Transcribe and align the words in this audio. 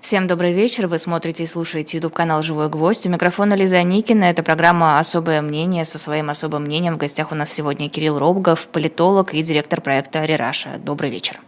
Всем 0.00 0.28
добрый 0.28 0.52
вечер. 0.52 0.86
Вы 0.86 0.98
смотрите 0.98 1.42
и 1.42 1.46
слушаете 1.46 1.96
YouTube 1.96 2.14
канал 2.14 2.40
«Живой 2.40 2.68
гвоздь». 2.68 3.04
У 3.06 3.10
микрофона 3.10 3.54
Лиза 3.54 3.82
Никина. 3.82 4.30
Это 4.30 4.44
программа 4.44 5.00
«Особое 5.00 5.42
мнение». 5.42 5.84
Со 5.84 5.98
своим 5.98 6.30
особым 6.30 6.62
мнением 6.62 6.94
в 6.94 6.98
гостях 6.98 7.32
у 7.32 7.34
нас 7.34 7.52
сегодня 7.52 7.90
Кирилл 7.90 8.16
Робгов, 8.18 8.68
политолог 8.68 9.34
и 9.34 9.42
директор 9.42 9.80
проекта 9.80 10.24
«Рераша». 10.24 10.78
Добрый 10.78 11.10
вечер. 11.10 11.40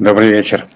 Добрый 0.00 0.28
вечер. 0.28 0.66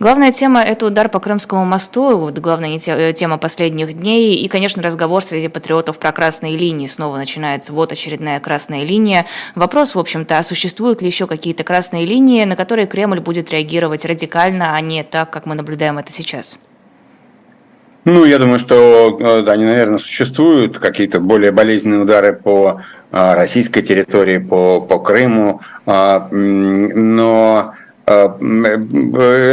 Главная 0.00 0.32
тема– 0.32 0.60
это 0.64 0.86
удар 0.86 1.08
по 1.08 1.20
Крымскому 1.20 1.64
мосту, 1.64 2.18
вот 2.18 2.38
главная 2.38 2.80
э, 2.84 3.12
тема 3.12 3.38
последних 3.38 3.92
дней. 3.92 4.34
И, 4.34 4.48
конечно, 4.48 4.82
разговор 4.82 5.22
среди 5.22 5.46
патриотов 5.46 5.98
про 5.98 6.10
красные 6.10 6.56
линии. 6.56 6.88
Снова 6.88 7.16
начинается 7.16 7.72
вот 7.72 7.92
очередная 7.92 8.40
красная 8.40 8.82
линия. 8.82 9.26
Вопрос, 9.54 9.94
в 9.94 9.98
общем-то, 9.98 10.38
а 10.38 10.42
существуют 10.42 11.02
ли 11.02 11.06
еще 11.06 11.28
какие-то 11.28 11.62
красные 11.62 12.04
линии, 12.04 12.44
на 12.44 12.56
которые 12.56 12.88
Кремль 12.88 13.20
будет 13.20 13.50
реагировать 13.50 14.04
радикально, 14.04 14.74
а 14.74 14.80
не 14.80 15.04
так, 15.04 15.30
как 15.30 15.46
мы 15.46 15.54
наблюдаем 15.54 15.98
это 15.98 16.12
сейчас? 16.12 16.58
Ну, 18.04 18.24
я 18.24 18.38
думаю, 18.38 18.58
что 18.58 19.16
э, 19.20 19.50
они, 19.50 19.64
наверное, 19.64 19.98
существуют 19.98 20.78
какие-то 20.78 21.20
более 21.20 21.52
болезненные 21.52 22.00
удары 22.00 22.32
по 22.32 22.80
э, 23.12 23.34
российской 23.34 23.82
территории, 23.82 24.38
по, 24.38 24.80
по 24.80 24.98
Крыму, 24.98 25.60
а, 25.86 26.28
но 26.30 27.72
Э, 28.06 28.28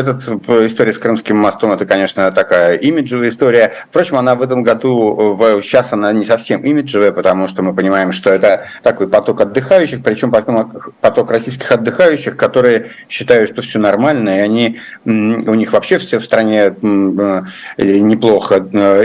Эта 0.02 0.18
история 0.66 0.94
с 0.94 1.00
Крымским 1.00 1.38
мостом, 1.38 1.72
это, 1.72 1.86
конечно, 1.86 2.32
такая 2.32 2.76
имиджевая 2.76 3.30
история. 3.30 3.72
Впрочем, 3.90 4.18
она 4.18 4.36
в 4.36 4.42
этом 4.42 4.64
году, 4.64 5.38
сейчас 5.62 5.94
она 5.94 6.12
не 6.12 6.26
совсем 6.26 6.62
имиджевая, 6.62 7.12
потому 7.12 7.48
что 7.48 7.64
мы 7.64 7.74
понимаем, 7.74 8.12
что 8.12 8.30
это 8.30 8.66
такой 8.84 9.08
поток 9.08 9.42
отдыхающих, 9.42 10.04
причем 10.04 10.32
поток 10.32 11.32
российских 11.32 11.72
отдыхающих, 11.72 12.36
которые 12.36 12.92
считают, 13.08 13.50
что 13.50 13.62
все 13.62 13.80
нормально, 13.80 14.38
и 14.38 14.40
они, 14.40 14.80
у 15.06 15.54
них 15.56 15.72
вообще 15.72 15.98
все 15.98 16.20
в 16.20 16.24
стране 16.24 16.76
э, 16.82 17.42
неплохо, 17.78 18.58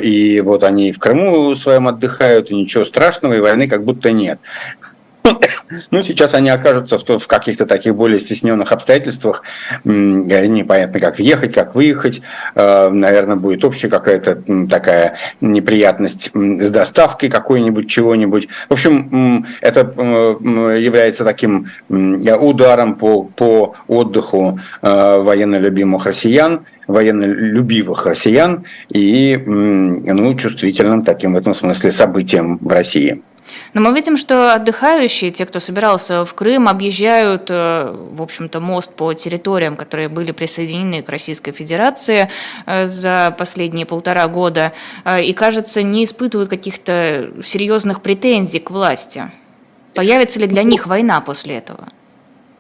и 0.03 0.41
вот 0.41 0.65
они 0.65 0.93
в 0.93 0.99
Крыму 0.99 1.55
своем 1.57 1.89
отдыхают, 1.89 2.51
и 2.51 2.55
ничего 2.55 2.85
страшного, 2.85 3.35
и 3.35 3.41
войны 3.41 3.69
как 3.69 3.85
будто 3.85 4.11
нет. 4.11 4.41
Ну, 5.91 6.03
сейчас 6.03 6.35
они 6.35 6.49
окажутся 6.51 6.99
в, 6.99 7.27
каких-то 7.27 7.67
таких 7.67 7.95
более 7.95 8.21
стесненных 8.21 8.73
обстоятельствах. 8.73 9.43
Непонятно, 9.85 11.01
как 11.01 11.19
въехать, 11.19 11.53
как 11.53 11.75
выехать. 11.75 12.23
Э, 12.55 12.89
наверное, 12.89 13.37
будет 13.37 13.65
общая 13.65 13.89
какая-то 13.89 14.43
такая 14.69 15.17
неприятность 15.41 16.31
с 16.35 16.71
доставкой 16.71 17.29
какой-нибудь 17.29 17.89
чего-нибудь. 17.89 18.49
В 18.69 18.73
общем, 18.73 19.47
это 19.61 19.81
является 20.41 21.25
таким 21.25 21.71
ударом 21.89 22.95
по, 22.95 23.25
по 23.25 23.75
отдыху 23.89 24.59
э, 24.83 25.19
военно 25.21 25.57
любимых 25.57 26.07
россиян 26.07 26.65
военно 26.87 27.25
любивых 27.25 28.07
россиян 28.07 28.65
и 28.89 29.37
ну, 29.45 30.35
чувствительным 30.37 31.05
таким 31.05 31.33
в 31.35 31.37
этом 31.37 31.53
смысле 31.53 31.91
событием 31.91 32.59
в 32.59 32.71
России. 32.71 33.25
Но 33.75 33.81
мы 33.81 33.95
видим, 33.95 34.17
что 34.17 34.55
отдыхающие, 34.55 35.31
те, 35.31 35.47
кто 35.47 35.61
собирался 35.61 36.25
в 36.25 36.35
Крым, 36.35 36.69
объезжают, 36.69 37.47
э, 37.49 37.95
в 38.13 38.23
общем-то, 38.23 38.61
мост 38.61 38.95
по 38.95 39.13
территориям, 39.13 39.77
которые 39.77 40.09
были 40.09 40.33
присоединены 40.33 41.03
к 41.03 41.09
Российской 41.09 41.53
Федерации 41.53 42.31
э, 42.67 42.87
за 42.87 43.35
последние 43.39 43.87
полтора 43.87 44.27
года, 44.29 44.73
э, 45.05 45.23
и, 45.23 45.33
кажется, 45.33 45.83
не 45.83 46.05
испытывают 46.05 46.51
каких-то 46.51 47.33
серьезных 47.45 48.03
претензий 48.03 48.61
к 48.61 48.71
власти. 48.71 49.31
Появится 49.95 50.39
ли 50.39 50.47
для 50.47 50.63
них 50.63 50.87
война 50.87 51.21
после 51.21 51.57
этого? 51.57 51.89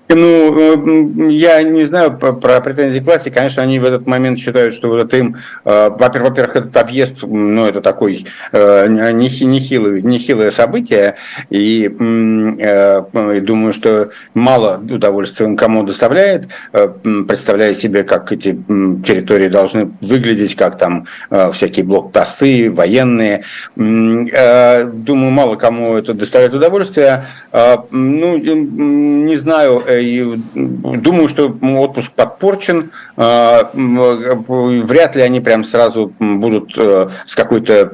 Ну, 0.08 1.28
я 1.28 1.62
не 1.62 1.84
знаю 1.84 2.16
про 2.16 2.60
претензии 2.60 3.00
к 3.00 3.04
власти. 3.06 3.28
Конечно, 3.28 3.62
они 3.62 3.80
в 3.80 3.84
этот 3.84 4.06
момент 4.06 4.38
считают, 4.38 4.74
что 4.74 4.88
вот 4.88 5.12
им, 5.14 5.36
э, 5.64 5.90
во-первых, 5.90 6.54
этот 6.54 6.76
объезд, 6.76 7.24
ну, 7.24 7.66
это 7.66 7.80
такой 7.80 8.26
э, 8.52 8.86
нехилый, 8.88 10.02
нехилое 10.02 10.52
событие, 10.52 11.16
и, 11.50 11.90
э, 11.90 13.02
и 13.36 13.40
думаю, 13.40 13.72
что 13.72 14.10
мало 14.34 14.76
удовольствия 14.78 15.46
он 15.46 15.56
кому 15.56 15.82
доставляет, 15.82 16.46
представляя 16.72 17.74
себе, 17.74 18.04
как 18.04 18.30
эти 18.30 18.52
территории 18.52 19.48
должны 19.48 19.90
выглядеть, 20.00 20.54
как 20.54 20.78
там 20.78 21.06
всякие 21.52 21.84
блокпосты, 21.84 22.70
военные. 22.70 23.42
Думаю, 23.74 25.30
мало 25.30 25.56
кому 25.56 25.96
это 25.96 26.14
доставляет 26.14 26.54
удовольствие. 26.54 27.24
Ну, 27.52 28.36
не 28.36 29.36
знаю, 29.36 29.82
и 29.98 30.24
думаю, 30.54 31.28
что 31.28 31.56
отпуск 31.62 32.12
подпорчен. 32.12 32.90
А, 33.16 33.70
вряд 33.74 35.16
ли 35.16 35.22
они 35.22 35.40
прям 35.40 35.64
сразу 35.64 36.12
будут 36.18 36.74
э, 36.76 37.08
с 37.26 37.34
какой-то 37.34 37.92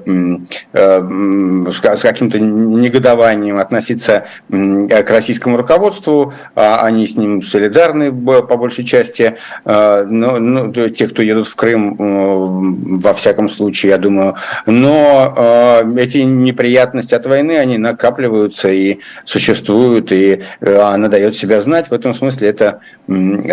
э, 0.74 1.72
с 1.72 2.00
каким-то 2.02 2.38
негодованием 2.38 3.58
относиться 3.58 4.26
к 4.48 5.10
российскому 5.10 5.56
руководству. 5.56 6.34
А 6.54 6.84
они 6.84 7.06
с 7.06 7.16
ним 7.16 7.42
солидарны 7.42 8.12
по 8.12 8.56
большей 8.56 8.84
части. 8.84 9.36
А, 9.64 10.04
но, 10.04 10.38
но 10.38 10.88
те, 10.88 11.08
кто 11.08 11.22
едут 11.22 11.48
в 11.48 11.56
Крым, 11.56 11.96
во 13.00 13.14
всяком 13.14 13.48
случае, 13.48 13.90
я 13.90 13.98
думаю. 13.98 14.34
Но 14.66 15.82
эти 15.96 16.18
неприятности 16.18 17.14
от 17.14 17.26
войны, 17.26 17.58
они 17.58 17.78
накапливаются 17.78 18.68
и 18.68 18.98
существуют, 19.24 20.12
и 20.12 20.42
э, 20.60 20.78
она 20.78 21.08
дает 21.08 21.36
себя 21.36 21.60
знать 21.60 21.88
в 21.92 21.94
этом 21.94 22.14
смысле 22.14 22.48
это 22.48 22.80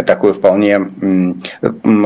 такое 0.06 0.32
вполне, 0.32 0.80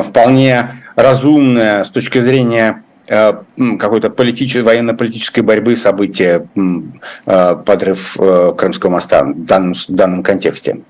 вполне 0.03 0.81
разумное 0.95 1.83
с 1.83 1.91
точки 1.91 2.19
зрения 2.21 2.81
э, 3.07 3.33
какой-то 3.79 4.09
политической, 4.09 4.63
военно-политической 4.63 5.41
борьбы 5.41 5.77
события 5.77 6.47
э, 7.25 7.55
подрыв 7.63 8.17
э, 8.19 8.53
Крымского 8.57 8.89
моста 8.89 9.25
в 9.25 9.45
данном, 9.45 9.75
в 9.75 9.85
данном 9.89 10.23
контексте. 10.23 10.81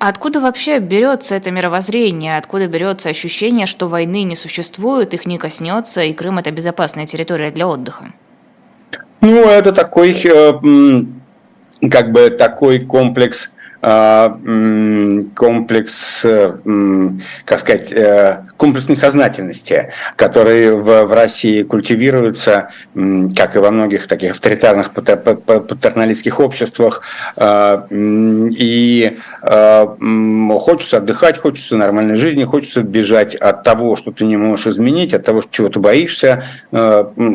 Откуда 0.00 0.40
вообще 0.40 0.80
берется 0.80 1.36
это 1.36 1.52
мировоззрение? 1.52 2.36
Откуда 2.36 2.66
берется 2.66 3.10
ощущение, 3.10 3.66
что 3.66 3.86
войны 3.86 4.24
не 4.24 4.34
существует, 4.34 5.14
их 5.14 5.24
не 5.24 5.38
коснется, 5.38 6.02
и 6.02 6.12
Крым 6.12 6.38
это 6.38 6.50
безопасная 6.50 7.06
территория 7.06 7.52
для 7.52 7.68
отдыха? 7.68 8.06
Ну, 9.20 9.48
это 9.48 9.72
такой, 9.72 10.14
как 11.90 12.10
бы 12.10 12.30
такой 12.30 12.80
комплекс 12.80 13.54
комплекс, 15.34 16.24
э, 16.24 16.54
как 17.44 17.60
сказать, 17.60 17.92
э, 17.92 18.44
комплекс 18.56 18.88
несознательности, 18.88 19.90
который 20.16 20.70
в, 20.70 21.04
в 21.04 21.12
России 21.12 21.62
культивируется, 21.62 22.70
как 23.36 23.56
и 23.56 23.58
во 23.58 23.70
многих 23.70 24.06
таких 24.06 24.30
авторитарных 24.30 24.92
патерналистских 24.92 26.40
обществах. 26.40 27.02
А, 27.36 27.86
и 27.90 29.18
а, 29.42 29.96
хочется 30.60 30.98
отдыхать, 30.98 31.38
хочется 31.38 31.76
нормальной 31.76 32.16
жизни, 32.16 32.44
хочется 32.44 32.82
бежать 32.82 33.34
от 33.34 33.64
того, 33.64 33.96
что 33.96 34.12
ты 34.12 34.24
не 34.24 34.36
можешь 34.36 34.66
изменить, 34.68 35.12
от 35.14 35.24
того, 35.24 35.42
чего 35.50 35.68
ты 35.68 35.78
боишься, 35.78 36.44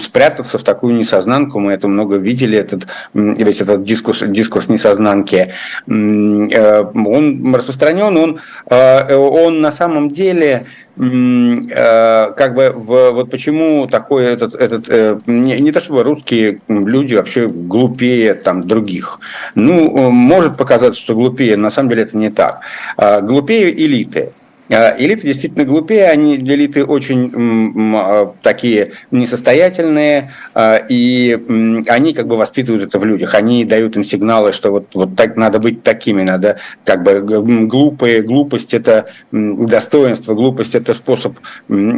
спрятаться 0.02 0.58
в 0.58 0.64
такую 0.64 0.96
несознанку. 0.96 1.60
Мы 1.60 1.74
это 1.74 1.88
много 1.88 2.16
видели, 2.18 2.58
этот, 2.58 2.88
весь 3.14 3.62
этот 3.62 3.84
дискурс, 3.84 4.24
дискурс 4.26 4.68
несознанки 4.68 5.50
Э, 5.88 6.38
он 6.47 7.55
распространен, 7.55 8.17
он, 8.17 8.39
э, 8.69 9.16
он 9.16 9.61
на 9.61 9.72
самом 9.72 10.11
деле 10.11 10.66
э, 10.97 12.31
как 12.38 12.55
бы 12.55 12.73
в, 12.75 13.11
вот 13.11 13.29
почему 13.29 13.88
такой 13.88 14.25
этот, 14.25 14.55
этот 14.55 15.27
не, 15.27 15.59
не 15.59 15.72
то 15.72 15.79
чтобы 15.79 16.03
русские 16.03 16.59
люди 16.67 17.16
вообще 17.16 17.47
глупее 17.47 18.33
там 18.33 18.67
других. 18.67 19.19
Ну, 19.55 20.11
может 20.11 20.57
показаться, 20.57 21.00
что 21.00 21.16
глупее, 21.16 21.57
на 21.57 21.69
самом 21.69 21.89
деле 21.89 22.03
это 22.03 22.17
не 22.17 22.29
так. 22.29 22.61
Глупее 23.21 23.71
элиты. 23.71 24.33
А, 24.69 24.96
элиты 24.97 25.28
действительно 25.28 25.66
глупее, 25.66 26.07
они 26.09 26.35
элиты 26.38 26.85
очень 26.85 27.31
а, 27.96 28.33
такие 28.44 28.92
несостоятельные, 29.10 30.31
а, 30.54 30.75
и 30.75 31.83
они 31.88 32.13
как 32.13 32.27
бы 32.27 32.38
воспитывают 32.38 32.83
это 32.83 33.00
в 33.00 33.06
людях. 33.06 33.33
Они 33.33 33.66
дают 33.66 33.95
им 33.95 34.04
сигналы, 34.04 34.54
что 34.54 34.71
вот, 34.71 34.88
вот 34.94 35.16
так 35.16 35.36
надо 35.38 35.60
быть 35.60 35.81
такими, 35.81 36.21
надо 36.21 36.57
как 36.86 37.04
бы 37.04 37.21
глупые, 37.68 38.21
глупость 38.21 38.74
это 38.74 39.07
достоинство, 39.31 40.36
глупость 40.36 40.75
это 40.75 40.94
способ 40.94 41.38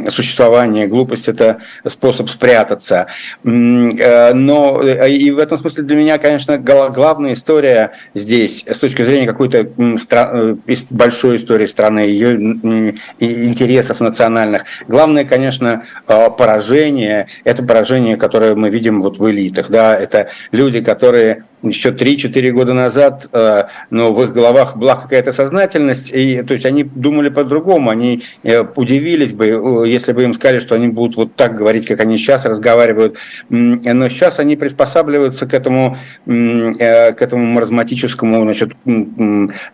существования, 0.10 0.88
глупость 0.88 1.28
это 1.28 1.60
способ 1.86 2.30
спрятаться. 2.30 3.08
Но 3.44 4.82
и 4.82 5.32
в 5.32 5.40
этом 5.40 5.58
смысле 5.58 5.84
для 5.84 5.96
меня, 5.98 6.18
конечно, 6.18 6.58
главная 6.58 7.34
история 7.34 7.92
здесь 8.14 8.64
с 8.66 8.80
точки 8.80 9.04
зрения 9.04 9.28
какой-то 9.28 9.70
э, 9.78 10.66
большой 10.90 11.38
истории 11.38 11.66
страны, 11.66 12.00
ее 12.00 12.60
интересов 12.64 14.00
национальных. 14.00 14.66
Главное, 14.88 15.26
конечно, 15.26 15.84
а, 16.08 16.30
поражение. 16.30 17.28
Это 17.44 17.64
поражение, 17.64 18.18
которое 18.18 18.56
мы 18.56 18.70
видим 18.70 19.02
вот 19.02 19.18
в 19.18 19.30
элитах. 19.30 19.70
Да? 19.70 19.98
Это 19.98 20.30
люди, 20.52 20.82
которые 20.82 21.44
еще 21.64 21.92
3-4 21.92 22.52
года 22.52 22.74
назад, 22.74 23.28
э, 23.34 23.64
но 23.90 24.14
в 24.14 24.24
их 24.24 24.34
головах 24.34 24.76
была 24.76 24.96
какая-то 24.96 25.32
сознательность, 25.32 26.12
и, 26.14 26.44
то 26.44 26.54
есть 26.54 26.66
они 26.66 26.84
думали 26.84 27.30
по-другому, 27.30 27.90
они 27.90 28.24
э, 28.44 28.64
удивились 28.76 29.34
бы, 29.34 29.86
если 29.88 30.14
бы 30.14 30.24
им 30.24 30.34
сказали, 30.34 30.60
что 30.60 30.76
они 30.76 30.88
будут 30.88 31.16
вот 31.16 31.36
так 31.36 31.56
говорить, 31.56 31.88
как 31.88 32.00
они 32.00 32.18
сейчас 32.18 32.46
разговаривают, 32.46 33.18
но 33.50 34.10
сейчас 34.10 34.40
они 34.40 34.56
приспосабливаются 34.56 35.46
к 35.46 35.54
этому, 35.54 35.98
к 36.26 37.18
этому 37.20 37.46
маразматическому, 37.46 38.44
значит, 38.44 38.72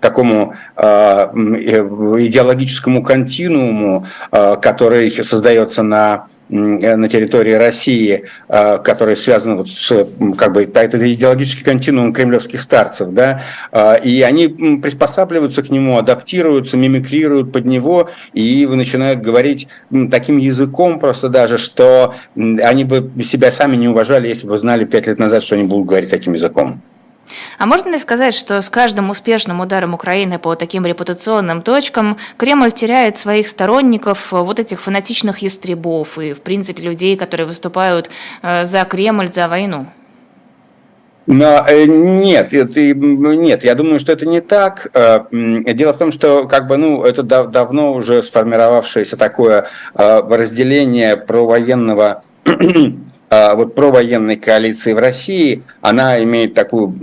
такому 0.01 0.55
идеологическому 0.77 3.03
континууму, 3.03 4.07
который 4.31 5.11
создается 5.23 5.83
на 5.83 6.07
Э, 6.07 6.19
на 6.49 7.09
территории 7.09 7.53
России, 7.53 8.23
э, 8.47 8.77
который 8.83 9.17
связан 9.17 9.57
вот 9.57 9.69
с 9.69 10.07
как 10.37 10.53
бы 10.53 10.63
это 10.63 11.13
идеологический 11.13 11.63
континуум 11.63 12.13
кремлевских 12.13 12.61
старцев, 12.61 13.09
да, 13.11 13.43
э, 13.71 14.01
и 14.03 14.21
они 14.21 14.47
приспосабливаются 14.81 15.63
к 15.63 15.69
нему, 15.69 15.97
адаптируются, 15.97 16.77
мимикрируют 16.77 17.51
под 17.51 17.65
него 17.65 18.09
и 18.33 18.65
начинают 18.65 19.21
говорить 19.21 19.67
таким 20.11 20.37
языком 20.37 20.99
просто 20.99 21.29
даже, 21.29 21.57
что 21.57 22.15
они 22.35 22.83
бы 22.83 23.11
себя 23.23 23.51
сами 23.51 23.75
не 23.75 23.87
уважали, 23.87 24.27
если 24.27 24.47
бы 24.47 24.57
знали 24.57 24.85
пять 24.85 25.07
лет 25.07 25.19
назад, 25.19 25.43
что 25.43 25.55
они 25.55 25.65
будут 25.65 25.87
говорить 25.87 26.09
таким 26.09 26.33
языком. 26.33 26.81
А 27.57 27.65
можно 27.65 27.89
ли 27.89 27.99
сказать, 27.99 28.33
что 28.33 28.61
с 28.61 28.69
каждым 28.69 29.09
успешным 29.09 29.59
ударом 29.59 29.93
Украины 29.93 30.39
по 30.39 30.55
таким 30.55 30.85
репутационным 30.85 31.61
точкам 31.61 32.17
Кремль 32.37 32.71
теряет 32.71 33.17
своих 33.17 33.47
сторонников, 33.47 34.33
э, 34.33 34.37
вот 34.37 34.59
этих 34.59 34.81
фанатичных 34.81 35.39
ястребов 35.39 36.17
и, 36.17 36.33
в 36.33 36.41
принципе, 36.41 36.83
людей, 36.83 37.17
которые 37.17 37.47
выступают 37.47 38.09
э, 38.41 38.65
за 38.65 38.83
Кремль, 38.85 39.29
за 39.33 39.47
войну? 39.47 39.87
Но, 41.25 41.65
э, 41.67 41.85
нет, 41.85 42.53
это, 42.53 42.93
нет, 42.93 43.63
я 43.63 43.75
думаю, 43.75 43.99
что 43.99 44.13
это 44.13 44.25
не 44.25 44.39
так. 44.39 44.89
Дело 45.31 45.93
в 45.93 45.97
том, 45.97 46.13
что 46.13 46.47
как 46.47 46.67
бы, 46.67 46.77
ну, 46.77 47.03
это 47.03 47.23
давно 47.23 47.93
уже 47.93 48.23
сформировавшееся 48.23 49.17
такое 49.17 49.67
разделение 49.93 51.17
провоенного 51.17 52.23
а, 52.45 52.53
вот 53.29 53.75
провоенной 53.75 54.37
коалиции 54.37 54.93
в 54.93 54.99
России, 54.99 55.63
она 55.81 56.23
имеет 56.23 56.53
такую 56.53 56.95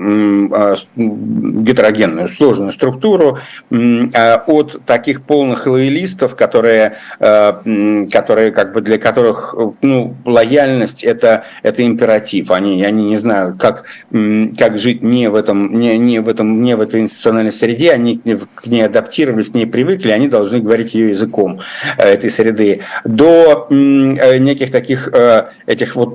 а, 0.52 0.76
гетерогенную, 0.96 2.28
сложную 2.28 2.72
структуру 2.72 3.38
а, 3.70 4.42
от 4.46 4.80
таких 4.86 5.22
полных 5.22 5.66
лоялистов, 5.66 6.34
которые, 6.34 6.96
которые 7.18 8.52
как 8.52 8.72
бы 8.72 8.80
для 8.80 8.98
которых 8.98 9.54
ну, 9.82 10.14
лояльность 10.24 11.04
это, 11.04 11.44
это 11.62 11.84
императив. 11.84 12.50
Они, 12.50 12.82
они 12.84 13.10
не 13.10 13.16
знают, 13.16 13.58
как, 13.58 13.84
как 14.10 14.78
жить 14.78 15.02
не 15.02 15.28
в, 15.28 15.34
этом, 15.34 15.78
не, 15.78 15.98
не, 15.98 16.20
в 16.20 16.28
этом, 16.28 16.62
не 16.62 16.74
в 16.76 16.80
этой 16.80 17.00
институциональной 17.00 17.52
среде, 17.52 17.92
они 17.92 18.20
к 18.54 18.66
ней 18.66 18.84
адаптировались, 18.84 19.50
к 19.50 19.54
ней 19.54 19.66
привыкли, 19.66 20.10
они 20.10 20.28
должны 20.28 20.60
говорить 20.60 20.94
ее 20.94 21.10
языком 21.10 21.60
этой 21.98 22.30
среды. 22.30 22.80
До 23.04 23.66
неких 23.70 24.70
таких 24.70 25.12
этих 25.66 25.96
вот 25.96 26.13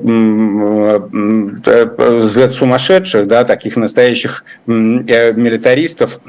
взгляд 1.63 2.53
сумасшедших, 2.53 3.27
да, 3.27 3.43
таких 3.43 3.77
настоящих 3.77 4.43
э, 4.67 4.71
милитаристов, 4.71 6.19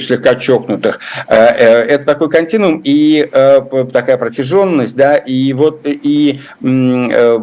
слегка 0.00 0.34
чокнутых. 0.34 1.00
Э, 1.28 1.36
это 1.36 2.04
такой 2.04 2.28
континуум 2.28 2.80
и 2.84 3.28
такая 3.92 4.18
протяженность, 4.18 4.96
да, 4.96 5.16
и 5.16 5.52
вот 5.52 5.86
и 5.86 6.40
э, 6.62 7.38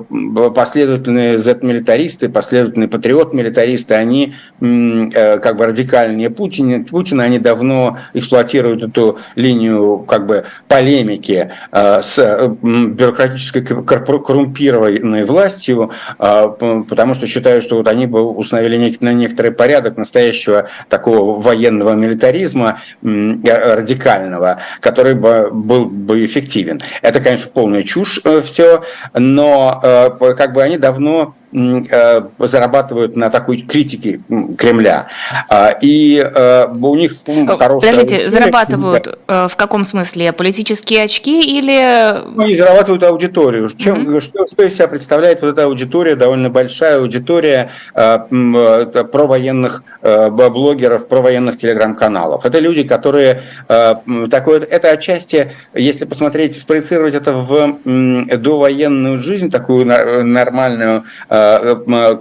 последовательные 0.55 1.37
Z-милитаристы, 1.37 2.29
последовательные 2.29 2.87
патриот-милитаристы, 2.87 3.95
они 3.95 4.33
э, 4.61 5.39
как 5.39 5.57
бы 5.57 5.65
радикальнее 5.65 6.29
Путина, 6.29 6.83
Путина, 6.83 7.23
они 7.23 7.39
давно 7.39 7.97
эксплуатируют 8.13 8.83
эту 8.83 9.17
линию 9.35 9.99
как 9.99 10.25
бы 10.25 10.45
полемики 10.67 11.51
с 11.71 12.55
бюрократической 12.61 13.61
коррумпированной 13.63 15.23
властью, 15.25 15.91
потому 16.17 17.15
что 17.15 17.27
считают, 17.27 17.63
что 17.63 17.77
вот 17.77 17.87
они 17.87 18.05
бы 18.05 18.21
установили 18.21 18.77
некоторый 19.01 19.51
порядок 19.51 19.97
настоящий 19.97 20.42
настоящего 20.43 20.69
такого 20.89 21.41
военного 21.41 21.93
милитаризма 21.93 22.79
радикального, 23.01 24.59
который 24.79 25.15
бы 25.15 25.49
был 25.51 25.85
бы 25.85 26.25
эффективен. 26.25 26.81
Это, 27.01 27.19
конечно, 27.19 27.49
полная 27.53 27.83
чушь 27.83 28.21
э, 28.23 28.41
все, 28.41 28.83
но 29.13 29.79
э, 29.83 30.33
как 30.35 30.53
бы 30.53 30.63
они 30.63 30.77
давно 30.77 31.35
Э, 31.42 31.42
зарабатывают 31.53 33.15
на 33.15 33.29
такой 33.29 33.57
критике 33.57 34.21
Кремля. 34.57 35.07
А, 35.49 35.75
и 35.81 36.17
э, 36.17 36.67
у 36.67 36.95
них 36.95 37.15
хорошая... 37.25 37.91
Подождите, 37.91 38.29
зарабатывают 38.29 39.19
э, 39.27 39.47
в 39.49 39.55
каком 39.55 39.83
смысле? 39.83 40.31
Политические 40.33 41.03
очки 41.03 41.41
или... 41.41 42.21
Ну, 42.35 42.43
они 42.43 42.55
зарабатывают 42.55 43.03
аудиторию. 43.03 43.69
Чем, 43.69 44.07
mm-hmm. 44.07 44.21
что, 44.21 44.47
что 44.47 44.63
из 44.63 44.73
себя 44.75 44.87
представляет 44.87 45.41
вот 45.41 45.49
эта 45.49 45.65
аудитория, 45.65 46.15
довольно 46.15 46.49
большая 46.49 46.97
аудитория 46.99 47.69
провоенных 47.93 49.83
блогеров, 50.01 51.07
провоенных 51.07 51.57
телеграм-каналов. 51.57 52.45
Это 52.45 52.59
люди, 52.59 52.83
которые... 52.83 53.41
Такое, 53.67 54.59
это 54.59 54.91
отчасти, 54.91 55.51
если 55.73 56.05
посмотреть, 56.05 56.59
спроецировать 56.59 57.15
это 57.15 57.33
в 57.33 57.77
довоенную 57.83 59.17
жизнь, 59.19 59.49
такую 59.49 59.85
нормальную 59.85 61.03
Э, 61.29 61.42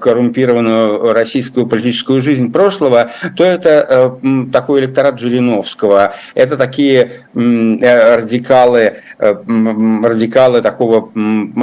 коррумпированную 0.01 1.13
российскую 1.13 1.67
политическую 1.67 2.21
жизнь 2.21 2.53
прошлого, 2.53 3.11
то 3.37 3.45
это 3.45 4.19
э, 4.23 4.45
такой 4.53 4.81
электорат 4.81 5.19
Жириновского, 5.19 6.15
это 6.35 6.57
такие 6.57 7.25
э, 7.35 8.17
радикалы, 8.17 8.95
радикалы 9.19 10.63
такого 10.63 11.11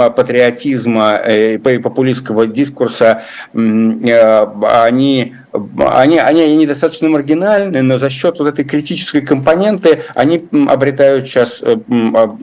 патриотизма 0.09 1.15
и 1.15 1.57
популистского 1.57 2.47
дискурса, 2.47 3.23
они 3.53 5.35
они, 5.51 6.19
они 6.19 6.55
недостаточно 6.57 7.09
маргинальны, 7.09 7.81
но 7.81 7.97
за 7.97 8.09
счет 8.09 8.39
вот 8.39 8.47
этой 8.47 8.65
критической 8.65 9.21
компоненты 9.21 10.03
они 10.13 10.47
обретают 10.67 11.27
сейчас 11.27 11.61
э, 11.63 11.75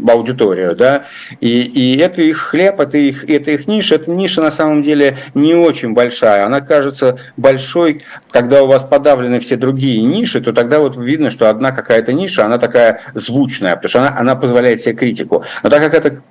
аудиторию, 0.08 0.74
да, 0.74 1.04
и, 1.40 1.62
и 1.62 1.98
это 1.98 2.22
их 2.22 2.38
хлеб, 2.38 2.80
это 2.80 2.98
их, 2.98 3.28
это 3.30 3.52
их 3.52 3.68
ниша, 3.68 3.94
эта 3.94 4.10
ниша 4.10 4.42
на 4.42 4.50
самом 4.50 4.82
деле 4.82 5.18
не 5.34 5.54
очень 5.54 5.94
большая, 5.94 6.46
она 6.46 6.60
кажется 6.60 7.18
большой, 7.36 8.02
когда 8.30 8.64
у 8.64 8.66
вас 8.66 8.82
подавлены 8.82 9.38
все 9.40 9.56
другие 9.56 10.02
ниши, 10.02 10.40
то 10.40 10.52
тогда 10.52 10.80
вот 10.80 10.96
видно, 10.96 11.30
что 11.30 11.48
одна 11.48 11.70
какая-то 11.70 12.12
ниша, 12.12 12.44
она 12.44 12.58
такая 12.58 13.00
звучная, 13.14 13.76
потому 13.76 13.88
что 13.88 14.00
она, 14.00 14.16
она 14.18 14.34
позволяет 14.34 14.80
себе 14.80 14.94
критику, 14.94 15.44
но 15.62 15.70
так 15.70 15.80
как 15.80 15.94
это 15.94 16.22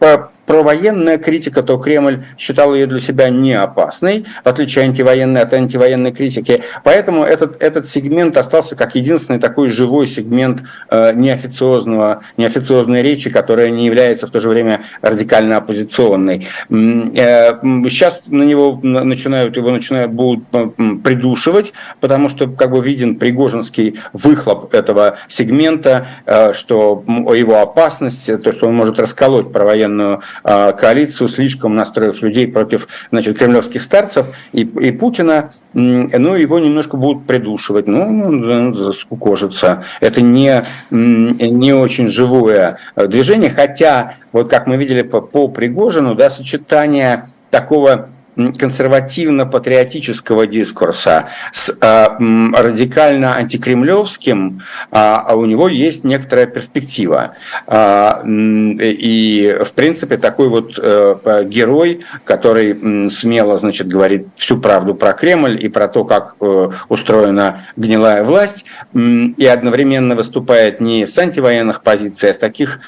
провоенная 0.45 1.17
критика, 1.17 1.63
то 1.63 1.77
Кремль 1.77 2.23
считал 2.37 2.73
ее 2.75 2.85
для 2.85 2.99
себя 2.99 3.29
не 3.29 3.53
опасной, 3.53 4.25
в 4.43 4.47
отличие 4.47 4.85
антивоенной 4.85 5.41
от 5.41 5.53
антивоенной 5.53 6.11
критики. 6.11 6.63
Поэтому 6.83 7.23
этот, 7.23 7.61
этот 7.61 7.87
сегмент 7.87 8.37
остался 8.37 8.75
как 8.75 8.95
единственный 8.95 9.39
такой 9.39 9.69
живой 9.69 10.07
сегмент 10.07 10.63
э, 10.89 11.13
неофициозного, 11.13 12.21
неофициозной 12.37 13.01
речи, 13.01 13.29
которая 13.29 13.69
не 13.69 13.85
является 13.85 14.27
в 14.27 14.31
то 14.31 14.39
же 14.39 14.49
время 14.49 14.83
радикально 15.01 15.57
оппозиционной. 15.57 16.47
Э, 16.69 17.59
сейчас 17.89 18.23
на 18.27 18.43
него 18.43 18.79
начинают, 18.81 19.57
его 19.57 19.71
начинают 19.71 20.11
будут 20.11 20.45
э, 20.53 20.69
придушивать, 21.03 21.73
потому 21.99 22.29
что 22.29 22.47
как 22.47 22.71
бы 22.71 22.81
виден 22.81 23.15
пригожинский 23.15 23.99
выхлоп 24.13 24.73
этого 24.73 25.17
сегмента, 25.27 26.07
э, 26.25 26.53
что 26.53 27.03
его 27.07 27.61
опасность, 27.61 28.43
то, 28.43 28.53
что 28.53 28.67
он 28.67 28.75
может 28.75 28.99
расколоть 28.99 29.51
провоенную 29.51 30.21
коалицию, 30.43 31.27
слишком 31.27 31.75
настроив 31.75 32.21
людей 32.21 32.47
против 32.47 32.87
значит, 33.11 33.37
кремлевских 33.37 33.81
старцев 33.81 34.27
и, 34.53 34.61
и 34.61 34.91
Путина, 34.91 35.51
ну, 35.75 36.35
его 36.35 36.57
немножко 36.59 36.95
будут 36.95 37.27
придушивать, 37.27 37.87
ну, 37.87 38.73
заскукожится. 38.73 39.83
Это 39.99 40.21
не, 40.21 40.63
не 40.89 41.73
очень 41.73 42.07
живое 42.07 42.77
движение, 42.95 43.49
хотя, 43.49 44.13
вот 44.31 44.49
как 44.49 44.67
мы 44.67 44.77
видели 44.77 45.01
по, 45.01 45.19
по 45.19 45.49
Пригожину, 45.49 46.15
да, 46.15 46.29
сочетание 46.29 47.27
такого 47.51 48.09
консервативно-патриотического 48.35 50.47
дискурса 50.47 51.29
с 51.51 51.77
э, 51.81 52.07
радикально 52.53 53.35
антикремлевским, 53.35 54.61
а, 54.91 55.25
а 55.27 55.35
у 55.35 55.45
него 55.45 55.67
есть 55.67 56.03
некоторая 56.03 56.45
перспектива. 56.45 57.35
А, 57.67 58.21
и, 58.25 59.57
в 59.63 59.71
принципе, 59.71 60.17
такой 60.17 60.49
вот 60.49 60.79
э, 60.81 61.43
герой, 61.45 62.01
который 62.23 63.11
смело, 63.11 63.57
значит, 63.57 63.87
говорит 63.87 64.27
всю 64.35 64.57
правду 64.57 64.95
про 64.95 65.13
Кремль 65.13 65.63
и 65.63 65.69
про 65.69 65.87
то, 65.87 66.03
как 66.03 66.35
э, 66.41 66.69
устроена 66.89 67.67
гнилая 67.77 68.23
власть, 68.23 68.65
и 68.93 69.45
одновременно 69.45 70.15
выступает 70.15 70.81
не 70.81 71.05
с 71.05 71.17
антивоенных 71.17 71.81
позиций, 71.81 72.31
а 72.31 72.33
с 72.33 72.37
таких, 72.37 72.79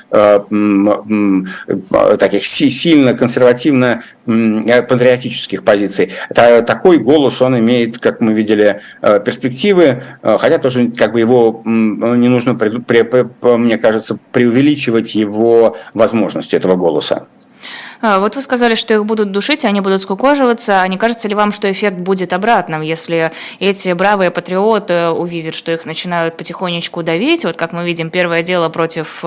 таких 2.19 2.45
сильно 2.45 3.13
консервативно 3.13 4.03
патриотических 4.27 5.63
позиций. 5.63 6.11
Такой 6.35 6.99
голос 6.99 7.41
он 7.41 7.57
имеет, 7.59 7.97
как 7.97 8.21
мы 8.21 8.33
видели, 8.33 8.81
перспективы, 9.01 10.03
хотя 10.21 10.59
тоже 10.59 10.91
как 10.91 11.13
бы 11.13 11.19
его 11.19 11.63
не 11.65 12.27
нужно, 12.27 12.57
мне 13.41 13.77
кажется, 13.77 14.19
преувеличивать 14.31 15.15
его 15.15 15.77
возможности 15.93 16.55
этого 16.55 16.75
голоса. 16.75 17.27
А, 18.01 18.19
вот 18.19 18.35
вы 18.35 18.41
сказали, 18.41 18.75
что 18.75 18.93
их 18.93 19.05
будут 19.05 19.31
душить, 19.31 19.65
они 19.65 19.81
будут 19.81 20.01
скукоживаться. 20.01 20.81
А 20.81 20.87
не 20.87 20.97
кажется 20.97 21.27
ли 21.27 21.35
вам, 21.35 21.51
что 21.51 21.71
эффект 21.71 21.97
будет 21.97 22.33
обратным, 22.33 22.81
если 22.81 23.31
эти 23.59 23.91
бравые 23.93 24.31
патриоты 24.31 25.07
увидят, 25.09 25.55
что 25.55 25.71
их 25.71 25.85
начинают 25.85 26.37
потихонечку 26.37 27.03
давить? 27.03 27.45
Вот 27.45 27.57
как 27.57 27.73
мы 27.73 27.85
видим, 27.85 28.09
первое 28.09 28.43
дело 28.43 28.69
против 28.69 29.23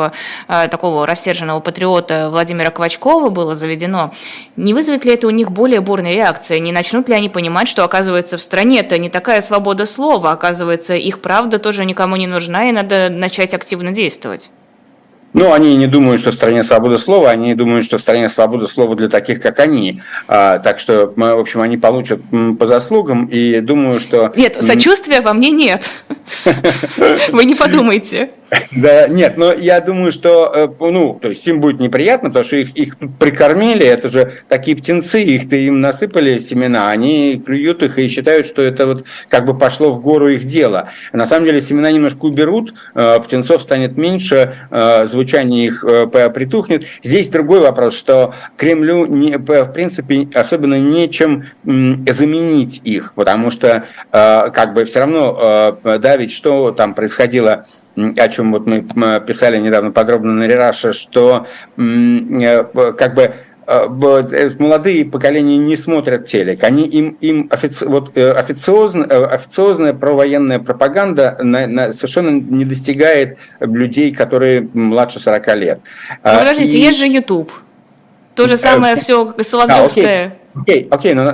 а, 0.48 0.68
такого 0.68 1.06
рассерженного 1.06 1.60
патриота 1.60 2.28
Владимира 2.30 2.70
Квачкова 2.70 3.30
было 3.30 3.56
заведено. 3.56 4.12
Не 4.56 4.74
вызовет 4.74 5.04
ли 5.04 5.14
это 5.14 5.26
у 5.26 5.30
них 5.30 5.50
более 5.50 5.80
бурной 5.80 6.14
реакции? 6.14 6.58
Не 6.58 6.72
начнут 6.72 7.08
ли 7.08 7.14
они 7.14 7.28
понимать, 7.28 7.68
что, 7.68 7.84
оказывается, 7.84 8.38
в 8.38 8.42
стране 8.42 8.80
это 8.80 8.98
не 8.98 9.10
такая 9.10 9.40
свобода 9.40 9.86
слова, 9.86 10.32
оказывается, 10.32 10.94
их 10.94 11.20
правда 11.20 11.58
тоже 11.58 11.84
никому 11.84 12.16
не 12.16 12.26
нужна, 12.26 12.68
и 12.68 12.72
надо 12.72 13.08
начать 13.10 13.54
активно 13.54 13.90
действовать? 13.90 14.50
Ну, 15.32 15.52
они 15.52 15.76
не 15.76 15.86
думают, 15.86 16.20
что 16.20 16.30
в 16.30 16.34
стране 16.34 16.62
свобода 16.62 16.98
слова, 16.98 17.30
они 17.30 17.54
думают, 17.54 17.84
что 17.84 17.98
в 17.98 18.00
стране 18.00 18.28
свобода 18.28 18.66
слова 18.66 18.96
для 18.96 19.08
таких, 19.08 19.40
как 19.40 19.60
они. 19.60 20.02
А, 20.26 20.58
так 20.58 20.80
что, 20.80 21.12
в 21.14 21.38
общем, 21.38 21.60
они 21.60 21.76
получат 21.76 22.20
по 22.58 22.66
заслугам 22.66 23.26
и 23.26 23.60
думаю, 23.60 24.00
что... 24.00 24.32
Нет, 24.34 24.58
сочувствия 24.60 25.20
во 25.20 25.32
мне 25.32 25.50
нет. 25.50 25.88
Вы 27.30 27.44
не 27.44 27.54
подумайте. 27.54 28.30
Да, 28.72 29.08
нет, 29.08 29.36
но 29.36 29.52
я 29.52 29.80
думаю, 29.80 30.12
что, 30.12 30.52
э, 30.54 30.68
ну, 30.80 31.18
то 31.20 31.28
есть 31.28 31.46
им 31.46 31.60
будет 31.60 31.80
неприятно, 31.80 32.30
потому 32.30 32.44
что 32.44 32.56
их, 32.56 32.76
их 32.76 32.96
прикормили, 33.18 33.84
это 33.84 34.08
же 34.08 34.32
такие 34.48 34.76
птенцы, 34.76 35.22
их-то 35.22 35.56
им 35.56 35.80
насыпали 35.80 36.38
семена, 36.38 36.90
они 36.90 37.42
клюют 37.44 37.82
их 37.82 37.98
и 37.98 38.08
считают, 38.08 38.46
что 38.46 38.62
это 38.62 38.86
вот 38.86 39.04
как 39.28 39.44
бы 39.44 39.56
пошло 39.56 39.92
в 39.92 40.00
гору 40.00 40.28
их 40.28 40.44
дело. 40.44 40.90
На 41.12 41.26
самом 41.26 41.46
деле 41.46 41.60
семена 41.60 41.90
немножко 41.90 42.24
уберут, 42.24 42.74
э, 42.94 43.20
птенцов 43.20 43.62
станет 43.62 43.96
меньше, 43.96 44.54
э, 44.70 45.06
звучание 45.06 45.66
их 45.66 45.84
притухнет. 46.34 46.84
Здесь 47.02 47.28
другой 47.28 47.60
вопрос, 47.60 47.96
что 47.96 48.34
Кремлю, 48.56 49.06
не, 49.06 49.36
в 49.36 49.72
принципе, 49.72 50.28
особенно 50.34 50.78
нечем 50.78 51.46
заменить 51.64 52.80
их, 52.84 53.12
потому 53.14 53.50
что 53.50 53.84
как 54.10 54.74
бы 54.74 54.84
все 54.84 55.00
равно, 55.00 55.78
да, 55.82 56.16
ведь 56.16 56.32
что 56.32 56.70
там 56.72 56.94
происходило 56.94 57.66
о 58.16 58.28
чем 58.28 58.52
вот 58.52 58.66
мы 58.66 58.82
писали 59.20 59.58
недавно 59.58 59.90
подробно 59.92 60.32
на 60.32 60.46
Рераше, 60.46 60.92
что 60.92 61.46
э, 61.76 62.64
как 62.96 63.14
бы 63.14 63.22
э, 63.22 63.32
э, 63.66 64.50
молодые 64.58 65.04
поколения 65.04 65.56
не 65.56 65.76
смотрят 65.76 66.26
телек, 66.26 66.64
они 66.64 66.84
им, 66.84 67.16
им 67.20 67.48
офици, 67.50 67.86
вот, 67.86 68.16
официозно, 68.16 69.04
официозная 69.04 69.92
провоенная 69.92 70.58
пропаганда 70.58 71.38
на, 71.40 71.66
на, 71.66 71.92
совершенно 71.92 72.30
не 72.30 72.64
достигает 72.64 73.38
людей, 73.60 74.12
которые 74.12 74.68
младше 74.72 75.20
40 75.20 75.56
лет. 75.56 75.80
Ну, 76.24 76.38
подождите, 76.38 76.78
и... 76.78 76.82
есть 76.82 76.98
же 76.98 77.06
YouTube. 77.06 77.52
То 78.34 78.48
же 78.48 78.56
самое 78.56 78.96
все 78.96 79.34
Соловьевское. 79.42 80.36
Окей, 80.52 80.88
окей, 80.90 81.14
но 81.14 81.32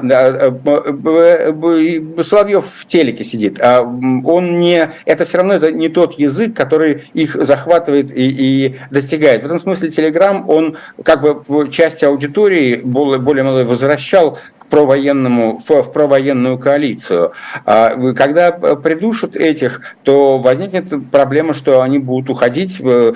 Соловьев 2.22 2.66
в 2.66 2.86
телеке 2.86 3.24
сидит. 3.24 3.58
А 3.62 3.80
он 3.82 4.58
не, 4.58 4.90
это 5.06 5.24
все 5.24 5.38
равно 5.38 5.54
это 5.54 5.72
не 5.72 5.88
тот 5.88 6.18
язык, 6.18 6.54
который 6.54 7.04
их 7.14 7.34
захватывает 7.34 8.14
и, 8.14 8.28
и 8.28 8.76
достигает. 8.90 9.42
В 9.42 9.46
этом 9.46 9.58
смысле 9.58 9.90
Телеграм, 9.90 10.48
он 10.48 10.76
как 11.02 11.22
бы 11.22 11.70
часть 11.70 12.04
аудитории 12.04 12.80
более, 12.84 13.18
более 13.18 13.64
возвращал 13.64 14.38
провоенному, 14.68 15.62
в, 15.66 15.82
в 15.82 15.92
провоенную 15.92 16.58
коалицию. 16.58 17.32
А 17.64 17.94
когда 18.14 18.52
придушат 18.52 19.36
этих, 19.36 19.96
то 20.02 20.38
возникнет 20.38 20.86
проблема, 21.10 21.54
что 21.54 21.82
они 21.82 21.98
будут 21.98 22.30
уходить. 22.30 22.80
В, 22.80 23.14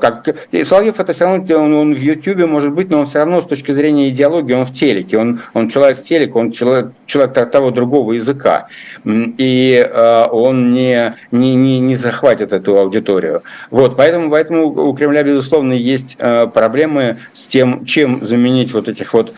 как... 0.00 0.28
Соловьев 0.64 1.00
это 1.00 1.12
все 1.12 1.24
равно, 1.24 1.44
он, 1.56 1.74
он 1.74 1.94
в 1.94 1.98
Ютьюбе 1.98 2.46
может 2.46 2.72
быть, 2.72 2.90
но 2.90 3.00
он 3.00 3.06
все 3.06 3.18
равно 3.18 3.40
с 3.40 3.46
точки 3.46 3.72
зрения 3.72 4.08
идеологии, 4.08 4.54
он 4.54 4.64
в 4.64 4.74
телеке, 4.74 5.18
он, 5.18 5.40
он 5.54 5.68
человек 5.68 6.00
телек, 6.00 6.36
он 6.36 6.52
человек, 6.52 6.92
человек 7.06 7.50
того 7.50 7.70
другого 7.70 8.12
языка. 8.12 8.68
И 9.06 9.86
э, 9.88 10.24
он 10.30 10.72
не, 10.72 11.14
не, 11.30 11.54
не, 11.54 11.80
не 11.80 11.96
захватит 11.96 12.52
эту 12.52 12.78
аудиторию. 12.78 13.42
Вот, 13.70 13.96
поэтому, 13.96 14.30
поэтому 14.30 14.66
у 14.66 14.94
Кремля, 14.94 15.22
безусловно, 15.22 15.72
есть 15.72 16.16
э, 16.18 16.46
проблемы 16.46 17.18
с 17.32 17.46
тем, 17.46 17.84
чем 17.84 18.24
заменить 18.24 18.72
вот 18.72 18.88
этих 18.88 19.14
вот 19.14 19.34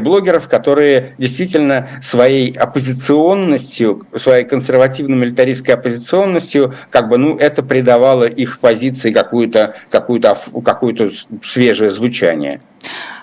э, 0.00 0.02
блогеров, 0.02 0.48
которые 0.48 1.14
действительно 1.18 1.88
своей 2.02 2.52
оппозиционностью, 2.52 4.06
своей 4.16 4.44
консервативно-милитаристской 4.44 5.74
оппозиционностью, 5.74 6.74
как 6.90 7.08
бы, 7.08 7.18
ну, 7.18 7.36
это 7.36 7.62
придавало 7.62 8.24
их 8.24 8.58
позиции 8.58 9.12
какую-то 9.12 9.74
какую 9.90 10.20
какое-то 10.20 11.10
свежее 11.44 11.90
звучание. 11.90 12.60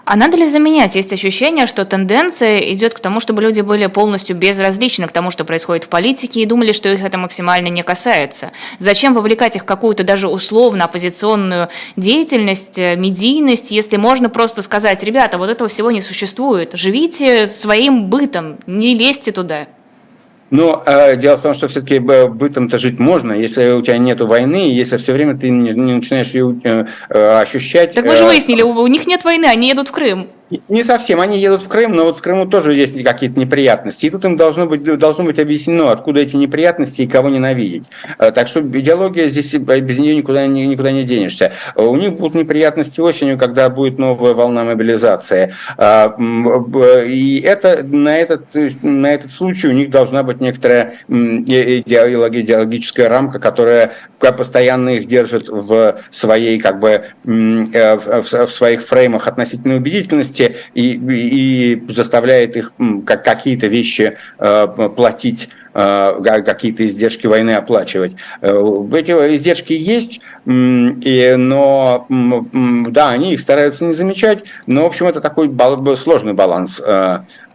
А 0.08 0.16
надо 0.16 0.38
ли 0.38 0.48
заменять? 0.48 0.96
Есть 0.96 1.12
ощущение, 1.12 1.68
что 1.68 1.84
тенденция 1.84 2.60
идет 2.60 2.94
к 2.94 3.00
тому, 3.02 3.20
чтобы 3.20 3.42
люди 3.42 3.60
были 3.60 3.88
полностью 3.88 4.38
безразличны 4.38 5.06
к 5.06 5.12
тому, 5.12 5.32
что 5.32 5.44
происходит 5.44 5.84
в 5.84 5.90
политике, 5.90 6.42
и 6.42 6.46
думали, 6.46 6.72
что 6.72 6.88
их 6.88 7.04
это 7.04 7.18
максимально 7.18 7.68
не 7.68 7.84
касается. 7.84 8.54
Зачем 8.80 9.14
вовлекать 9.14 9.58
их 9.58 9.64
в 9.64 9.66
какую-то 9.66 10.06
даже 10.06 10.30
условно 10.30 10.86
оппозиционную 10.86 11.68
деятельность, 11.98 12.78
э, 12.78 12.96
медийность, 12.96 13.70
если 13.70 13.98
можно 13.98 14.30
просто 14.30 14.62
сказать, 14.62 15.04
ребята, 15.04 15.38
вот 15.38 15.50
этого 15.50 15.70
всего 15.70 15.92
не 15.92 16.00
существует, 16.00 16.72
живите 16.72 17.46
своим 17.46 18.06
бытом, 18.06 18.60
не 18.66 18.96
лезьте 18.96 19.34
туда. 19.34 19.68
Но 20.50 20.82
э, 20.86 21.18
дело 21.18 21.38
в 21.38 21.42
том, 21.42 21.54
что 21.54 21.68
все-таки 21.68 22.00
бытом-то 22.00 22.78
жить 22.78 23.00
можно, 23.00 23.34
если 23.34 23.72
у 23.72 23.82
тебя 23.82 23.98
нет 23.98 24.22
войны, 24.22 24.72
если 24.72 24.98
все 24.98 25.14
время 25.14 25.36
ты 25.36 25.50
не, 25.50 25.72
не 25.72 25.96
начинаешь 25.96 26.32
ее 26.32 26.56
э, 26.64 26.86
э, 27.10 27.40
ощущать. 27.42 27.94
Так 27.94 28.06
мы 28.06 28.16
же 28.16 28.24
э, 28.24 28.28
выяснили, 28.28 28.62
у 28.62 28.88
них 28.88 29.08
нет 29.08 29.26
войны, 29.26 29.46
они 29.46 29.68
едут 29.68 29.90
в 29.90 29.92
Крым. 29.92 30.28
Не 30.70 30.84
совсем. 30.84 31.20
Они 31.20 31.38
едут 31.38 31.62
в 31.62 31.68
Крым, 31.68 31.92
но 31.92 32.06
вот 32.06 32.20
в 32.20 32.22
Крыму 32.22 32.46
тоже 32.46 32.74
есть 32.74 33.04
какие-то 33.04 33.40
неприятности. 33.40 34.06
И 34.06 34.10
тут 34.10 34.24
им 34.24 34.38
должно 34.38 34.66
быть, 34.66 34.82
должно 34.98 35.26
быть 35.26 35.40
объяснено, 35.40 35.92
откуда 35.92 36.22
эти 36.22 36.38
неприятности 36.38 37.02
и 37.02 37.08
кого 37.08 37.30
ненавидеть. 37.30 37.90
Э, 38.18 38.32
так 38.32 38.48
что 38.48 38.62
идеология 38.62 39.28
здесь 39.28 39.54
э, 39.54 39.58
без 39.58 40.00
нее 40.00 40.16
никуда, 40.16 40.48
никуда 40.48 40.92
не 40.92 41.04
денешься. 41.04 41.52
Э, 41.76 41.84
у 41.84 41.96
них 41.98 42.14
будут 42.14 42.36
неприятности 42.36 43.02
осенью, 43.02 43.38
когда 43.38 43.70
будет 43.70 44.00
новая 44.00 44.34
волна 44.34 44.64
мобилизации. 44.64 45.54
И 45.78 47.44
это, 47.46 47.84
на, 47.84 48.18
этот, 48.18 48.46
на 48.82 49.14
этот 49.14 49.34
случай 49.34 49.68
у 49.68 49.74
них 49.74 49.90
должна 49.90 50.24
быть 50.24 50.40
некоторая 50.40 50.94
идеологическая 51.10 53.10
рамка, 53.10 53.40
которая 53.40 53.92
постоянно 54.20 54.90
их 54.90 55.08
держит 55.08 55.50
в 55.50 56.00
своей, 56.10 56.60
как 56.60 56.80
бы, 56.80 57.04
в 57.24 58.48
своих 58.48 58.86
фреймах 58.86 59.28
относительной 59.28 59.78
убедительности 59.78 60.37
месте 60.38 60.56
и, 60.74 60.92
и 60.94 61.92
заставляет 61.92 62.56
их 62.56 62.74
как 63.06 63.24
какие-то 63.24 63.68
вещи 63.68 64.18
э, 64.40 64.68
платить 64.96 65.50
э, 65.74 66.42
какие-то 66.46 66.86
издержки 66.86 67.28
войны 67.28 67.52
оплачивать. 67.52 68.16
Э, 68.42 68.58
эти 68.94 69.12
издержки 69.12 69.74
есть, 69.74 70.22
но 70.46 72.08
да, 72.10 73.10
они 73.10 73.34
их 73.34 73.42
стараются 73.42 73.86
не 73.86 73.94
замечать, 73.94 74.44
но, 74.66 74.84
в 74.84 74.88
общем, 74.88 75.08
это 75.08 75.22
такой 75.22 75.50
сложный 75.98 76.34
баланс, 76.34 76.82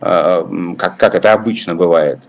как, 0.00 0.96
как 0.96 1.14
это 1.14 1.32
обычно 1.32 1.74
бывает. 1.74 2.20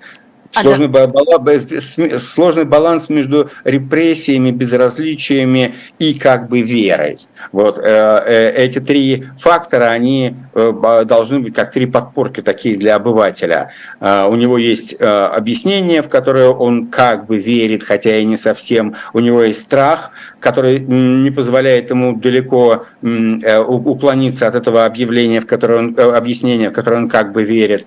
Сложный, 0.54 0.88
а, 0.88 1.08
да. 1.40 2.20
сложный 2.20 2.66
баланс 2.66 3.10
между 3.10 3.50
репрессиями, 3.64 4.52
безразличиями 4.52 5.76
и 5.98 6.14
как 6.14 6.48
бы 6.48 6.62
верой. 6.62 7.18
Вот 7.52 7.80
э, 7.80 7.84
э, 7.84 8.54
эти 8.56 8.80
три 8.80 9.26
фактора, 9.36 9.86
они 9.86 10.36
э, 10.54 11.04
должны 11.06 11.40
быть 11.40 11.56
как 11.56 11.72
три 11.72 11.88
подпорки 11.88 12.42
такие 12.42 12.78
для 12.78 12.96
обывателя. 12.96 13.72
У 14.00 14.36
него 14.36 14.60
есть 14.60 14.96
объяснение, 15.00 16.04
в 16.04 16.10
которое 16.10 16.50
он 16.50 16.88
как 16.88 17.26
бы 17.26 17.38
верит, 17.38 17.84
хотя 17.84 18.18
и 18.18 18.26
не 18.26 18.38
совсем. 18.38 18.96
У 19.14 19.20
него 19.20 19.42
есть 19.42 19.62
страх, 19.62 20.12
который 20.40 20.80
не 20.80 21.32
позволяет 21.32 21.90
ему 21.90 22.16
далеко 22.16 22.86
уклониться 23.02 24.48
от 24.48 24.56
этого 24.56 24.86
объявления, 24.86 25.42
в 25.42 25.48
которое 25.48 25.80
он, 25.80 25.96
объяснения, 25.98 26.70
в 26.70 26.74
которое 26.74 26.98
он 26.98 27.10
как 27.10 27.32
бы 27.32 27.44
верит. 27.44 27.86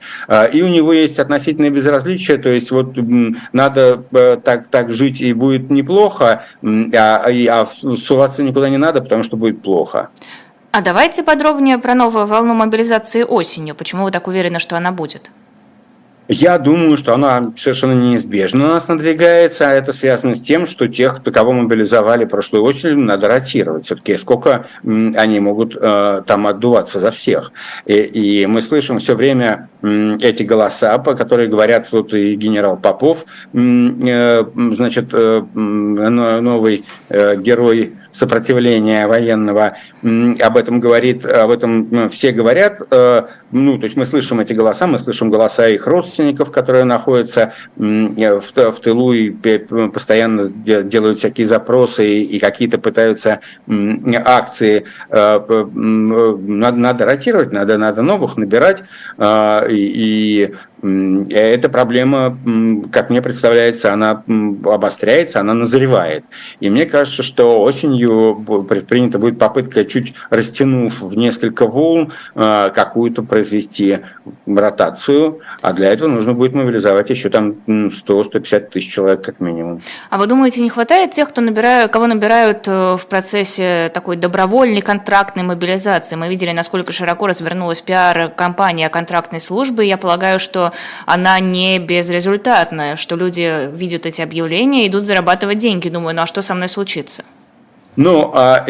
И 0.52 0.62
у 0.62 0.68
него 0.68 0.92
есть 0.92 1.18
относительное 1.18 1.70
безразличие, 1.70 2.38
то 2.38 2.48
есть 2.48 2.55
вот 2.70 2.96
надо 3.52 4.02
э, 4.12 4.36
так, 4.42 4.68
так 4.68 4.92
жить 4.92 5.20
и 5.20 5.32
будет 5.32 5.70
неплохо, 5.70 6.44
а, 6.62 7.26
а 7.26 7.66
суваться 7.96 8.42
никуда 8.42 8.68
не 8.68 8.78
надо, 8.78 9.02
потому 9.02 9.22
что 9.22 9.36
будет 9.36 9.62
плохо. 9.62 10.10
А 10.72 10.82
давайте 10.82 11.22
подробнее 11.22 11.78
про 11.78 11.94
новую 11.94 12.26
волну 12.26 12.52
мобилизации 12.52 13.22
осенью. 13.22 13.74
Почему 13.74 14.04
вы 14.04 14.10
так 14.10 14.28
уверены, 14.28 14.58
что 14.58 14.76
она 14.76 14.92
будет? 14.92 15.30
Я 16.28 16.58
думаю, 16.58 16.98
что 16.98 17.14
она 17.14 17.52
совершенно 17.56 17.92
неизбежно 17.92 18.64
у 18.64 18.68
нас 18.68 18.88
надвигается, 18.88 19.68
а 19.68 19.72
это 19.72 19.92
связано 19.92 20.34
с 20.34 20.42
тем, 20.42 20.66
что 20.66 20.88
тех, 20.88 21.22
кого 21.22 21.52
мобилизовали 21.52 22.24
прошлой 22.24 22.60
осенью, 22.60 22.98
надо 22.98 23.28
ротировать. 23.28 23.84
Все-таки 23.84 24.16
сколько 24.18 24.66
они 24.82 25.38
могут 25.40 25.76
э, 25.80 26.22
там 26.26 26.46
отдуваться 26.46 26.98
за 26.98 27.10
всех. 27.10 27.52
И, 27.86 27.94
и 27.94 28.46
мы 28.46 28.60
слышим 28.60 28.98
все 28.98 29.14
время 29.14 29.68
э, 29.82 30.16
эти 30.20 30.42
голоса, 30.42 30.98
по 30.98 31.14
которые 31.14 31.48
говорят 31.48 31.86
вот 31.92 32.12
и 32.12 32.34
генерал 32.34 32.76
Попов, 32.76 33.24
э, 33.52 34.44
значит, 34.54 35.08
э, 35.12 35.42
новый 35.54 36.84
э, 37.08 37.36
герой 37.36 37.94
сопротивления 38.16 39.06
военного, 39.06 39.76
об 40.02 40.56
этом 40.56 40.80
говорит, 40.80 41.26
об 41.26 41.50
этом 41.50 42.08
все 42.10 42.32
говорят, 42.32 42.80
э, 42.90 43.22
ну, 43.50 43.78
то 43.78 43.84
есть 43.84 43.96
мы 43.96 44.06
слышим 44.06 44.40
эти 44.40 44.54
голоса, 44.54 44.86
мы 44.86 44.98
слышим 44.98 45.30
голоса 45.30 45.68
их 45.68 45.86
родственников, 45.86 46.50
которые 46.50 46.84
находятся 46.84 47.52
в, 47.76 48.40
в 48.40 48.80
тылу 48.80 49.12
и 49.12 49.30
постоянно 49.30 50.48
делают 50.48 51.18
всякие 51.18 51.46
запросы 51.46 52.20
и 52.22 52.38
какие-то 52.38 52.78
пытаются 52.78 53.40
акции. 54.24 54.84
Э, 55.10 55.38
надо, 55.74 56.78
надо 56.78 57.04
ротировать, 57.04 57.52
надо, 57.52 57.76
надо 57.76 58.02
новых 58.02 58.36
набирать, 58.36 58.84
э, 59.18 59.66
и 59.70 60.54
эта 61.30 61.68
проблема, 61.68 62.36
как 62.92 63.10
мне 63.10 63.22
представляется, 63.22 63.92
она 63.92 64.22
обостряется, 64.64 65.40
она 65.40 65.54
назревает. 65.54 66.24
И 66.60 66.70
мне 66.70 66.86
кажется, 66.86 67.22
что 67.22 67.62
осенью 67.62 68.44
предпринята 68.68 69.18
будет 69.18 69.38
попытка, 69.38 69.84
чуть 69.84 70.14
растянув 70.30 71.00
в 71.00 71.16
несколько 71.16 71.66
волн, 71.66 72.12
а, 72.34 72.70
какую-то 72.70 73.22
произвести 73.22 73.98
ротацию, 74.46 75.40
а 75.60 75.72
для 75.72 75.92
этого 75.92 76.08
нужно 76.08 76.34
будет 76.34 76.54
мобилизовать 76.54 77.10
еще 77.10 77.28
там 77.28 77.56
100-150 77.66 78.70
тысяч 78.70 78.92
человек 78.92 79.22
как 79.22 79.40
минимум. 79.40 79.82
А 80.10 80.18
вы 80.18 80.26
думаете, 80.26 80.60
не 80.60 80.70
хватает 80.70 81.10
тех, 81.12 81.28
кто 81.28 81.40
набирают, 81.40 81.92
кого 81.92 82.06
набирают 82.06 82.66
э, 82.66 82.96
в 82.96 83.06
процессе 83.06 83.90
такой 83.92 84.16
добровольной 84.16 84.82
контрактной 84.82 85.42
мобилизации? 85.42 86.16
Мы 86.16 86.28
видели, 86.28 86.52
насколько 86.52 86.92
широко 86.92 87.26
развернулась 87.26 87.80
пиар-компания 87.80 88.88
контрактной 88.88 89.40
службы. 89.40 89.84
Я 89.84 89.96
полагаю, 89.96 90.38
что 90.38 90.72
она 91.06 91.40
не 91.40 91.78
безрезультатная, 91.78 92.96
что 92.96 93.16
люди 93.16 93.70
видят 93.74 94.06
эти 94.06 94.22
объявления, 94.22 94.86
идут 94.86 95.04
зарабатывать 95.04 95.58
деньги. 95.58 95.88
Думаю, 95.88 96.14
ну 96.14 96.22
а 96.22 96.26
что 96.26 96.42
со 96.42 96.54
мной 96.54 96.68
случится? 96.68 97.24
Ну, 97.96 98.30
а, 98.34 98.64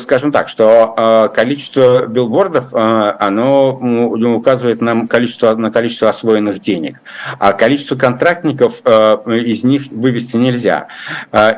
скажем 0.00 0.32
так, 0.32 0.48
что 0.48 0.94
а, 0.96 1.28
количество 1.28 2.06
билбордов, 2.06 2.68
а, 2.72 3.16
оно 3.20 3.72
указывает 3.72 4.80
нам 4.80 5.08
количество, 5.08 5.54
на 5.54 5.70
количество 5.70 6.08
освоенных 6.08 6.60
денег, 6.60 7.00
а 7.38 7.52
количество 7.52 7.96
контрактников 7.96 8.80
из 8.80 9.64
них 9.64 9.88
вывести 9.90 10.36
нельзя. 10.36 10.88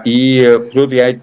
И 0.04 0.60
тут 0.72 0.92
я 0.92 1.18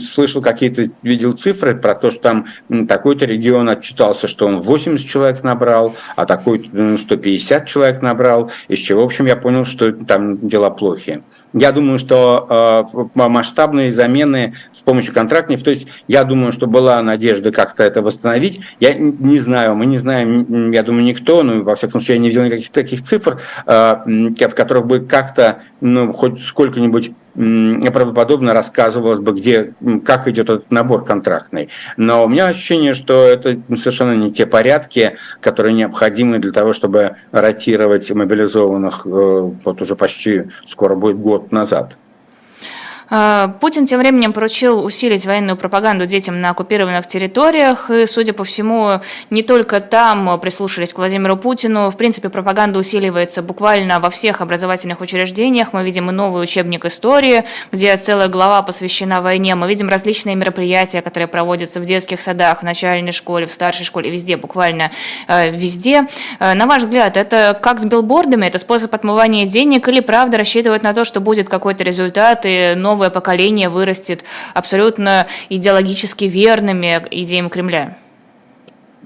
слышал 0.00 0.42
какие-то, 0.42 0.90
видел 1.02 1.32
цифры 1.32 1.76
про 1.76 1.94
то, 1.94 2.10
что 2.10 2.20
там 2.20 2.86
такой-то 2.86 3.24
регион 3.24 3.68
отчитался, 3.68 4.28
что 4.28 4.46
он 4.46 4.60
80 4.60 5.06
человек 5.06 5.42
набрал, 5.42 5.94
а 6.16 6.26
такой 6.26 6.70
150 6.98 7.66
человек 7.66 8.02
набрал, 8.02 8.50
из 8.68 8.80
чего, 8.80 9.02
в 9.02 9.04
общем, 9.04 9.26
я 9.26 9.36
понял, 9.36 9.64
что 9.64 9.92
там 9.92 10.48
дела 10.48 10.70
плохие. 10.70 11.22
Я 11.56 11.72
думаю, 11.72 11.98
что 11.98 12.86
масштабные 13.14 13.90
замены 13.90 14.54
с 14.74 14.82
помощью 14.82 15.14
контрактников. 15.14 15.64
То 15.64 15.70
есть 15.70 15.86
я 16.06 16.24
думаю, 16.24 16.52
что 16.52 16.66
была 16.66 17.00
надежда 17.02 17.50
как-то 17.50 17.82
это 17.82 18.02
восстановить. 18.02 18.60
Я 18.78 18.94
не 18.94 19.38
знаю, 19.38 19.74
мы 19.74 19.86
не 19.86 19.96
знаем, 19.96 20.70
я 20.70 20.82
думаю, 20.82 21.04
никто, 21.04 21.42
но 21.42 21.62
во 21.62 21.74
всяком 21.74 22.00
случае 22.00 22.16
я 22.16 22.22
не 22.22 22.28
видел 22.28 22.44
никаких 22.44 22.70
таких 22.70 23.00
цифр, 23.00 23.40
э, 23.66 23.70
в 23.70 24.54
которых 24.54 24.86
бы 24.86 25.00
как-то 25.00 25.62
ну, 25.80 26.12
хоть 26.12 26.44
сколько-нибудь 26.44 27.12
правдоподобно 27.36 28.54
рассказывалось 28.54 29.20
бы, 29.20 29.32
где, 29.32 29.74
как 30.04 30.26
идет 30.28 30.48
этот 30.48 30.70
набор 30.70 31.04
контрактный. 31.04 31.68
Но 31.96 32.24
у 32.24 32.28
меня 32.28 32.46
ощущение, 32.46 32.94
что 32.94 33.24
это 33.24 33.60
совершенно 33.76 34.14
не 34.14 34.32
те 34.32 34.46
порядки, 34.46 35.16
которые 35.40 35.74
необходимы 35.74 36.38
для 36.38 36.52
того, 36.52 36.72
чтобы 36.72 37.16
ротировать 37.32 38.10
мобилизованных 38.10 39.06
э, 39.06 39.08
вот 39.10 39.82
уже 39.82 39.96
почти 39.96 40.44
скоро 40.66 40.94
будет 40.94 41.18
год 41.18 41.52
назад. 41.52 41.96
А, 43.08 43.48
Путин 43.60 43.86
тем 43.86 44.00
временем 44.00 44.32
поручил 44.32 44.84
усилить 44.84 45.26
военную 45.26 45.56
пропаганду 45.56 46.06
детям 46.06 46.40
на 46.40 46.50
оккупированных 46.50 47.06
территориях, 47.06 47.90
и, 47.90 48.06
судя 48.06 48.32
по 48.32 48.44
всему, 48.44 49.00
не 49.30 49.42
только 49.42 49.80
там 49.80 50.40
прислушались 50.40 50.92
к 50.92 50.98
Владимиру 50.98 51.36
Путину. 51.36 51.90
В 51.90 51.96
принципе, 51.96 52.28
пропаганда 52.28 52.78
усиливается 52.78 53.42
буквально 53.42 54.00
во 54.00 54.10
всех 54.10 54.40
образовательных 54.40 55.00
учреждениях. 55.00 55.72
Мы 55.72 55.84
видим 55.84 56.10
и 56.10 56.12
новый 56.12 56.42
учебник 56.42 56.84
истории, 56.84 57.44
где 57.70 57.96
целая 57.96 58.28
глава 58.28 58.62
посвящена 58.62 59.20
войне. 59.20 59.54
Мы 59.54 59.68
видим 59.68 59.88
различные 59.88 60.34
мероприятия, 60.34 61.00
которые 61.00 61.28
проводятся 61.28 61.80
в 61.80 61.84
детских 61.84 62.20
садах, 62.20 62.60
в 62.60 62.62
начальной 62.62 63.12
школе, 63.12 63.46
в 63.46 63.52
старшей 63.52 63.84
школе, 63.84 64.10
везде, 64.10 64.36
буквально 64.36 64.90
э, 65.28 65.50
везде. 65.50 66.06
Э, 66.40 66.54
на 66.54 66.66
ваш 66.66 66.82
взгляд, 66.82 67.16
это 67.16 67.58
как 67.60 67.78
с 67.78 67.84
билбордами? 67.84 68.46
Это 68.46 68.58
способ 68.58 68.92
отмывания 68.94 69.46
денег 69.46 69.86
или 69.88 70.00
правда 70.00 70.38
рассчитывать 70.38 70.82
на 70.82 70.92
то, 70.92 71.04
что 71.04 71.20
будет 71.20 71.48
какой-то 71.48 71.84
результат 71.84 72.40
и 72.44 72.74
новый 72.74 72.95
новое 72.96 73.10
поколение 73.10 73.68
вырастет 73.68 74.24
абсолютно 74.54 75.26
идеологически 75.50 76.24
верными 76.24 77.06
идеям 77.10 77.50
Кремля? 77.50 77.98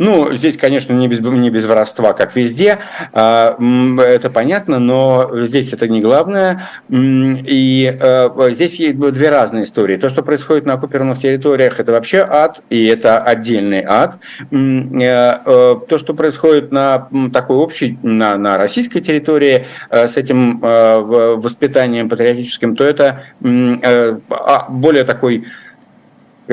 Ну, 0.00 0.32
здесь, 0.32 0.56
конечно, 0.56 0.94
не 0.94 1.08
без, 1.08 1.20
не 1.20 1.50
без 1.50 1.66
воровства, 1.66 2.14
как 2.14 2.34
везде, 2.34 2.78
а, 3.12 3.54
это 4.00 4.30
понятно, 4.30 4.78
но 4.78 5.30
здесь 5.44 5.74
это 5.74 5.88
не 5.88 6.00
главное. 6.00 6.62
И 6.88 7.98
э, 8.00 8.50
здесь 8.52 8.80
есть 8.80 8.98
две 8.98 9.28
разные 9.28 9.64
истории. 9.64 9.96
То, 9.96 10.08
что 10.08 10.22
происходит 10.22 10.64
на 10.64 10.72
оккупированных 10.72 11.18
территориях, 11.18 11.80
это 11.80 11.92
вообще 11.92 12.26
ад, 12.26 12.62
и 12.70 12.86
это 12.86 13.18
отдельный 13.18 13.84
ад. 13.86 14.16
Э, 14.50 14.54
э, 14.54 15.76
то, 15.86 15.98
что 15.98 16.14
происходит 16.14 16.72
на 16.72 17.08
такой 17.30 17.58
общей, 17.58 17.98
на, 18.02 18.38
на 18.38 18.56
российской 18.56 19.00
территории 19.00 19.66
с 19.90 20.16
этим 20.16 20.60
воспитанием 20.60 22.08
патриотическим, 22.08 22.74
то 22.74 22.84
это 22.84 23.24
а, 23.42 24.66
более 24.70 25.04
такой 25.04 25.44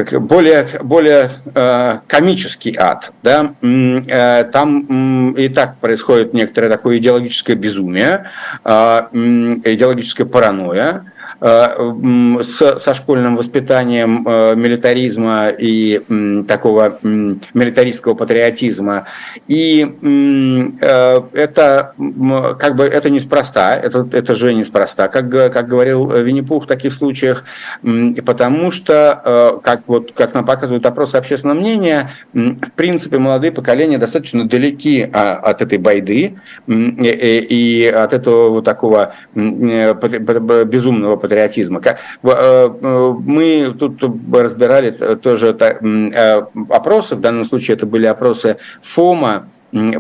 как 0.04 0.22
более, 0.22 0.68
более 0.84 1.32
э, 1.56 2.00
комический 2.06 2.76
ад. 2.78 3.12
Да? 3.24 3.56
Э, 3.64 4.44
там 4.44 5.34
э, 5.36 5.42
и 5.42 5.50
так 5.50 5.78
происходит 5.80 6.36
некоторое 6.36 6.70
такое 6.70 7.00
идеологическое 7.00 7.56
безумие, 7.56 8.30
э, 8.64 9.02
идеологическая 9.12 10.26
паранойя, 10.26 11.12
с, 11.40 12.80
со 12.80 12.94
школьным 12.94 13.36
воспитанием 13.38 14.28
э, 14.28 14.56
милитаризма 14.56 15.50
и 15.50 16.02
такого 16.48 17.00
милитаристского 17.04 18.16
патриотизма. 18.16 19.06
И 19.48 19.86
э, 20.02 21.22
это 21.34 21.94
как 22.60 22.76
бы 22.76 22.86
это 22.86 23.10
неспроста, 23.10 23.76
это, 23.76 24.08
это 24.12 24.36
же 24.36 24.54
неспроста, 24.54 25.08
как, 25.08 25.30
как 25.30 25.68
говорил 25.68 26.10
Винни-Пух 26.10 26.64
в 26.66 26.68
таких 26.68 26.94
случаях, 26.94 27.44
потому 28.26 28.72
что, 28.72 29.60
как, 29.64 29.82
вот, 29.88 30.12
как 30.14 30.34
нам 30.34 30.46
показывают 30.46 30.86
опросы 30.86 31.16
общественного 31.16 31.60
мнения, 31.60 32.12
в 32.34 32.72
принципе, 32.76 33.18
молодые 33.18 33.52
поколения 33.52 33.98
достаточно 33.98 34.48
далеки 34.48 35.08
а, 35.14 35.36
от 35.36 35.62
этой 35.62 35.78
байды 35.78 36.38
и 36.68 37.94
от 37.96 38.14
этого 38.14 38.50
вот 38.50 38.66
такого 38.66 39.14
безумного 39.36 41.16
патриотизма. 41.28 41.82
Э, 41.84 41.96
э, 42.24 43.14
мы 43.26 43.76
тут 43.78 44.04
разбирали 44.34 44.92
тоже 44.92 45.56
э, 45.60 46.42
опросы, 46.70 47.16
в 47.16 47.22
данном 47.22 47.46
случае 47.46 47.76
это 47.76 47.86
были 47.86 48.06
опросы 48.06 48.58
ФОМа, 48.82 49.48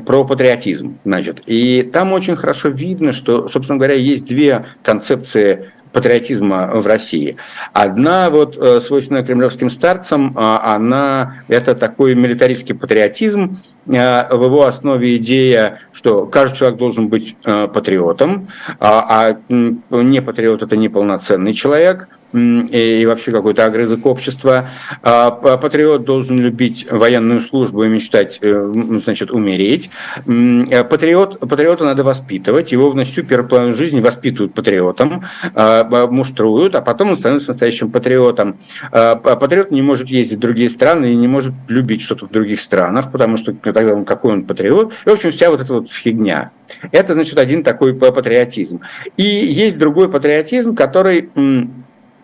про 0.05 0.23
патриотизм. 0.23 0.97
Значит. 1.03 1.43
И 1.45 1.81
там 1.81 2.13
очень 2.13 2.37
хорошо 2.37 2.69
видно, 2.69 3.11
что, 3.11 3.49
собственно 3.49 3.77
говоря, 3.77 3.95
есть 3.95 4.25
две 4.25 4.65
концепции 4.81 5.71
патриотизма 5.91 6.71
в 6.73 6.85
России. 6.87 7.37
Одна, 7.73 8.29
вот, 8.29 8.57
э, 8.57 8.79
свойственная 8.81 9.23
кремлевским 9.23 9.69
старцам, 9.69 10.33
а, 10.35 10.75
она, 10.75 11.43
это 11.47 11.75
такой 11.75 12.15
милитаристский 12.15 12.75
патриотизм. 12.75 13.55
Э, 13.87 14.27
в 14.35 14.43
его 14.43 14.65
основе 14.65 15.17
идея, 15.17 15.79
что 15.91 16.25
каждый 16.25 16.57
человек 16.57 16.77
должен 16.77 17.07
быть 17.07 17.35
э, 17.45 17.67
патриотом, 17.67 18.47
а, 18.79 19.05
а 19.09 19.37
не 19.49 20.21
патриот– 20.21 20.61
это 20.63 20.77
неполноценный 20.77 21.53
человек– 21.53 22.07
и 22.33 23.05
вообще 23.07 23.31
какой-то 23.31 23.65
огрызок 23.65 24.05
общества. 24.05 24.69
А, 25.01 25.31
патриот 25.31 26.03
должен 26.03 26.39
любить 26.39 26.87
военную 26.89 27.41
службу 27.41 27.83
и 27.83 27.87
мечтать, 27.87 28.39
э, 28.41 28.73
значит, 29.03 29.31
умереть. 29.31 29.89
Э, 30.25 30.83
патриот, 30.83 31.39
патриота 31.39 31.85
надо 31.85 32.03
воспитывать, 32.03 32.71
его 32.71 32.93
на 32.93 33.05
всю 33.05 33.23
первую 33.23 33.49
половину 33.49 33.75
жизни 33.75 34.01
воспитывают 34.01 34.53
патриотом, 34.53 35.23
а, 35.53 36.07
муштруют, 36.07 36.75
а 36.75 36.81
потом 36.81 37.11
он 37.11 37.17
становится 37.17 37.51
настоящим 37.51 37.91
патриотом. 37.91 38.57
А, 38.91 39.15
патриот 39.15 39.71
не 39.71 39.81
может 39.81 40.07
ездить 40.07 40.37
в 40.37 40.41
другие 40.41 40.69
страны 40.69 41.13
и 41.13 41.15
не 41.15 41.27
может 41.27 41.53
любить 41.67 42.01
что-то 42.01 42.25
в 42.25 42.31
других 42.31 42.59
странах, 42.59 43.11
потому 43.11 43.37
что 43.37 43.53
тогда 43.53 43.93
он 43.93 44.05
какой 44.05 44.33
он 44.33 44.43
патриот. 44.43 44.93
И, 45.05 45.09
в 45.09 45.13
общем, 45.13 45.31
вся 45.31 45.49
вот 45.49 45.61
эта 45.61 45.73
вот 45.73 45.89
фигня. 45.89 46.51
Это, 46.91 47.13
значит, 47.13 47.37
один 47.37 47.63
такой 47.63 47.93
патриотизм. 47.93 48.81
И 49.15 49.23
есть 49.23 49.79
другой 49.79 50.09
патриотизм, 50.09 50.75
который 50.75 51.29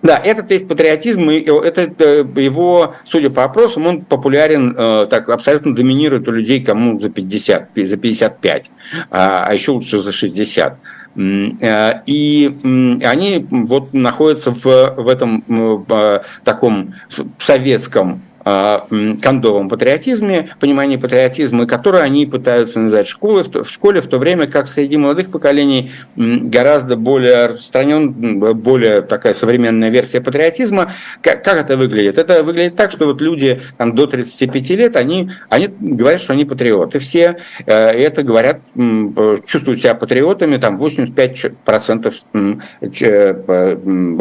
да, 0.04 0.18
этот 0.18 0.52
есть 0.52 0.68
патриотизм, 0.68 1.30
и 1.30 1.40
это 1.40 1.90
э, 1.98 2.26
его, 2.36 2.96
судя 3.06 3.30
по 3.30 3.46
опросам, 3.46 3.88
он 3.88 4.02
популярен, 4.02 4.76
э, 4.78 5.08
так 5.10 5.30
абсолютно 5.30 5.74
доминирует 5.74 6.28
у 6.28 6.32
людей, 6.32 6.62
кому 6.62 7.00
за 7.00 7.10
50, 7.10 7.70
за 7.74 7.98
55, 7.98 8.72
а, 9.10 9.46
а 9.48 9.54
еще 9.54 9.72
лучше 9.72 10.00
за 10.00 10.12
60. 10.12 10.78
Э, 11.16 12.02
и 12.06 13.00
они 13.02 13.48
вот 13.50 13.94
находятся 13.94 14.52
в, 14.52 14.66
в 14.98 15.08
этом 15.08 15.86
таком 16.44 16.94
советском 17.38 18.22
кондовом 18.44 19.70
патриотизме, 19.70 20.50
понимании 20.60 20.98
патриотизма, 20.98 21.66
который 21.66 22.04
они 22.04 22.26
пытаются 22.26 22.80
называть 22.80 23.08
школы, 23.08 23.44
в 23.44 23.70
школе, 23.70 24.02
в 24.02 24.08
то 24.08 24.18
время 24.18 24.48
как 24.48 24.68
среди 24.68 24.98
молодых 24.98 25.32
поколений 25.32 25.92
гораздо 26.16 26.98
более 26.98 27.46
распространен, 27.46 28.40
более 28.56 29.02
такая 29.02 29.34
современная 29.34 29.90
версия 29.90 30.20
патриотизма. 30.20 30.92
Как, 31.22 31.44
как 31.44 31.58
это 31.58 31.78
выглядит? 31.78 32.18
Это 32.18 32.44
выглядит 32.44 32.76
так, 32.76 32.92
что 32.92 33.06
вот 33.06 33.22
люди 33.22 33.62
там, 33.78 33.96
до 33.96 34.08
35 34.08 34.70
лет, 34.72 34.96
они, 34.98 35.32
они 35.50 35.70
говорят, 35.80 36.22
что 36.22 36.34
они 36.34 36.44
патриоты. 36.46 37.00
Все 37.00 37.38
э, 37.66 37.74
это 37.74 38.24
говорят, 38.24 38.60
чувствуют 39.46 39.80
себя 39.80 39.96
патриотами, 39.96 40.58
там 40.58 40.78
85% 40.78 42.14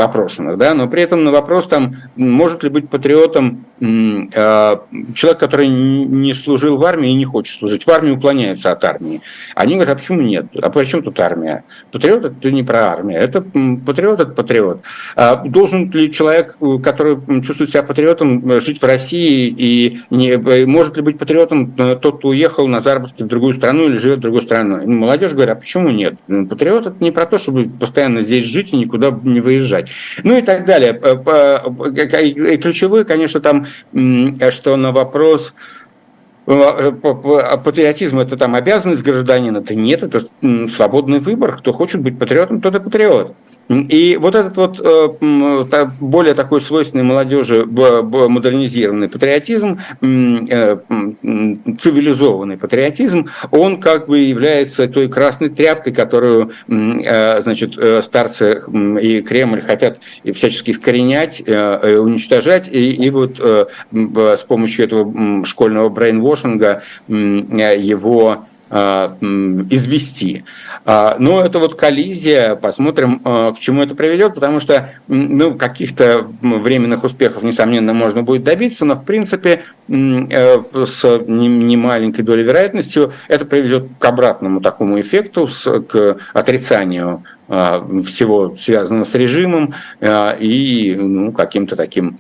опрошенных. 0.00 0.58
Да? 0.58 0.74
Но 0.74 0.88
при 0.88 1.02
этом 1.02 1.24
на 1.24 1.32
вопрос, 1.32 1.66
там, 1.66 1.96
может 2.16 2.62
ли 2.62 2.70
быть 2.70 2.88
патриотом 2.88 3.66
а, 3.82 3.86
человек, 4.32 5.38
который 5.38 5.68
не 5.68 6.34
служил 6.34 6.76
в 6.76 6.84
армии 6.84 7.10
и 7.10 7.14
не 7.14 7.24
хочет 7.24 7.58
служить 7.58 7.86
в 7.86 7.90
армии, 7.90 8.10
уклоняется 8.10 8.72
от 8.72 8.84
армии. 8.84 9.20
Они 9.54 9.74
говорят, 9.74 9.96
а 9.96 9.98
почему 9.98 10.20
нет? 10.20 10.46
А 10.60 10.70
почему 10.70 11.02
тут 11.02 11.20
армия? 11.20 11.64
Патриот– 11.90 12.24
это 12.26 12.50
не 12.50 12.62
про 12.62 12.92
армию, 12.92 13.18
это 13.20 13.42
патриот– 13.42 14.20
это 14.20 14.32
патриот. 14.32 14.82
А 15.16 15.36
должен 15.36 15.90
ли 15.90 16.10
человек, 16.12 16.58
который 16.82 17.18
чувствует 17.42 17.70
себя 17.70 17.82
патриотом, 17.82 18.60
жить 18.60 18.80
в 18.80 18.84
России 18.84 19.54
и 19.56 20.00
не, 20.10 20.36
может 20.66 20.96
ли 20.96 21.02
быть 21.02 21.18
патриотом 21.18 21.74
э, 21.76 21.96
тот, 21.96 22.18
кто 22.18 22.28
уехал 22.28 22.68
на 22.68 22.80
заработки 22.80 23.22
в 23.22 23.26
другую 23.26 23.54
страну 23.54 23.88
или 23.88 23.98
живет 23.98 24.18
в 24.18 24.22
другой 24.22 24.42
стране? 24.42 24.78
Ну, 24.84 24.98
молодежь 24.98 25.32
говорит, 25.32 25.52
а 25.52 25.56
почему 25.56 25.90
нет? 25.90 26.14
Патриот– 26.26 26.86
это 26.88 26.96
не 27.00 27.10
про 27.10 27.26
то, 27.26 27.38
чтобы 27.38 27.68
постоянно 27.68 28.20
здесь 28.22 28.46
жить 28.46 28.72
и 28.72 28.76
никуда 28.76 29.10
не 29.22 29.40
выезжать. 29.40 29.90
Ну 30.22 30.36
и 30.36 30.42
так 30.42 30.64
далее. 30.64 30.92
И 30.92 32.56
ключевое, 32.56 33.04
конечно, 33.04 33.40
там 33.40 33.66
что 34.50 34.76
на 34.76 34.92
вопрос 34.92 35.54
а 35.54 35.56
патриотизм 36.44 38.18
это 38.18 38.36
там 38.36 38.54
обязанность 38.54 39.02
гражданина, 39.02 39.58
это 39.58 39.74
нет, 39.74 40.02
это 40.02 40.20
свободный 40.68 41.20
выбор. 41.20 41.56
Кто 41.56 41.72
хочет 41.72 42.00
быть 42.00 42.18
патриотом, 42.18 42.60
тот 42.60 42.74
и 42.74 42.80
патриот. 42.80 43.34
И 43.68 44.18
вот 44.20 44.34
этот 44.34 44.56
вот 44.56 44.80
э, 44.84 45.86
более 46.00 46.34
такой 46.34 46.60
свойственный 46.60 47.04
молодежи 47.04 47.64
модернизированный 47.64 49.08
патриотизм, 49.08 49.78
э, 50.02 50.76
цивилизованный 51.80 52.58
патриотизм, 52.58 53.30
он 53.50 53.80
как 53.80 54.08
бы 54.08 54.18
является 54.18 54.88
той 54.88 55.08
красной 55.08 55.48
тряпкой, 55.48 55.92
которую 55.92 56.50
э, 56.68 57.40
значит, 57.40 57.78
старцы 58.02 58.62
и 59.00 59.22
Кремль 59.22 59.60
хотят 59.60 60.00
всячески 60.34 60.72
искоренять, 60.72 61.40
уничтожать, 61.40 62.68
и, 62.68 62.90
и 62.90 63.10
вот 63.10 63.38
с 63.92 64.44
помощью 64.44 64.84
этого 64.84 65.44
школьного 65.44 65.88
брейнвошинга 66.42 66.82
его 67.08 68.46
извести. 68.70 70.44
А, 70.84 71.16
но 71.18 71.44
это 71.44 71.58
вот 71.58 71.74
коллизия, 71.74 72.54
посмотрим, 72.56 73.20
а, 73.22 73.52
к 73.52 73.60
чему 73.60 73.82
это 73.82 73.94
приведет, 73.94 74.34
потому 74.34 74.60
что 74.60 74.94
ну, 75.08 75.56
каких-то 75.56 76.26
временных 76.40 77.04
успехов, 77.04 77.42
несомненно, 77.42 77.92
можно 77.92 78.22
будет 78.22 78.44
добиться, 78.44 78.86
но 78.86 78.94
в 78.94 79.04
принципе 79.04 79.64
э, 79.88 80.62
с 80.86 81.18
немаленькой 81.26 82.24
долей 82.24 82.44
вероятностью 82.44 83.12
это 83.28 83.44
приведет 83.44 83.88
к 83.98 84.04
обратному 84.06 84.62
такому 84.62 84.98
эффекту, 84.98 85.48
к 85.88 86.16
отрицанию 86.32 87.24
а, 87.48 87.86
всего 88.06 88.56
связанного 88.56 89.04
с 89.04 89.14
режимом 89.14 89.74
и 90.02 90.96
ну, 90.98 91.32
каким-то 91.32 91.76
таким 91.76 92.18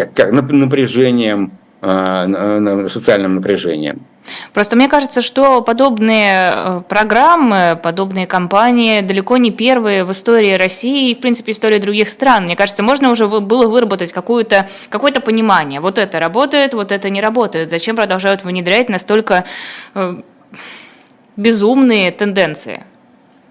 напряжением, 0.00 1.52
социальным 1.82 3.34
напряжением. 3.36 4.06
Просто 4.52 4.76
мне 4.76 4.88
кажется, 4.88 5.20
что 5.20 5.62
подобные 5.62 6.52
э, 6.54 6.82
программы, 6.88 7.78
подобные 7.82 8.26
кампании 8.26 9.00
далеко 9.00 9.36
не 9.36 9.50
первые 9.50 10.04
в 10.04 10.12
истории 10.12 10.54
России 10.54 11.10
и, 11.10 11.14
в 11.14 11.20
принципе, 11.20 11.52
истории 11.52 11.78
других 11.78 12.08
стран. 12.08 12.44
Мне 12.44 12.54
кажется, 12.54 12.82
можно 12.82 13.10
уже 13.10 13.26
было 13.26 13.66
выработать 13.66 14.12
какое-то 14.12 14.68
какое 14.90 15.12
понимание. 15.12 15.80
Вот 15.80 15.98
это 15.98 16.20
работает, 16.20 16.74
вот 16.74 16.92
это 16.92 17.10
не 17.10 17.20
работает. 17.20 17.70
Зачем 17.70 17.96
продолжают 17.96 18.44
внедрять 18.44 18.88
настолько 18.88 19.44
э, 19.94 20.20
безумные 21.36 22.12
тенденции? 22.12 22.84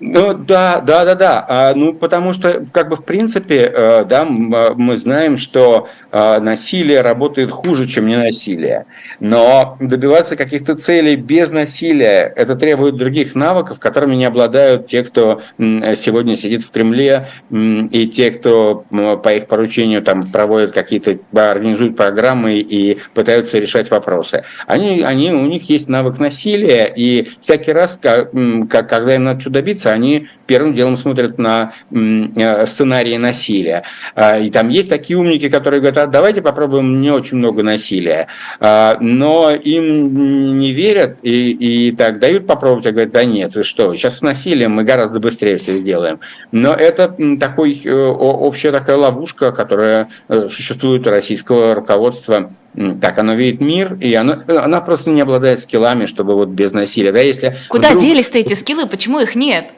Ну 0.03 0.33
да, 0.33 0.81
да, 0.81 1.05
да, 1.05 1.15
да. 1.15 1.45
А, 1.47 1.73
ну 1.75 1.93
потому 1.93 2.33
что, 2.33 2.65
как 2.71 2.89
бы 2.89 2.95
в 2.95 3.03
принципе, 3.03 3.71
э, 3.71 4.03
да, 4.05 4.25
мы 4.25 4.97
знаем, 4.97 5.37
что 5.37 5.89
э, 6.10 6.10
насилие 6.11 7.01
работает 7.01 7.51
хуже, 7.51 7.87
чем 7.87 8.07
не 8.07 8.17
насилие. 8.17 8.85
Но 9.19 9.77
добиваться 9.79 10.35
каких-то 10.35 10.75
целей 10.75 11.15
без 11.15 11.51
насилия 11.51 12.33
это 12.35 12.55
требует 12.55 12.95
других 12.95 13.35
навыков, 13.35 13.79
которыми 13.79 14.15
не 14.15 14.25
обладают 14.25 14.87
те, 14.87 15.03
кто 15.03 15.41
сегодня 15.57 16.35
сидит 16.35 16.63
в 16.63 16.71
Кремле, 16.71 17.27
и 17.49 18.07
те, 18.07 18.31
кто 18.31 18.85
по 18.89 19.33
их 19.33 19.47
поручению 19.47 20.01
там 20.01 20.31
проводят 20.31 20.71
какие-то, 20.71 21.17
организуют 21.33 21.95
программы 21.95 22.55
и 22.55 22.99
пытаются 23.13 23.59
решать 23.59 23.89
вопросы. 23.91 24.43
Они, 24.67 25.01
они, 25.01 25.31
у 25.31 25.45
них 25.45 25.69
есть 25.69 25.87
навык 25.87 26.19
насилия, 26.19 26.91
и 26.95 27.29
всякий 27.39 27.71
раз, 27.71 27.97
когда 27.97 29.15
им 29.15 29.23
надо 29.23 29.39
что 29.39 29.49
добиться, 29.49 29.91
они 29.91 30.27
первым 30.51 30.73
делом 30.73 30.97
смотрят 30.97 31.37
на 31.37 31.71
э, 31.91 32.65
сценарии 32.65 33.15
насилия. 33.15 33.83
А, 34.15 34.37
и 34.37 34.49
там 34.49 34.67
есть 34.67 34.89
такие 34.89 35.17
умники, 35.17 35.47
которые 35.47 35.79
говорят, 35.79 35.97
а 35.97 36.07
давайте 36.07 36.41
попробуем 36.41 36.99
не 36.99 37.09
очень 37.09 37.37
много 37.37 37.63
насилия. 37.63 38.27
А, 38.59 38.97
но 38.99 39.51
им 39.51 40.59
не 40.59 40.73
верят 40.73 41.19
и, 41.21 41.51
и 41.51 41.95
так 41.95 42.19
дают 42.19 42.47
попробовать, 42.47 42.85
а 42.85 42.91
говорят, 42.91 43.13
да 43.13 43.23
нет, 43.23 43.65
что, 43.65 43.95
сейчас 43.95 44.17
с 44.17 44.21
насилием 44.23 44.73
мы 44.73 44.83
гораздо 44.83 45.21
быстрее 45.21 45.57
все 45.57 45.77
сделаем. 45.77 46.19
Но 46.51 46.73
это 46.73 47.15
такой, 47.39 47.81
э, 47.85 47.89
общая 47.89 48.73
такая 48.73 48.97
ловушка, 48.97 49.53
которая 49.53 50.09
э, 50.27 50.49
существует 50.49 51.07
у 51.07 51.11
российского 51.11 51.75
руководства 51.75 52.51
так 53.01 53.17
оно 53.17 53.33
видит 53.33 53.59
мир, 53.59 53.97
и 53.99 54.13
оно, 54.13 54.37
она 54.47 54.79
просто 54.81 55.09
не 55.09 55.21
обладает 55.21 55.59
скиллами, 55.59 56.05
чтобы 56.05 56.35
вот 56.35 56.49
без 56.49 56.71
насилия. 56.71 57.11
Да, 57.11 57.19
если 57.19 57.57
Куда 57.67 57.89
вдруг... 57.89 58.03
делись-то 58.03 58.37
эти 58.37 58.53
скиллы, 58.53 58.87
почему 58.87 59.19
их 59.19 59.35
нет? 59.35 59.71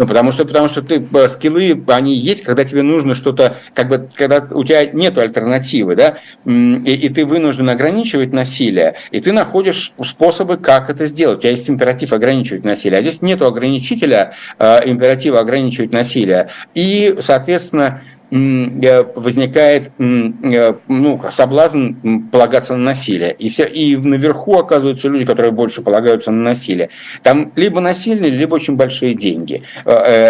Ну, 0.00 0.06
потому 0.06 0.32
что, 0.32 0.46
потому 0.46 0.66
что 0.66 0.80
ты, 0.80 1.06
э, 1.12 1.28
скиллы, 1.28 1.84
они 1.88 2.14
есть, 2.14 2.42
когда 2.42 2.64
тебе 2.64 2.80
нужно 2.80 3.14
что-то, 3.14 3.58
как 3.74 3.90
бы, 3.90 4.08
когда 4.14 4.48
у 4.50 4.64
тебя 4.64 4.86
нет 4.86 5.18
альтернативы, 5.18 5.94
да, 5.94 6.16
и, 6.46 6.92
и 6.94 7.08
ты 7.10 7.26
вынужден 7.26 7.68
ограничивать 7.68 8.32
насилие, 8.32 8.94
и 9.10 9.20
ты 9.20 9.32
находишь 9.32 9.92
способы, 10.02 10.56
как 10.56 10.88
это 10.88 11.04
сделать. 11.04 11.36
У 11.36 11.40
тебя 11.42 11.50
есть 11.50 11.68
императив 11.68 12.14
ограничивать 12.14 12.64
насилие, 12.64 13.00
а 13.00 13.02
здесь 13.02 13.20
нет 13.20 13.42
ограничителя, 13.42 14.32
э, 14.58 14.88
императива 14.88 15.38
ограничивать 15.38 15.92
насилие. 15.92 16.48
И, 16.74 17.16
соответственно, 17.20 18.00
возникает 18.30 19.90
ну, 19.98 21.20
соблазн 21.30 22.28
полагаться 22.30 22.76
на 22.76 22.84
насилие. 22.84 23.32
И, 23.32 23.50
все, 23.50 23.64
и 23.64 23.96
наверху 23.96 24.56
оказываются 24.56 25.08
люди, 25.08 25.24
которые 25.24 25.52
больше 25.52 25.82
полагаются 25.82 26.30
на 26.30 26.42
насилие. 26.42 26.90
Там 27.22 27.52
либо 27.56 27.80
насильные, 27.80 28.30
либо 28.30 28.54
очень 28.54 28.76
большие 28.76 29.14
деньги. 29.14 29.62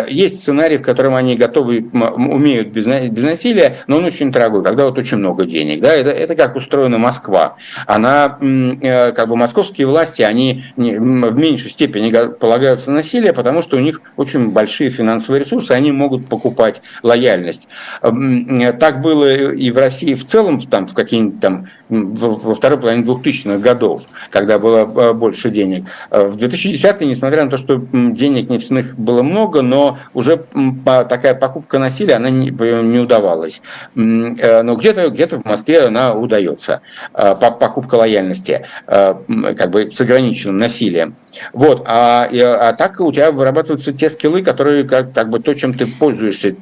Есть 0.09 0.41
сценарий, 0.41 0.79
в 0.79 0.83
котором 0.83 1.15
они 1.15 1.37
готовы, 1.37 1.89
умеют 1.93 2.69
без, 2.69 2.87
без 2.87 3.23
насилия, 3.23 3.79
но 3.87 3.99
он 3.99 4.05
очень 4.05 4.33
дорогой, 4.33 4.65
когда 4.65 4.87
вот 4.87 4.99
очень 4.99 5.19
много 5.19 5.45
денег. 5.45 5.81
Да? 5.81 5.95
Это, 5.95 6.11
это 6.11 6.35
как 6.35 6.57
устроена 6.57 6.99
Москва. 6.99 7.57
Она, 7.87 8.39
как 8.41 9.29
бы 9.29 9.37
московские 9.37 9.87
власти, 9.87 10.23
они 10.23 10.65
в 10.77 11.39
меньшей 11.39 11.71
степени 11.71 12.11
полагаются 12.35 12.91
на 12.91 12.97
насилие, 12.97 13.33
потому 13.33 13.63
что 13.63 13.77
у 13.77 13.81
них 13.81 14.01
очень 14.17 14.51
большие 14.51 14.91
финансовые 14.91 15.41
ресурсы, 15.41 15.73
они 15.73 15.93
могут 15.93 16.29
покупать 16.29 16.83
лояльность. 17.03 17.69
Так 18.01 19.01
было 19.01 19.53
и 19.53 19.71
в 19.71 19.79
России 19.79 20.15
в 20.15 20.25
целом, 20.25 20.61
там, 20.61 20.87
в 20.87 20.95
какие-нибудь 20.95 21.41
там 21.41 21.67
во 21.91 22.55
второй 22.55 22.79
половине 22.79 23.05
2000-х 23.05 23.59
годов, 23.59 24.03
когда 24.31 24.59
было 24.59 24.79
э, 24.79 25.13
больше 25.13 25.51
денег. 25.51 25.85
Э, 26.11 26.29
в 26.29 26.37
2010 26.37 27.01
несмотря 27.03 27.45
на 27.45 27.51
то, 27.51 27.57
что 27.57 27.77
денег 27.93 28.49
нефтяных 28.49 28.97
было 28.97 29.23
много, 29.23 29.63
но 29.63 29.99
уже 30.15 30.45
такая 30.85 31.35
покупка 31.35 31.79
насилия, 31.79 32.15
она 32.15 32.31
не, 32.31 32.51
не 32.51 32.99
удавалась. 32.99 33.61
Э, 33.97 34.63
но 34.63 34.77
где-то 34.77 35.11
где 35.11 35.27
в 35.27 35.45
Москве 35.45 35.83
она 35.83 36.15
удается, 36.15 36.83
покупка 37.13 37.97
лояльности, 37.97 38.67
как 38.87 39.71
бы 39.71 39.91
с 39.93 40.01
ограниченным 40.01 40.59
насилием. 40.59 41.17
Вот. 41.53 41.83
А, 41.87 42.29
а 42.31 42.73
так 42.73 43.01
у 43.01 43.13
тебя 43.13 43.31
вырабатываются 43.31 43.93
те 43.93 44.11
скиллы, 44.11 44.43
которые 44.43 44.85
как, 44.85 45.13
как 45.13 45.31
бы 45.31 45.41
то, 45.41 45.55
чем 45.55 45.75
ты 45.75 45.87
пользуешься, 45.87 46.55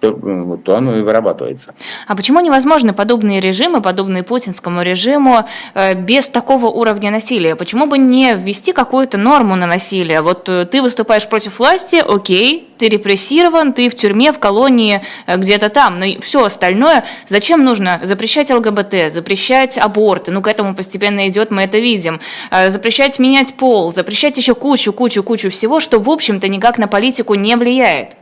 то, 0.00 0.76
оно 0.76 0.98
и 0.98 1.02
вырабатывается. 1.02 1.74
А 2.06 2.16
почему 2.16 2.40
невозможны 2.40 2.92
подобные 2.92 3.40
режимы, 3.40 3.80
подобные 3.80 4.22
пути 4.22 4.37
путинскому 4.38 4.82
режиму 4.82 5.44
э, 5.74 5.94
без 5.94 6.28
такого 6.28 6.66
уровня 6.66 7.10
насилия? 7.10 7.56
Почему 7.56 7.86
бы 7.86 7.98
не 7.98 8.34
ввести 8.34 8.72
какую-то 8.72 9.18
норму 9.18 9.56
на 9.56 9.66
насилие? 9.66 10.22
Вот 10.22 10.48
э, 10.48 10.64
ты 10.64 10.80
выступаешь 10.80 11.28
против 11.28 11.58
власти, 11.58 11.96
окей, 11.96 12.68
ты 12.78 12.88
репрессирован, 12.88 13.72
ты 13.72 13.88
в 13.88 13.96
тюрьме, 13.96 14.32
в 14.32 14.38
колонии, 14.38 15.02
э, 15.26 15.36
где-то 15.36 15.70
там, 15.70 15.98
но 15.98 16.20
все 16.20 16.44
остальное, 16.44 17.04
зачем 17.26 17.64
нужно 17.64 18.00
запрещать 18.04 18.50
ЛГБТ, 18.50 19.12
запрещать 19.12 19.76
аборты, 19.76 20.30
ну 20.30 20.40
к 20.40 20.46
этому 20.46 20.76
постепенно 20.76 21.28
идет, 21.28 21.50
мы 21.50 21.62
это 21.62 21.78
видим, 21.78 22.20
запрещать 22.50 23.18
менять 23.18 23.54
пол, 23.54 23.92
запрещать 23.92 24.36
еще 24.38 24.54
кучу, 24.54 24.92
кучу, 24.92 25.22
кучу 25.24 25.50
всего, 25.50 25.80
что 25.80 25.98
в 25.98 26.08
общем-то 26.08 26.46
никак 26.46 26.78
на 26.78 26.86
политику 26.86 27.34
не 27.34 27.56
влияет. 27.56 28.14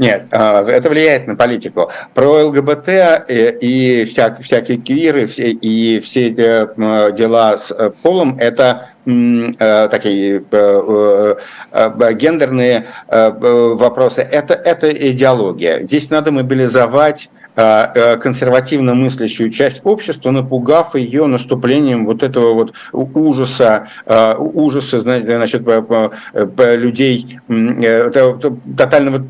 Нет, 0.00 0.28
а, 0.30 0.64
это 0.64 0.88
влияет 0.88 1.26
на 1.26 1.36
политику. 1.36 1.90
Про 2.14 2.46
ЛГБТ 2.46 2.88
и, 3.28 3.56
и 3.60 4.04
вся, 4.06 4.34
всякие 4.40 4.78
квиры 4.78 5.26
все, 5.26 5.50
и 5.50 6.00
все 6.00 6.28
эти 6.28 7.14
дела 7.14 7.58
с 7.58 7.70
э, 7.70 7.90
полом– 8.02 8.38
это 8.40 8.88
э, 9.04 9.88
такие 9.90 10.42
э, 10.50 11.34
гендерные 12.14 12.86
вопросы. 13.08 14.22
Это, 14.22 14.54
это 14.54 14.90
идеология. 14.90 15.80
Здесь 15.80 16.08
надо 16.08 16.32
мобилизовать 16.32 17.28
Э, 17.28 17.39
э, 17.39 17.39
консервативно 18.20 18.94
мыслящую 18.94 19.50
часть 19.50 19.80
общества, 19.84 20.30
напугав 20.30 20.94
ее 20.94 21.26
наступлением 21.26 22.06
вот 22.06 22.22
этого 22.22 22.54
вот 22.54 22.72
ужаса, 22.92 23.88
э, 24.06 24.34
ужаса, 24.38 25.00
значит, 25.00 25.62
людей 26.58 27.40
тотального, 28.76 29.20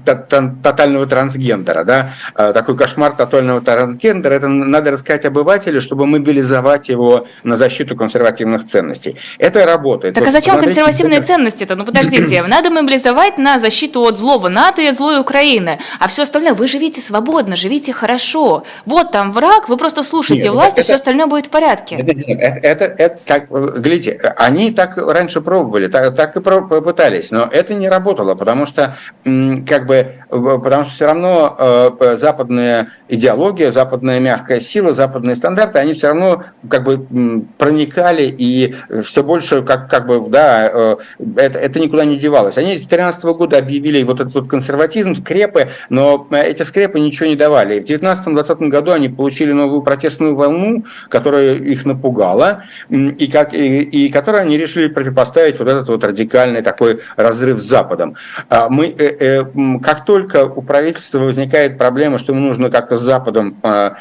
тотального 0.62 1.06
трансгендера, 1.06 1.84
да, 1.84 2.10
такой 2.34 2.76
кошмар 2.76 3.12
тотального 3.12 3.60
трансгендера, 3.60 4.34
это 4.34 4.48
надо 4.48 4.90
рассказать 4.90 5.24
обывателю, 5.24 5.80
чтобы 5.80 6.06
мобилизовать 6.06 6.88
его 6.88 7.26
на 7.42 7.56
защиту 7.56 7.96
консервативных 7.96 8.64
ценностей. 8.64 9.16
Это 9.38 9.66
работает. 9.66 10.14
Так 10.14 10.24
вот, 10.24 10.28
а 10.28 10.32
зачем 10.32 10.54
посмотрите, 10.54 10.80
консервативные 10.80 11.22
ценности-то? 11.22 11.76
Ну 11.76 11.84
подождите, 11.84 12.42
надо 12.46 12.70
мобилизовать 12.70 13.38
на 13.38 13.58
защиту 13.58 14.02
от 14.02 14.16
злого 14.16 14.48
НАТО 14.48 14.82
и 14.82 14.86
от 14.86 14.96
злой 14.96 15.20
Украины, 15.20 15.78
а 15.98 16.08
все 16.08 16.22
остальное, 16.22 16.54
вы 16.54 16.66
живите 16.66 17.00
свободно, 17.00 17.56
живите 17.56 17.92
хорошо, 17.92 18.19
хорошо. 18.20 18.64
Вот 18.86 19.10
там 19.12 19.32
враг, 19.32 19.68
вы 19.68 19.76
просто 19.76 20.02
слушаете 20.02 20.44
Нет, 20.44 20.52
власть, 20.52 20.72
это, 20.72 20.82
и 20.82 20.84
все 20.84 20.94
остальное 20.94 21.26
будет 21.26 21.46
в 21.46 21.50
порядке. 21.50 21.96
Это, 21.96 22.12
это, 22.12 22.58
это, 22.62 22.84
это 22.84 23.18
как, 23.26 23.50
глядите, 23.80 24.18
они 24.36 24.72
так 24.72 24.96
раньше 24.96 25.40
пробовали, 25.40 25.88
так, 25.88 26.14
так 26.14 26.36
и 26.36 26.40
попытались, 26.40 27.30
но 27.30 27.48
это 27.50 27.74
не 27.74 27.88
работало, 27.88 28.34
потому 28.34 28.66
что, 28.66 28.96
как 29.24 29.86
бы, 29.86 30.14
потому 30.28 30.84
что 30.84 30.92
все 30.92 31.06
равно 31.06 31.56
э, 31.98 32.16
западная 32.16 32.88
идеология, 33.08 33.70
западная 33.70 34.20
мягкая 34.20 34.60
сила, 34.60 34.94
западные 34.94 35.36
стандарты, 35.36 35.78
они 35.78 35.94
все 35.94 36.08
равно 36.08 36.44
как 36.68 36.84
бы 36.84 37.44
проникали 37.58 38.24
и 38.24 38.74
все 39.02 39.22
больше, 39.22 39.62
как, 39.62 39.88
как 39.90 40.06
бы, 40.06 40.28
да, 40.28 40.70
э, 40.72 40.96
это, 41.36 41.58
это 41.58 41.80
никуда 41.80 42.04
не 42.04 42.16
девалось. 42.16 42.58
Они 42.58 42.76
с 42.76 42.86
2013 42.86 43.24
года 43.24 43.58
объявили 43.58 44.02
вот 44.02 44.20
этот 44.20 44.34
вот 44.34 44.48
консерватизм, 44.48 45.14
скрепы, 45.14 45.68
но 45.88 46.26
эти 46.30 46.62
скрепы 46.62 47.00
ничего 47.00 47.28
не 47.28 47.36
давали. 47.36 47.80
в 47.80 47.84
2019-2020 48.00 48.68
году 48.68 48.92
они 48.92 49.08
получили 49.08 49.52
новую 49.52 49.82
протестную 49.82 50.34
волну, 50.34 50.84
которая 51.08 51.54
их 51.54 51.84
напугала, 51.84 52.62
и, 52.88 53.26
как, 53.30 53.54
и, 53.54 53.80
и 53.80 54.08
которой 54.08 54.42
они 54.42 54.56
решили 54.56 54.88
противопоставить 54.88 55.58
вот 55.58 55.68
этот 55.68 55.88
вот 55.88 56.04
радикальный 56.04 56.62
такой 56.62 57.00
разрыв 57.16 57.58
с 57.58 57.64
Западом. 57.64 58.16
А 58.48 58.68
мы, 58.68 58.86
э, 58.86 59.16
э, 59.18 59.78
как 59.82 60.04
только 60.04 60.44
у 60.44 60.62
правительства 60.62 61.18
возникает 61.18 61.78
проблема, 61.78 62.18
что 62.18 62.32
ему 62.32 62.46
нужно 62.46 62.70
как-то 62.70 62.98
с 62.98 63.02
Западом 63.02 63.56
а, 63.62 63.94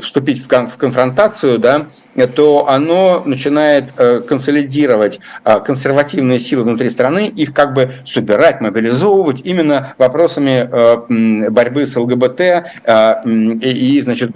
вступить 0.00 0.42
в 0.44 0.76
конфронтацию, 0.76 1.58
да, 1.58 1.86
то 2.34 2.68
оно 2.68 3.22
начинает 3.24 3.92
э, 3.98 4.20
консолидировать 4.20 5.20
консервативные 5.64 6.38
силы 6.38 6.64
внутри 6.64 6.90
страны, 6.90 7.28
их 7.28 7.52
как 7.52 7.74
бы 7.74 7.92
собирать, 8.06 8.60
мобилизовывать 8.60 9.42
именно 9.44 9.94
вопросами 9.98 10.68
борьбы 11.50 11.86
с 11.86 11.96
ЛГБТ 11.96 12.15
ЛГБТ 12.16 12.40
а, 12.84 13.22
и, 13.24 14.00
значит, 14.00 14.32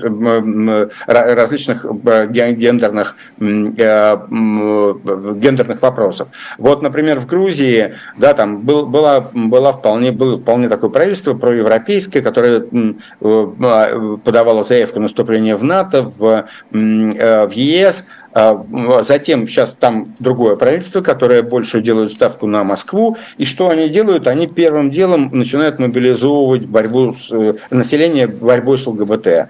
различных 1.06 1.84
э, 1.84 2.26
гендерных, 2.28 3.16
э, 3.40 4.16
гендерных 5.36 5.82
вопросов. 5.82 6.28
Вот, 6.58 6.82
например, 6.82 7.20
в 7.20 7.26
Грузии, 7.26 7.94
да, 8.16 8.34
там 8.34 8.60
был, 8.62 8.86
была, 8.86 9.30
была 9.32 9.72
вполне, 9.72 10.12
было 10.12 10.38
вполне 10.38 10.68
такое 10.68 10.90
правительство 10.90 11.34
проевропейское, 11.34 12.22
которое 12.22 12.64
э, 12.70 14.16
подавало 14.24 14.64
заявку 14.64 15.00
на 15.00 15.08
вступление 15.08 15.56
в 15.56 15.64
НАТО, 15.64 16.02
в, 16.02 16.46
в 16.70 17.52
ЕС, 17.52 18.04
а, 18.04 18.19
затем 18.34 19.46
сейчас 19.46 19.76
там 19.78 20.14
другое 20.18 20.56
правительство, 20.56 21.00
которое 21.00 21.42
больше 21.42 21.80
делает 21.80 22.12
ставку 22.12 22.46
на 22.46 22.64
Москву. 22.64 23.16
И 23.38 23.44
что 23.44 23.68
они 23.68 23.88
делают? 23.88 24.26
Они 24.26 24.46
первым 24.46 24.90
делом 24.90 25.30
начинают 25.32 25.78
мобилизовывать 25.78 26.66
борьбу 26.66 27.14
с, 27.14 27.30
э, 27.32 27.54
население 27.70 28.26
борьбой 28.26 28.78
с 28.78 28.86
ЛГБТ 28.86 29.26
э, 29.26 29.46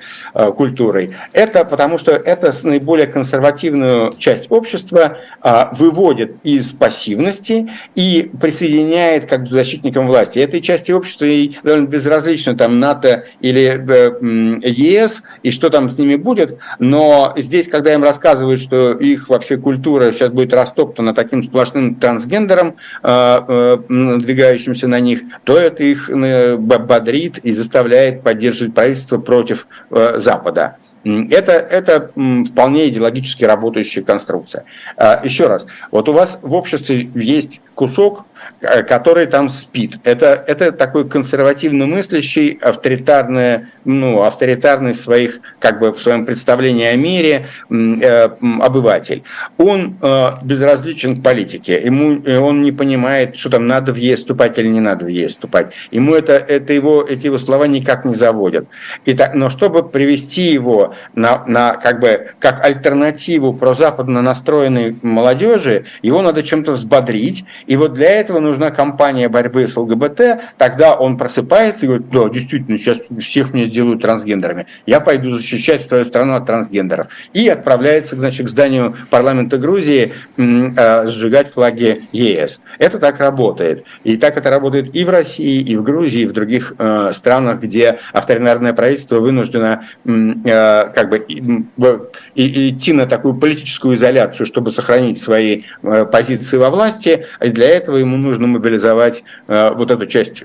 культурой. 0.53 1.11
Это 1.33 1.65
потому 1.65 1.99
что 1.99 2.13
это 2.13 2.53
наиболее 2.65 3.07
консервативную 3.07 4.15
часть 4.19 4.51
общества 4.51 5.19
а, 5.41 5.71
выводит 5.73 6.37
из 6.43 6.73
пассивности 6.73 7.71
и 7.95 8.31
присоединяет 8.41 9.27
как 9.27 9.45
бы 9.45 9.49
защитникам 9.49 10.07
власти. 10.07 10.39
Этой 10.39 10.61
части 10.61 10.93
общества 10.93 11.25
и 11.25 11.53
довольно 11.63 11.87
безразлично 11.87 12.57
там 12.57 12.81
НАТО 12.81 13.25
или 13.41 13.63
э, 13.63 14.69
ЕС 14.69 15.23
и 15.43 15.51
что 15.51 15.71
там 15.71 15.91
с 15.91 15.99
ними 15.99 16.17
будет. 16.17 16.59
Но 16.79 17.33
здесь, 17.37 17.69
когда 17.69 17.95
им 17.95 18.03
рассказывают, 18.03 18.61
что 18.71 18.93
их 18.93 19.29
вообще 19.29 19.57
культура 19.57 20.13
сейчас 20.13 20.31
будет 20.31 20.55
растоптана 20.55 21.13
таким 21.13 21.43
сплошным 21.43 21.97
трансгендером, 21.97 22.77
э, 23.03 23.41
э, 23.49 23.79
надвигающимся 23.89 24.87
на 24.87 25.01
них, 25.01 25.23
то 25.43 25.59
это 25.59 25.83
их 25.83 26.09
э, 26.09 26.57
бодрит 26.57 27.39
и 27.39 27.53
заставляет 27.53 28.23
поддерживать 28.23 28.75
правительство 28.75 29.19
против 29.19 29.67
Запада. 29.91 30.77
Это, 31.05 31.53
это 31.53 32.11
вполне 32.47 32.89
идеологически 32.89 33.45
работающая 33.45 34.03
конструкция. 34.03 34.65
А, 34.97 35.21
еще 35.25 35.47
раз, 35.47 35.67
вот 35.91 36.09
у 36.09 36.13
вас 36.13 36.39
в 36.43 36.55
обществе 36.55 37.11
есть 37.15 37.61
кусок, 37.75 38.27
который 38.61 39.27
там 39.27 39.49
спит. 39.49 39.99
Это, 40.05 40.45
это 40.47 40.73
такой 40.73 41.09
консервативно 41.09 41.87
мыслящий, 41.87 42.59
авторитарный, 42.61 43.67
ну, 43.85 44.23
авторитарный 44.23 44.93
в, 44.93 44.99
своих, 44.99 45.41
как 45.59 45.81
бы, 45.81 45.93
в 45.93 46.01
своем 46.01 46.27
представлении 46.27 46.87
о 46.87 46.97
мире 46.97 47.47
э, 47.71 48.29
обыватель. 48.61 49.23
Он 49.57 49.97
э, 50.01 50.31
безразличен 50.43 51.17
к 51.17 51.23
политике. 51.23 51.81
Ему, 51.83 52.23
э, 52.23 52.39
он 52.39 52.63
не 52.63 52.73
понимает, 52.73 53.37
что 53.37 53.51
там 53.51 53.67
надо 53.67 53.93
в 53.93 53.97
ЕС 53.97 54.21
вступать 54.21 54.59
или 54.59 54.69
не 54.69 54.81
надо 54.81 55.07
в 55.07 55.09
ЕС 55.09 55.33
вступать. 55.33 55.73
Ему 55.91 56.15
это, 56.15 56.35
это 56.35 56.73
его, 56.73 57.03
эти 57.03 57.27
его 57.27 57.39
слова 57.39 57.65
никак 57.65 58.05
не 58.05 58.15
заводят. 58.15 58.67
И 59.07 59.15
так, 59.15 59.35
но 59.35 59.49
чтобы 59.49 59.89
привести 59.89 60.53
его 60.53 60.90
на, 61.15 61.45
на 61.47 61.75
как 61.77 62.01
бы 62.01 62.29
как 62.39 62.65
альтернативу 62.65 63.53
про 63.55 63.75
западно 63.75 64.23
настроенной 64.23 64.97
молодежи 65.03 65.85
его 66.03 66.23
надо 66.23 66.43
чем-то 66.43 66.73
взбодрить, 66.73 67.45
и 67.67 67.77
вот 67.77 67.95
для 67.95 68.11
этого 68.11 68.41
нужна 68.41 68.71
кампания 68.71 69.29
борьбы 69.29 69.67
с 69.67 69.77
ЛГБТ, 69.77 70.21
тогда 70.59 70.97
он 70.97 71.17
просыпается 71.17 71.85
и 71.85 71.89
говорит, 71.89 72.11
да, 72.11 72.29
действительно, 72.29 72.79
сейчас 72.79 72.99
всех 73.21 73.53
мне 73.53 73.67
сделают 73.67 74.03
трансгендерами, 74.03 74.67
я 74.87 75.01
пойду 75.01 75.33
защищать 75.33 75.83
свою 75.83 76.05
страну 76.05 76.35
от 76.35 76.47
трансгендеров, 76.47 77.09
и 77.33 77.49
отправляется, 77.49 78.17
значит, 78.17 78.47
к 78.47 78.51
зданию 78.51 78.97
парламента 79.11 79.59
Грузии 79.59 80.13
э, 80.37 81.09
сжигать 81.09 81.53
флаги 81.53 82.09
ЕС. 82.13 82.61
Это 82.79 82.99
так 82.99 83.21
работает, 83.21 83.85
и 84.05 84.17
так 84.17 84.37
это 84.37 84.51
работает 84.51 84.95
и 84.95 85.05
в 85.05 85.11
России, 85.11 85.61
и 85.61 85.77
в 85.77 85.83
Грузии, 85.83 86.23
и 86.23 86.27
в 86.27 86.33
других 86.33 86.75
э, 86.79 87.13
странах, 87.13 87.61
где 87.61 87.99
авторитарное 88.13 88.73
правительство 88.73 89.21
вынуждено 89.21 89.85
э, 90.05 90.80
как 90.85 91.11
бы 91.11 91.19
и, 91.19 92.71
идти 92.71 92.93
на 92.93 93.07
такую 93.07 93.35
политическую 93.35 93.97
изоляцию, 93.97 94.47
чтобы 94.47 94.71
сохранить 94.71 95.21
свои 95.21 95.63
э, 95.83 96.07
позиции 96.07 96.57
во 96.57 96.71
власти, 96.71 97.27
и 97.43 97.51
для 97.51 97.69
этого 97.69 97.97
ему 97.97 98.17
нужно 98.17 98.47
мобилизовать 98.47 99.23
э, 99.49 99.71
вот 99.75 99.91
эту 99.91 100.07
часть 100.07 100.43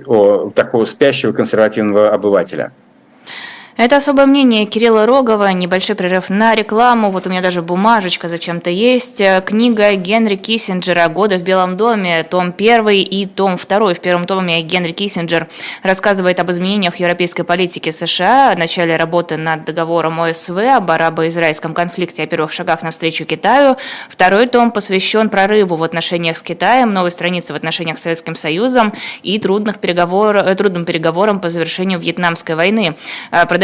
такого 0.55 0.85
спящего 0.85 1.31
консервативного 1.31 2.09
обывателя. 2.09 2.71
Это 3.77 3.97
особое 3.97 4.25
мнение 4.25 4.65
Кирилла 4.65 5.05
Рогова, 5.05 5.51
небольшой 5.51 5.97
прерыв 5.97 6.29
на 6.29 6.55
рекламу. 6.55 7.11
Вот 7.11 7.27
у 7.27 7.29
меня 7.29 7.41
даже 7.41 7.61
бумажечка 7.61 8.29
зачем-то 8.29 8.69
есть. 8.69 9.21
Книга 9.43 9.95
Генри 9.95 10.37
Киссинджера 10.37 11.09
«Годы 11.09 11.37
в 11.37 11.43
Белом 11.43 11.75
доме», 11.75 12.23
том 12.23 12.53
1 12.57 12.87
и 12.87 13.25
том 13.25 13.57
2. 13.57 13.93
В 13.93 13.99
первом 13.99 14.27
томе 14.27 14.61
Генри 14.61 14.93
Киссинджер 14.93 15.49
рассказывает 15.83 16.39
об 16.39 16.51
изменениях 16.51 16.95
европейской 17.01 17.43
политики 17.43 17.89
США, 17.89 18.53
о 18.53 18.55
начале 18.55 18.95
работы 18.95 19.35
над 19.35 19.65
договором 19.65 20.21
ОСВ, 20.21 20.57
об 20.57 20.89
арабо-израильском 20.89 21.73
конфликте, 21.73 22.23
о 22.23 22.27
первых 22.27 22.53
шагах 22.53 22.81
навстречу 22.81 23.25
Китаю. 23.25 23.75
Второй 24.07 24.47
том 24.47 24.71
посвящен 24.71 25.27
прорыву 25.27 25.75
в 25.75 25.83
отношениях 25.83 26.37
с 26.37 26.41
Китаем, 26.41 26.93
новой 26.93 27.11
странице 27.11 27.51
в 27.51 27.57
отношениях 27.57 27.99
с 27.99 28.03
Советским 28.03 28.35
Союзом 28.35 28.93
и 29.21 29.37
трудных 29.37 29.79
переговор, 29.79 30.41
трудным 30.55 30.85
переговорам 30.85 31.41
по 31.41 31.49
завершению 31.49 31.99
Вьетнамской 31.99 32.55
войны. 32.55 32.95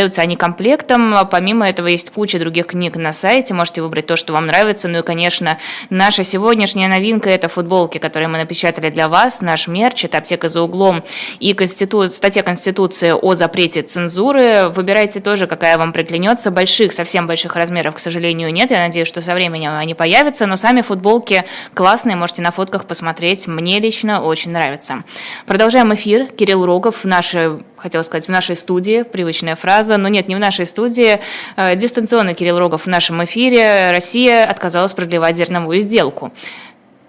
Продаются 0.01 0.23
они 0.23 0.35
комплектом. 0.35 1.15
Помимо 1.29 1.69
этого 1.69 1.85
есть 1.85 2.09
куча 2.09 2.39
других 2.39 2.65
книг 2.65 2.95
на 2.95 3.13
сайте. 3.13 3.53
Можете 3.53 3.83
выбрать 3.83 4.07
то, 4.07 4.15
что 4.15 4.33
вам 4.33 4.47
нравится. 4.47 4.87
Ну 4.87 4.97
и, 4.97 5.01
конечно, 5.03 5.59
наша 5.91 6.23
сегодняшняя 6.23 6.87
новинка– 6.87 7.29
это 7.31 7.49
футболки, 7.49 7.99
которые 7.99 8.27
мы 8.27 8.39
напечатали 8.39 8.89
для 8.89 9.07
вас. 9.07 9.41
Наш 9.41 9.67
мерч– 9.67 10.03
это 10.05 10.17
«Аптека 10.17 10.49
за 10.49 10.63
углом» 10.63 11.03
и 11.39 11.53
конститу... 11.53 12.07
статья 12.07 12.41
Конституции 12.41 13.11
о 13.11 13.35
запрете 13.35 13.83
цензуры. 13.83 14.69
Выбирайте 14.69 15.19
тоже, 15.19 15.45
какая 15.45 15.77
вам 15.77 15.93
приклянется. 15.93 16.49
Больших, 16.49 16.93
совсем 16.93 17.27
больших 17.27 17.55
размеров, 17.55 17.93
к 17.93 17.99
сожалению, 17.99 18.51
нет. 18.51 18.71
Я 18.71 18.79
надеюсь, 18.79 19.07
что 19.07 19.21
со 19.21 19.35
временем 19.35 19.73
они 19.77 19.93
появятся. 19.93 20.47
Но 20.47 20.55
сами 20.55 20.81
футболки 20.81 21.43
классные, 21.75 22.15
можете 22.15 22.41
на 22.41 22.49
фотках 22.49 22.85
посмотреть. 22.85 23.45
Мне 23.45 23.79
лично 23.79 24.23
очень 24.23 24.49
нравится. 24.49 25.03
Продолжаем 25.45 25.93
эфир. 25.93 26.25
Кирилл 26.25 26.65
Рогов, 26.65 27.03
наши 27.03 27.59
хотела 27.81 28.03
сказать, 28.03 28.27
в 28.27 28.29
нашей 28.29 28.55
студии, 28.55 29.03
привычная 29.03 29.55
фраза, 29.55 29.97
но 29.97 30.07
нет, 30.07 30.27
не 30.27 30.35
в 30.35 30.39
нашей 30.39 30.65
студии. 30.65 31.19
Э, 31.57 31.75
дистанционно 31.75 32.33
Кирилл 32.33 32.59
Рогов 32.59 32.83
в 32.83 32.87
нашем 32.87 33.23
эфире. 33.25 33.91
Россия 33.91 34.45
отказалась 34.45 34.93
продлевать 34.93 35.35
зерновую 35.35 35.81
сделку. 35.81 36.31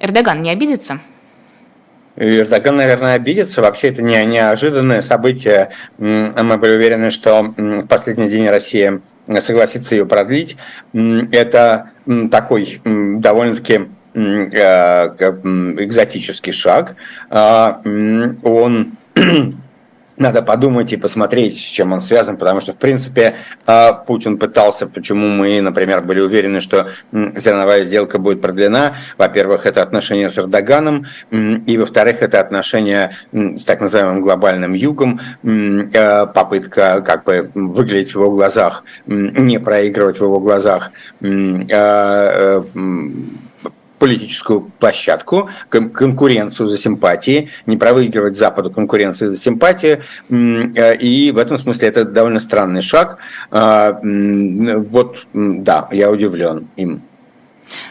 Эрдоган 0.01 0.43
не 0.43 0.51
обидится? 0.51 1.01
Эрдоган, 2.17 2.77
наверное, 2.77 3.15
обидится. 3.15 3.63
Вообще 3.63 3.89
это 3.89 4.03
не 4.03 4.25
неожиданное 4.25 5.03
событие. 5.03 5.71
Мы 5.99 6.59
были 6.59 6.77
уверены, 6.77 7.11
что 7.11 7.55
в 7.57 7.87
последний 7.87 8.29
день 8.29 8.49
Россия 8.49 9.01
согласится 9.41 9.95
ее 9.95 10.07
продлить. 10.07 10.57
Это 10.93 11.91
такой 12.31 12.81
довольно-таки 12.85 13.89
э, 14.15 14.19
экзотический 14.19 16.53
шаг. 16.53 16.97
А, 17.31 17.81
он 18.43 18.93
надо 20.23 20.43
подумать 20.43 20.93
и 20.93 20.97
посмотреть, 20.97 21.57
с 21.57 21.61
чем 21.61 21.93
он 21.93 22.01
связан, 22.01 22.37
потому 22.37 22.61
что, 22.61 22.73
в 22.73 22.77
принципе, 22.77 23.35
а, 23.67 23.93
Путин 23.93 24.39
пытался, 24.39 24.87
почему 24.87 25.29
мы, 25.29 25.61
например, 25.61 26.01
были 26.03 26.21
уверены, 26.21 26.61
что 26.61 26.89
зерновая 27.13 27.85
сделка 27.85 28.19
будет 28.19 28.41
продлена. 28.41 28.95
Во-первых, 29.19 29.67
это 29.67 29.83
отношения 29.83 30.31
с 30.31 30.39
Эрдоганом, 30.39 31.07
и, 31.31 31.77
во-вторых, 31.77 32.23
это 32.23 32.41
отношения 32.41 33.13
с 33.33 33.65
так 33.65 33.81
называемым 33.81 34.23
глобальным 34.23 34.73
югом, 34.73 35.21
а, 35.45 36.27
попытка 36.27 37.03
как 37.05 37.25
бы 37.25 37.51
выглядеть 37.55 38.13
в 38.13 38.17
его 38.17 38.31
глазах, 38.31 38.85
не 39.07 39.59
проигрывать 39.59 40.19
в 40.19 40.23
его 40.23 40.41
глазах 40.41 40.93
а, 41.23 42.65
политическую 44.03 44.63
площадку, 44.81 45.49
конкуренцию 45.69 46.67
за 46.67 46.77
симпатии, 46.77 47.51
не 47.67 47.77
проигрывать 47.77 48.37
Западу 48.37 48.69
конкуренции 48.69 49.27
за 49.27 49.39
симпатии. 49.39 50.03
Э, 50.29 50.97
и 50.97 51.31
в 51.31 51.39
этом 51.39 51.57
смысле 51.57 51.87
это 51.87 52.05
довольно 52.05 52.41
странный 52.41 52.83
шаг. 52.83 53.19
А, 53.53 54.01
вот, 54.03 55.25
да, 55.33 55.89
я 55.93 56.11
удивлен 56.11 56.67
им. 56.75 57.03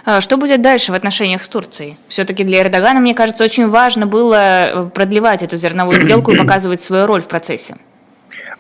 А 0.04 0.20
что 0.20 0.36
будет 0.36 0.62
дальше 0.62 0.92
в 0.92 0.96
отношениях 0.96 1.44
с 1.44 1.48
Турцией? 1.48 1.98
Все-таки 2.10 2.44
для 2.44 2.62
Эрдогана, 2.62 3.00
мне 3.00 3.14
кажется, 3.14 3.46
очень 3.46 3.70
важно 3.70 4.06
было 4.06 4.36
э, 4.36 4.90
продлевать 4.94 5.44
эту 5.44 5.56
зерновую 5.56 6.02
сделку 6.02 6.32
и 6.34 6.38
показывать 6.44 6.82
свою 6.82 7.06
роль 7.06 7.22
в 7.22 7.28
процессе. 7.30 7.78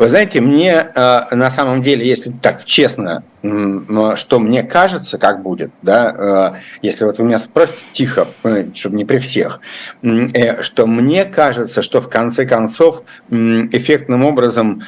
Вы 0.01 0.09
знаете, 0.09 0.41
мне 0.41 0.91
э, 0.95 1.21
на 1.29 1.51
самом 1.51 1.83
деле, 1.83 2.07
если 2.07 2.31
так 2.31 2.65
честно, 2.65 3.23
что 3.43 4.39
мне 4.39 4.63
кажется, 4.63 5.19
как 5.19 5.43
будет, 5.43 5.69
да, 5.83 6.15
э, 6.17 6.53
если 6.81 7.05
вот 7.05 7.19
вы 7.19 7.25
меня 7.25 7.37
спросите 7.37 7.83
тихо, 7.93 8.27
чтобы 8.73 8.95
не 8.95 9.05
при 9.05 9.19
всех, 9.19 9.59
э, 10.01 10.63
что 10.63 10.87
мне 10.87 11.23
кажется, 11.23 11.83
что 11.83 12.01
в 12.01 12.09
конце 12.09 12.47
концов 12.47 13.03
эффектным 13.29 14.25
образом 14.25 14.81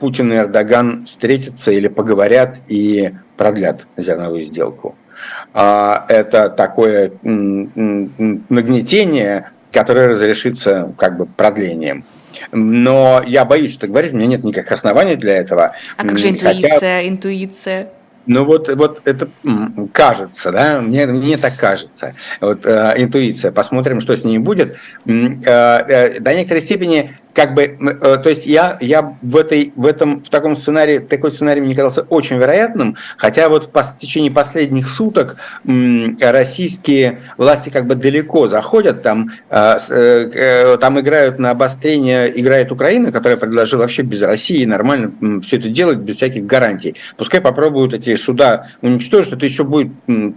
Путин 0.00 0.32
и 0.32 0.36
Эрдоган 0.38 1.06
встретятся 1.06 1.70
или 1.70 1.86
поговорят 1.86 2.56
и 2.66 3.12
продлят 3.36 3.86
зерновую 3.96 4.42
сделку. 4.42 4.96
А, 5.54 6.06
это 6.08 6.48
такое 6.48 7.12
нагнетение, 7.22 9.52
которое 9.70 10.08
разрешится 10.08 10.92
как 10.98 11.16
бы 11.16 11.26
продлением. 11.26 12.04
Но 12.52 13.22
я 13.26 13.44
боюсь 13.44 13.76
это 13.76 13.86
говорить, 13.88 14.12
у 14.12 14.16
меня 14.16 14.26
нет 14.26 14.44
никаких 14.44 14.72
оснований 14.72 15.16
для 15.16 15.36
этого. 15.36 15.74
А 15.96 16.04
как 16.04 16.18
же 16.18 16.30
интуиция, 16.30 16.70
Хотя... 16.70 17.08
интуиция? 17.08 17.88
Ну 18.26 18.44
вот, 18.44 18.68
вот 18.74 19.00
это 19.06 19.28
кажется, 19.92 20.52
да, 20.52 20.80
мне, 20.80 21.06
мне 21.06 21.36
так 21.36 21.56
кажется. 21.56 22.14
Вот 22.40 22.66
э, 22.66 22.94
интуиция. 22.98 23.50
Посмотрим, 23.50 24.00
что 24.00 24.16
с 24.16 24.24
ней 24.24 24.38
будет. 24.38 24.76
Э, 25.06 25.10
э, 25.46 26.20
до 26.20 26.34
некоторой 26.34 26.62
степени 26.62 27.16
как 27.34 27.54
бы, 27.54 27.62
э, 27.62 28.16
то 28.22 28.28
есть 28.28 28.46
я, 28.46 28.76
я 28.80 29.16
в, 29.22 29.36
этой, 29.36 29.72
в, 29.76 29.86
этом, 29.86 30.22
в 30.22 30.28
таком 30.28 30.56
сценарии, 30.56 30.98
такой 30.98 31.30
сценарий 31.32 31.60
мне 31.60 31.74
казался 31.74 32.02
очень 32.02 32.36
вероятным, 32.38 32.96
хотя 33.16 33.48
вот 33.48 33.70
в, 33.72 33.98
течение 33.98 34.30
последних 34.30 34.88
суток 34.88 35.36
российские 36.20 37.20
власти 37.36 37.70
как 37.70 37.86
бы 37.86 37.94
далеко 37.94 38.48
заходят, 38.48 39.02
там, 39.02 39.30
э, 39.48 39.76
э, 39.88 40.76
там 40.78 40.98
играют 41.00 41.38
на 41.38 41.50
обострение, 41.50 42.30
играет 42.40 42.72
Украина, 42.72 43.12
которая 43.12 43.36
предложила 43.36 43.82
вообще 43.82 44.02
без 44.02 44.22
России 44.22 44.64
нормально 44.64 45.12
все 45.42 45.58
это 45.58 45.68
делать, 45.68 45.98
без 45.98 46.16
всяких 46.16 46.46
гарантий. 46.46 46.96
Пускай 47.16 47.40
попробуют 47.40 47.94
эти 47.94 48.16
суда 48.16 48.66
уничтожить, 48.82 49.32
это 49.32 49.44
еще 49.44 49.64
будет 49.64 49.92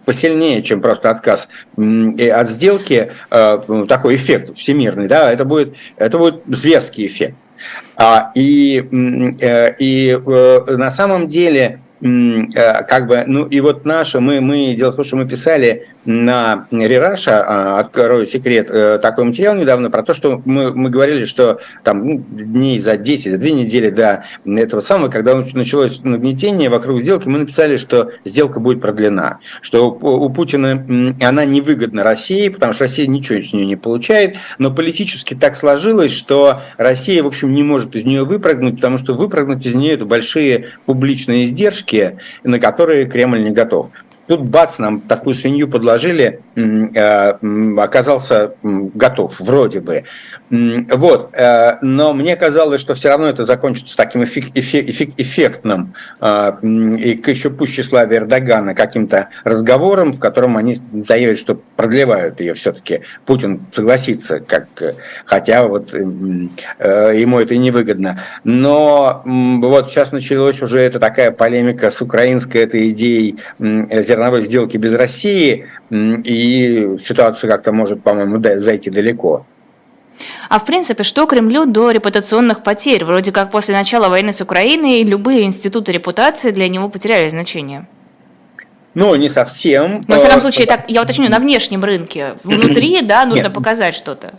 посильнее, 0.06 0.62
чем 0.62 0.82
просто 0.82 1.10
отказ 1.10 1.50
от 1.78 2.50
сделки, 2.50 3.12
такой 3.30 4.16
эффект 4.16 4.56
всемирный, 4.56 5.08
да, 5.08 5.32
это 5.32 5.46
будет, 5.46 5.74
это 5.98 6.18
будет 6.18 6.42
зверство 6.48 6.83
зверский 6.84 7.08
эффект. 7.08 7.36
А, 7.96 8.32
и, 8.36 8.84
э, 9.40 9.76
и 9.80 10.10
э, 10.10 10.76
на 10.76 10.92
самом 10.92 11.28
деле 11.28 11.80
Э, 12.04 12.84
как 12.84 13.08
бы, 13.08 13.24
ну 13.26 13.46
и 13.46 13.62
вот 13.62 13.86
наша, 13.86 14.20
мы, 14.20 14.42
мы, 14.42 14.76
дело 14.76 14.92
в 14.92 14.96
том, 14.96 15.06
что 15.06 15.16
мы 15.16 15.26
писали 15.26 15.88
на 16.06 16.68
Рераша, 16.72 17.44
а, 17.46 17.80
открою 17.80 18.26
секрет, 18.26 18.70
э, 18.70 19.00
такой 19.02 19.26
материал 19.26 19.56
недавно 19.56 19.90
про 19.90 20.04
то, 20.04 20.14
что 20.14 20.42
мы, 20.46 20.74
мы 20.74 20.90
говорили, 20.90 21.26
что 21.26 21.60
там 21.84 22.06
ну, 22.06 22.26
дней 22.30 22.80
за 22.80 22.98
10, 22.98 23.32
за 23.32 23.38
2 23.38 23.50
недели 23.50 23.90
до 23.90 24.26
этого 24.46 24.82
самого, 24.82 25.10
когда 25.10 25.36
началось 25.36 26.02
нагнетение 26.04 26.70
вокруг 26.70 27.02
сделки, 27.02 27.28
мы 27.28 27.40
написали, 27.40 27.78
что 27.78 28.12
сделка 28.26 28.60
будет 28.60 28.82
продлена, 28.82 29.40
что 29.62 29.92
у 29.92 30.30
Путина 30.30 30.86
она 31.22 31.46
невыгодна 31.46 32.04
России, 32.04 32.50
потому 32.50 32.74
что 32.74 32.86
Россия 32.86 33.08
ничего 33.08 33.42
с 33.42 33.54
нее 33.54 33.66
не 33.66 33.76
получает, 33.76 34.36
но 34.58 34.72
политически 34.72 35.34
так 35.34 35.56
сложилось, 35.56 36.12
что 36.12 36.60
Россия, 36.78 37.24
в 37.24 37.28
общем, 37.28 37.54
не 37.54 37.64
может 37.64 37.96
из 37.96 38.06
нее 38.06 38.24
выпрыгнуть, 38.24 38.76
потому 38.76 38.98
что 38.98 39.14
выпрыгнуть 39.14 39.66
из 39.66 39.76
нее 39.76 39.94
это 39.94 40.06
большие 40.06 40.72
публичные 40.86 41.46
издержки, 41.46 42.18
на 42.44 42.60
которые 42.60 43.06
Кремль 43.06 43.44
не 43.44 43.52
готов. 43.52 43.92
Тут 44.28 44.42
бац, 44.42 44.78
нам 44.78 45.02
такую 45.02 45.36
свинью 45.36 45.68
подложили, 45.68 46.42
э, 46.56 47.34
оказался 47.78 48.54
готов, 48.64 49.40
вроде 49.40 49.82
бы. 49.82 50.04
Вот, 50.50 51.36
э, 51.36 51.78
но 51.82 52.14
мне 52.14 52.36
казалось, 52.36 52.80
что 52.80 52.94
все 52.94 53.10
равно 53.10 53.28
это 53.28 53.46
закончится 53.46 53.98
таким 53.98 54.24
эффектным 54.24 55.94
и 56.22 57.16
к 57.16 57.28
еще 57.28 57.50
пуще 57.50 57.84
славе 57.84 58.18
Эрдогана 58.18 58.76
каким-то 58.76 59.30
разговором, 59.44 60.14
в 60.14 60.20
котором 60.20 60.58
они 60.58 60.80
заявят, 61.06 61.40
что 61.40 61.60
продлевают 61.76 62.40
ее 62.40 62.54
все-таки. 62.54 63.02
Путин 63.26 63.66
согласится, 63.72 64.40
как, 64.40 64.68
хотя 65.26 65.68
вот 65.68 65.94
ему 65.94 67.40
это 67.40 67.58
невыгодно. 67.58 68.22
Но 68.44 69.22
вот 69.26 69.90
сейчас 69.90 70.12
началась 70.12 70.62
уже 70.62 70.80
эта 70.80 71.00
такая 71.00 71.32
полемика 71.32 71.92
с 71.92 72.02
украинской 72.02 72.58
этой 72.60 72.92
идеей 72.92 73.38
зерновой 74.14 74.44
сделки 74.44 74.78
без 74.78 74.94
России, 74.94 75.68
и 75.92 76.98
ситуация 77.04 77.50
как-то 77.50 77.72
может, 77.72 78.04
по-моему, 78.04 78.42
зайти 78.60 78.90
далеко. 78.90 79.46
А 80.50 80.60
в 80.60 80.66
принципе, 80.66 81.04
что 81.04 81.26
Кремлю 81.26 81.66
до 81.66 81.92
репутационных 81.92 82.64
потерь? 82.64 83.04
Вроде 83.04 83.32
как 83.32 83.52
после 83.52 83.76
начала 83.76 84.10
войны 84.10 84.32
с 84.32 84.42
Украиной 84.42 85.04
любые 85.04 85.44
институты 85.44 85.92
репутации 85.92 86.52
для 86.52 86.68
него 86.68 86.90
потеряли 86.90 87.30
значение. 87.30 87.88
Ну, 88.94 89.16
не 89.16 89.28
совсем. 89.28 90.04
Но, 90.08 90.16
во 90.16 90.20
всяком 90.20 90.40
случае, 90.40 90.68
так, 90.68 90.86
я 90.88 91.02
уточню, 91.02 91.28
на 91.30 91.40
внешнем 91.40 91.84
рынке. 91.84 92.36
Внутри, 92.44 93.02
да, 93.02 93.26
нужно 93.26 93.46
Нет. 93.46 93.54
показать 93.54 93.96
что-то. 93.96 94.36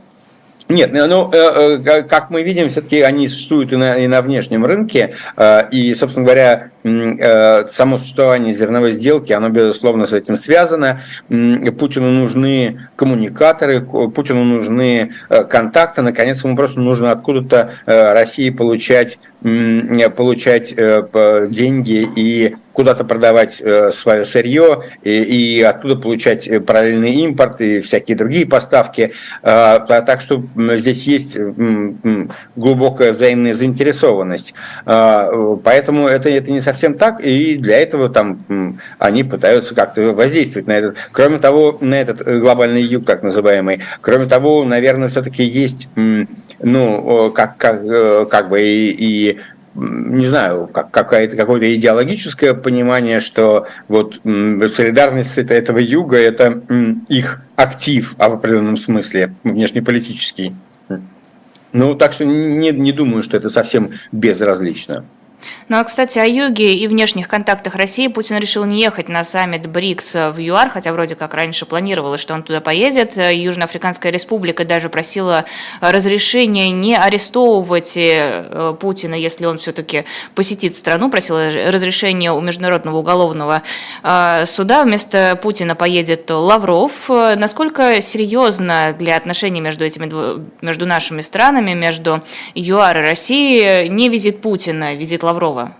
Нет, 0.69 0.93
ну, 0.93 1.31
э, 1.31 1.79
э, 1.79 2.03
как 2.05 2.31
мы 2.31 2.43
видим, 2.43 2.69
все-таки 2.71 3.01
они 3.03 3.29
существуют 3.29 3.73
и 3.73 3.77
на, 3.77 3.97
и 3.99 4.07
на 4.07 4.23
внешнем 4.23 4.65
рынке, 4.65 5.15
э, 5.37 5.69
и, 5.71 5.95
собственно 5.95 6.25
говоря, 6.25 6.71
само 6.85 7.99
существование 7.99 8.53
зерновой 8.53 8.93
сделки, 8.93 9.33
оно, 9.33 9.49
безусловно, 9.49 10.07
с 10.07 10.13
этим 10.13 10.37
связано. 10.37 11.01
Путину 11.29 12.11
нужны 12.11 12.89
коммуникаторы, 12.97 13.81
Путину 13.81 14.45
нужны 14.45 15.13
контакты, 15.29 16.03
наконец, 16.03 16.45
ему 16.45 16.57
просто 16.57 16.81
нужно 16.81 17.11
откуда-то 17.11 17.73
России 17.87 18.51
получать, 18.51 19.19
получать 19.41 20.75
деньги 21.51 22.07
и 22.17 22.57
куда-то 22.75 23.05
продавать 23.05 23.63
э, 23.63 23.91
свое 23.93 24.25
сырье 24.25 24.83
и, 25.03 25.63
оттуда 25.67 25.97
получать 25.97 26.47
э, 26.47 26.61
параллельный 26.61 27.13
импорт 27.13 27.61
и 27.61 27.81
всякие 27.81 28.17
другие 28.17 28.47
поставки. 28.47 29.13
А, 29.43 29.79
так 29.79 30.21
что 30.21 30.45
здесь 30.57 31.07
есть 31.07 31.37
глубокая 32.57 33.13
взаимная 33.13 33.55
заинтересованность. 33.55 34.55
Поэтому 34.85 36.09
это, 36.09 36.29
это 36.29 36.51
не 36.51 36.61
совсем 36.61 36.74
так, 36.99 37.21
и 37.21 37.57
для 37.57 37.79
этого 37.79 38.09
там 38.09 38.79
они 38.99 39.25
пытаются 39.25 39.75
как-то 39.75 40.13
воздействовать 40.13 40.67
на 40.67 40.73
этот. 40.73 40.97
Кроме 41.13 41.39
того, 41.39 41.79
на 41.81 41.95
этот 41.95 42.27
э, 42.27 42.39
глобальный 42.39 42.83
юг, 42.83 43.05
так 43.07 43.23
называемый, 43.23 43.81
кроме 44.01 44.27
того, 44.27 44.65
наверное, 44.65 45.09
все-таки 45.09 45.43
есть, 45.43 45.89
ну, 46.61 47.33
как, 47.35 47.57
как, 47.57 48.29
как 48.29 48.49
бы 48.49 48.61
и, 48.61 48.91
и 48.91 49.39
не 49.75 50.27
знаю, 50.27 50.69
как, 50.73 50.91
какое-то, 50.91 51.37
какое-то 51.37 51.75
идеологическое 51.75 52.55
понимание, 52.55 53.21
что 53.21 53.67
вот 53.89 54.21
солидарность 54.23 55.37
этого 55.39 55.79
юга– 55.79 56.17
это 56.19 56.63
их 57.09 57.41
актив, 57.57 58.15
а 58.19 58.29
в 58.29 58.35
определенном 58.35 58.77
смысле, 58.77 59.35
внешнеполитический. 59.43 60.55
Ну, 61.73 61.97
так 61.97 62.13
что 62.13 62.25
не, 62.25 62.71
не 62.71 62.93
думаю, 62.93 63.25
что 63.25 63.37
это 63.37 63.51
совсем 63.51 63.91
безразлично. 64.13 65.05
Ну 65.69 65.79
а, 65.79 65.85
кстати, 65.85 66.19
о 66.19 66.27
юге 66.27 66.75
и 66.75 66.87
внешних 66.89 67.29
контактах 67.29 67.75
России 67.75 68.09
Путин 68.09 68.37
решил 68.39 68.65
не 68.65 68.81
ехать 68.81 69.09
на 69.09 69.25
саммит 69.25 69.67
БРИКС 69.67 70.15
в 70.15 70.37
ЮАР, 70.39 70.71
хотя 70.71 70.93
вроде 70.93 71.15
как 71.15 71.35
раньше 71.35 71.67
планировалось, 71.67 72.21
что 72.21 72.35
он 72.35 72.43
туда 72.43 72.61
поедет. 72.61 73.17
Южноафриканская 73.17 74.13
республика 74.13 74.65
даже 74.65 74.89
просила 74.89 75.45
разрешения 75.81 76.71
не 76.71 76.97
арестовывать 76.97 77.97
э, 77.97 78.75
Путина, 78.81 79.15
если 79.15 79.47
он 79.47 79.59
все-таки 79.59 80.05
посетит 80.35 80.75
страну, 80.75 81.11
просила 81.11 81.51
разрешения 81.71 82.33
у 82.33 82.41
Международного 82.41 82.99
уголовного 82.99 83.63
э, 84.03 84.47
суда. 84.47 84.85
Вместо 84.85 85.39
Путина 85.41 85.75
поедет 85.75 86.31
Лавров. 86.31 87.09
Насколько 87.09 88.01
серьезно 88.01 88.95
для 88.99 89.17
отношений 89.17 89.61
между 89.61 89.85
этими 89.85 90.05
между 90.61 90.87
нашими 90.87 91.21
странами, 91.21 91.73
между 91.73 92.23
ЮАР 92.55 92.99
и 92.99 93.01
Россией 93.01 93.89
не 93.89 94.09
визит 94.09 94.41
Путина, 94.41 94.95
визит 94.95 95.23
Лаврова? 95.23 95.34
Лаврова? 95.35 95.73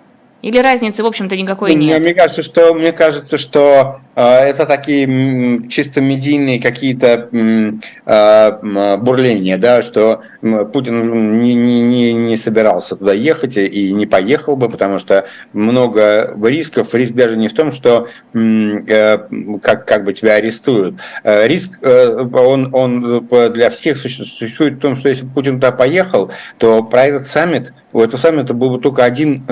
Или 0.43 0.59
разницы, 0.59 1.03
в 1.03 1.07
общем-то, 1.07 1.37
никакой 1.37 1.75
нет? 1.75 2.01
Мне 2.01 2.13
кажется, 2.13 2.43
что, 2.43 2.75
мне 2.75 2.93
кажется, 2.93 3.39
что 3.39 4.01
это 4.23 4.67
такие 4.67 5.69
чисто 5.69 6.01
медийные 6.01 6.61
какие-то 6.61 7.29
э, 7.33 8.97
бурления, 8.99 9.59
да, 9.59 9.83
что 9.83 10.23
Путин 10.41 11.41
не, 11.43 11.55
не, 11.55 12.13
не 12.13 12.37
собирался 12.37 12.97
туда 12.97 13.13
ехать 13.13 13.57
и 13.57 13.93
не 13.93 14.07
поехал 14.07 14.57
бы, 14.57 14.69
потому 14.69 14.99
что 14.99 15.27
много 15.53 16.37
рисков. 16.43 16.95
Риск 16.95 17.15
даже 17.15 17.37
не 17.37 17.49
в 17.49 17.55
том, 17.55 17.73
что 17.73 18.09
э, 18.35 19.19
как, 19.63 19.87
как 19.87 20.05
бы 20.05 20.13
тебя 20.13 20.35
арестуют. 20.35 20.97
Э, 21.23 21.47
риск, 21.49 21.79
э, 21.83 22.27
он, 22.33 22.69
он 22.73 23.27
для 23.53 23.71
всех 23.71 23.97
существует 23.97 24.75
в 24.75 24.81
том, 24.81 24.97
что 24.97 25.09
если 25.09 25.27
Путин 25.27 25.55
туда 25.55 25.73
поехал, 25.73 26.31
то 26.59 26.83
про 26.83 27.07
этот 27.07 27.27
саммит 27.27 27.73
у 27.93 28.01
этого 28.01 28.21
саммита 28.21 28.55
был 28.55 28.71
бы 28.71 28.81
только 28.81 29.05
один 29.05 29.45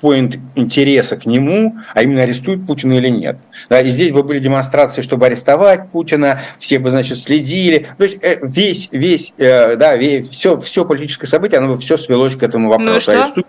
поинт 0.00 0.38
интереса 0.54 1.16
к 1.16 1.26
нему, 1.26 1.74
а 1.94 2.04
именно 2.04 2.22
арестуют 2.22 2.64
Путина 2.64 2.92
или 2.92 3.08
нет. 3.08 3.40
Да, 3.68 3.80
и 3.80 3.90
здесь 3.90 4.07
бы 4.12 4.22
были 4.22 4.38
демонстрации, 4.38 5.02
чтобы 5.02 5.26
арестовать 5.26 5.90
Путина, 5.90 6.40
все 6.58 6.78
бы, 6.78 6.90
значит, 6.90 7.18
следили. 7.18 7.86
То 7.96 8.04
есть 8.04 8.18
э, 8.22 8.38
весь, 8.42 8.88
весь, 8.92 9.34
э, 9.38 9.76
да, 9.76 9.96
весь, 9.96 10.28
все, 10.28 10.60
все 10.60 10.84
политическое 10.84 11.26
событие, 11.26 11.58
оно 11.58 11.74
бы 11.74 11.78
все 11.78 11.96
свелось 11.96 12.36
к 12.36 12.42
этому 12.42 12.68
вопросу. 12.68 13.12
Ну 13.12 13.24
что? 13.24 13.44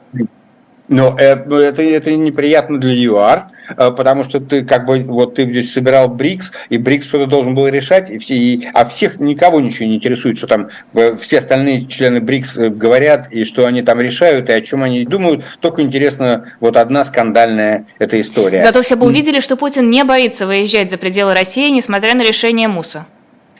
Но 0.89 1.15
э, 1.17 1.33
это, 1.33 1.83
это 1.83 2.13
неприятно 2.13 2.79
для 2.79 2.93
ЮАР, 2.93 3.43
э, 3.77 3.91
потому 3.91 4.23
что 4.23 4.39
ты 4.39 4.65
как 4.65 4.85
бы 4.85 4.99
вот 5.03 5.35
ты 5.35 5.43
здесь 5.43 5.71
собирал 5.71 6.09
БРИКС, 6.09 6.51
и 6.69 6.77
БРИКС 6.77 7.07
что-то 7.07 7.27
должен 7.27 7.55
был 7.55 7.67
решать, 7.67 8.09
и 8.09 8.17
все, 8.17 8.35
и, 8.35 8.67
а 8.73 8.85
всех 8.85 9.19
никого 9.19 9.61
ничего 9.61 9.87
не 9.87 9.95
интересует, 9.95 10.37
что 10.37 10.47
там 10.47 10.69
э, 10.95 11.15
все 11.15 11.37
остальные 11.37 11.85
члены 11.85 12.21
БРИКС 12.21 12.57
говорят, 12.71 13.31
и 13.31 13.45
что 13.45 13.67
они 13.67 13.83
там 13.83 14.01
решают, 14.01 14.49
и 14.49 14.51
о 14.51 14.61
чем 14.61 14.83
они 14.83 15.05
думают. 15.05 15.45
Только 15.59 15.83
интересно, 15.83 16.45
вот 16.59 16.75
одна 16.75 17.05
скандальная 17.05 17.85
эта 17.99 18.19
история. 18.19 18.61
Зато 18.63 18.81
все 18.81 18.95
бы 18.95 19.05
увидели, 19.05 19.39
что 19.39 19.55
Путин 19.55 19.89
не 19.89 20.03
боится 20.03 20.47
выезжать 20.47 20.89
за 20.89 20.97
пределы 20.97 21.35
России, 21.35 21.69
несмотря 21.69 22.15
на 22.15 22.23
решение 22.23 22.67
МУСа 22.67 23.05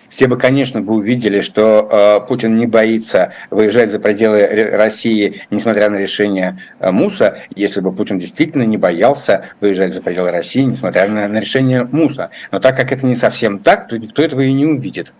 все 0.09 0.27
бы, 0.27 0.37
конечно, 0.37 0.81
бы 0.81 0.93
увидели, 0.93 1.41
что 1.41 1.87
э, 1.89 2.27
Путин 2.27 2.57
не 2.57 2.67
боится 2.67 3.31
выезжать 3.49 3.91
за 3.91 3.99
пределы 3.99 4.45
России, 4.45 5.41
несмотря 5.51 5.89
на 5.89 5.97
решение 5.97 6.59
э, 6.79 6.91
МУСа, 6.91 7.37
если 7.55 7.79
бы 7.79 7.91
Путин 7.91 8.19
действительно 8.19 8.63
не 8.63 8.77
боялся 8.77 9.45
выезжать 9.61 9.93
за 9.93 10.01
пределы 10.01 10.31
России, 10.31 10.61
несмотря 10.61 11.07
на, 11.07 11.27
на 11.27 11.39
решение 11.39 11.87
МУСа. 11.91 12.31
Но 12.51 12.59
так 12.59 12.75
как 12.75 12.91
это 12.91 13.05
не 13.05 13.15
совсем 13.15 13.59
так, 13.59 13.87
то 13.87 13.97
никто 13.97 14.21
этого 14.21 14.41
и 14.41 14.51
не 14.51 14.65
увидит. 14.65 15.13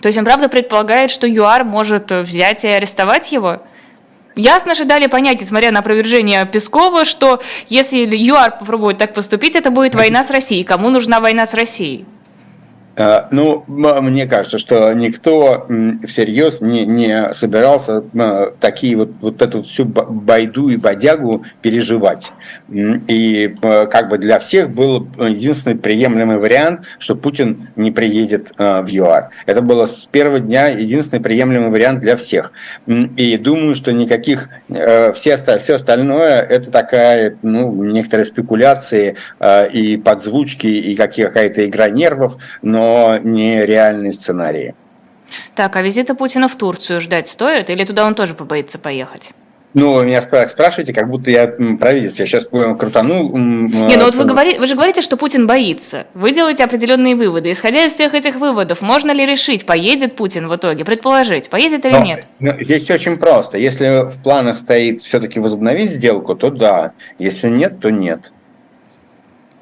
То 0.00 0.08
есть 0.08 0.18
он 0.18 0.24
правда 0.24 0.48
предполагает, 0.48 1.10
что 1.10 1.26
ЮАР 1.26 1.64
может 1.64 2.10
взять 2.10 2.64
и 2.64 2.68
арестовать 2.68 3.32
его? 3.32 3.62
Ясно 4.36 4.74
же 4.74 4.84
дали 4.84 5.06
понять, 5.06 5.40
несмотря 5.40 5.70
на 5.70 5.78
опровержение 5.78 6.44
Пескова, 6.44 7.04
что 7.04 7.40
если 7.68 8.04
ЮАР 8.04 8.58
попробует 8.58 8.98
так 8.98 9.14
поступить, 9.14 9.54
это 9.54 9.70
будет 9.70 9.94
война 9.94 10.24
с 10.24 10.30
Россией. 10.30 10.64
Кому 10.64 10.90
нужна 10.90 11.20
война 11.20 11.46
с 11.46 11.54
Россией? 11.54 12.04
Э, 12.96 13.22
ну, 13.30 13.64
мне 13.66 14.26
кажется, 14.26 14.58
что 14.58 14.92
никто 14.92 15.66
всерьез 16.06 16.60
не, 16.60 16.86
не 16.86 17.32
собирался 17.34 18.04
э, 18.14 18.50
такие 18.60 18.96
вот, 18.96 19.10
вот 19.20 19.42
эту 19.42 19.62
всю 19.62 19.84
байду 19.84 20.68
и 20.68 20.76
бодягу 20.76 21.44
переживать. 21.62 22.32
И 22.70 23.54
э, 23.60 23.86
как 23.86 24.08
бы 24.08 24.18
для 24.18 24.38
всех 24.38 24.70
был 24.70 25.08
единственный 25.18 25.76
приемлемый 25.76 26.38
вариант, 26.38 26.82
что 26.98 27.16
Путин 27.16 27.68
не 27.76 27.90
приедет 27.90 28.52
в 28.56 28.86
ЮАР. 28.86 29.30
Это 29.46 29.62
было 29.62 29.86
с 29.86 30.06
первого 30.06 30.40
дня 30.40 30.68
единственный 30.68 31.20
приемлемый 31.20 31.70
вариант 31.70 32.00
для 32.00 32.16
всех. 32.16 32.52
И 32.86 33.36
думаю, 33.36 33.74
что 33.74 33.92
никаких, 33.92 34.48
все, 34.68 35.36
все 35.36 35.74
остальное 35.74 36.42
это 36.42 36.70
такая, 36.70 37.36
ну, 37.42 37.82
некоторые 37.84 38.26
спекуляции 38.26 39.16
и 39.72 39.96
подзвучки, 39.96 40.66
и 40.66 40.94
какая-то 40.94 41.66
игра 41.66 41.88
нервов, 41.88 42.36
но 42.62 42.83
но 42.84 43.18
не 43.18 43.64
реальные 43.64 44.12
сценарии. 44.12 44.74
Так, 45.54 45.76
а 45.76 45.82
визита 45.82 46.14
Путина 46.14 46.48
в 46.48 46.54
Турцию 46.54 47.00
ждать 47.00 47.28
стоит 47.28 47.70
или 47.70 47.84
туда 47.84 48.06
он 48.06 48.14
тоже 48.14 48.34
побоится 48.34 48.78
поехать? 48.78 49.32
Ну, 49.72 50.00
меня 50.04 50.22
спрашиваете, 50.22 50.92
как 50.92 51.08
будто 51.08 51.32
я 51.32 51.48
провидец. 51.48 52.20
Я 52.20 52.26
сейчас 52.26 52.46
крутану. 52.46 53.36
Не, 53.36 53.96
ну 53.96 54.04
вот 54.04 54.14
вы, 54.14 54.24
говори, 54.24 54.56
вы 54.56 54.68
же 54.68 54.76
говорите, 54.76 55.02
что 55.02 55.16
Путин 55.16 55.48
боится. 55.48 56.06
Вы 56.14 56.32
делаете 56.32 56.62
определенные 56.62 57.16
выводы. 57.16 57.50
Исходя 57.50 57.84
из 57.84 57.92
всех 57.92 58.14
этих 58.14 58.36
выводов, 58.36 58.82
можно 58.82 59.10
ли 59.10 59.26
решить, 59.26 59.66
поедет 59.66 60.14
Путин 60.14 60.46
в 60.46 60.54
итоге? 60.54 60.84
Предположить, 60.84 61.50
поедет 61.50 61.84
или 61.86 61.94
но, 61.94 62.04
нет? 62.04 62.28
Но 62.38 62.52
здесь 62.60 62.84
все 62.84 62.94
очень 62.94 63.16
просто. 63.16 63.58
Если 63.58 64.08
в 64.08 64.22
планах 64.22 64.58
стоит 64.58 65.02
все-таки 65.02 65.40
возобновить 65.40 65.90
сделку, 65.90 66.36
то 66.36 66.50
да. 66.50 66.92
Если 67.18 67.48
нет, 67.48 67.80
то 67.80 67.90
нет. 67.90 68.30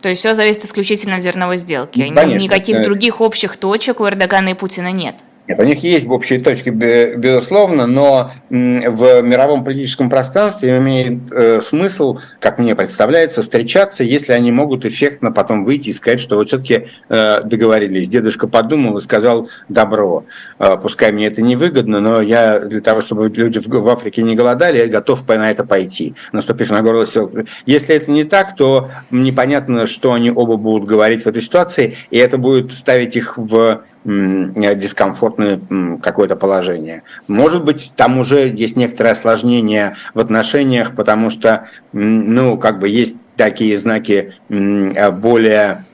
То 0.03 0.09
есть 0.09 0.19
все 0.21 0.35
зависит 0.35 0.65
исключительно 0.65 1.17
от 1.17 1.23
зерновой 1.23 1.59
сделки. 1.59 2.01
Конечно. 2.01 2.37
Никаких 2.37 2.83
других 2.83 3.21
общих 3.21 3.57
точек 3.57 4.01
у 4.01 4.09
Эрдогана 4.09 4.51
и 4.51 4.55
Путина 4.55 4.91
нет. 4.91 5.17
Нет, 5.49 5.59
у 5.59 5.65
них 5.65 5.83
есть 5.83 6.07
общие 6.09 6.39
точки, 6.39 6.69
безусловно, 6.71 7.89
но 7.89 8.31
в 8.49 9.23
мировом 9.23 9.65
политическом 9.65 10.09
пространстве 10.09 10.79
имеет 10.79 11.33
э, 11.33 11.61
смысл, 11.63 12.19
как 12.39 12.59
мне 12.59 12.77
представляется, 12.77 13.43
встречаться, 13.43 14.05
если 14.05 14.33
они 14.33 14.53
могут 14.53 14.85
эффектно 14.85 15.33
потом 15.33 15.65
выйти 15.65 15.89
и 15.89 15.93
сказать, 15.93 16.21
что 16.21 16.37
вот 16.37 16.47
все-таки 16.47 16.87
э, 17.09 17.43
договорились. 17.43 18.09
Дедушка 18.09 18.47
подумал 18.47 18.99
и 18.99 19.01
сказал 19.01 19.49
добро. 19.69 20.25
Э, 20.61 20.77
пускай 20.81 21.11
мне 21.11 21.27
это 21.27 21.43
невыгодно, 21.43 21.99
но 21.99 22.21
я 22.21 22.61
для 22.61 22.81
того, 22.81 23.01
чтобы 23.01 23.29
люди 23.29 23.61
в 23.65 23.89
Африке 23.89 24.23
не 24.23 24.37
голодали, 24.37 24.79
я 24.79 24.87
готов 24.87 25.27
на 25.27 25.51
это 25.51 25.67
пойти, 25.67 26.15
наступив 26.33 26.71
на 26.71 26.83
горло 26.83 27.05
сел. 27.05 27.33
Если 27.67 27.97
это 27.97 28.13
не 28.13 28.23
так, 28.23 28.55
то 28.55 28.91
непонятно, 29.11 29.89
что 29.89 30.13
они 30.13 30.31
оба 30.31 30.57
будут 30.57 30.89
говорить 30.89 31.25
в 31.25 31.27
этой 31.27 31.43
ситуации, 31.43 31.97
и 32.11 32.19
это 32.19 32.39
будет 32.39 32.73
ставить 32.73 33.17
их 33.17 33.37
в 33.37 33.83
дискомфортное 34.05 35.61
какое-то 36.03 36.37
положение. 36.37 37.03
Может 37.29 37.65
быть, 37.65 37.93
там 37.97 38.19
уже 38.19 38.49
есть 38.49 38.77
некоторое 38.77 39.11
осложнение 39.11 39.95
в 40.15 40.21
отношениях, 40.21 40.95
потому 40.95 41.31
что, 41.31 41.69
ну, 41.93 42.59
как 42.59 42.79
бы 42.81 42.89
есть 42.89 43.29
такие 43.37 43.77
знаки 43.79 44.35
более 44.49 45.85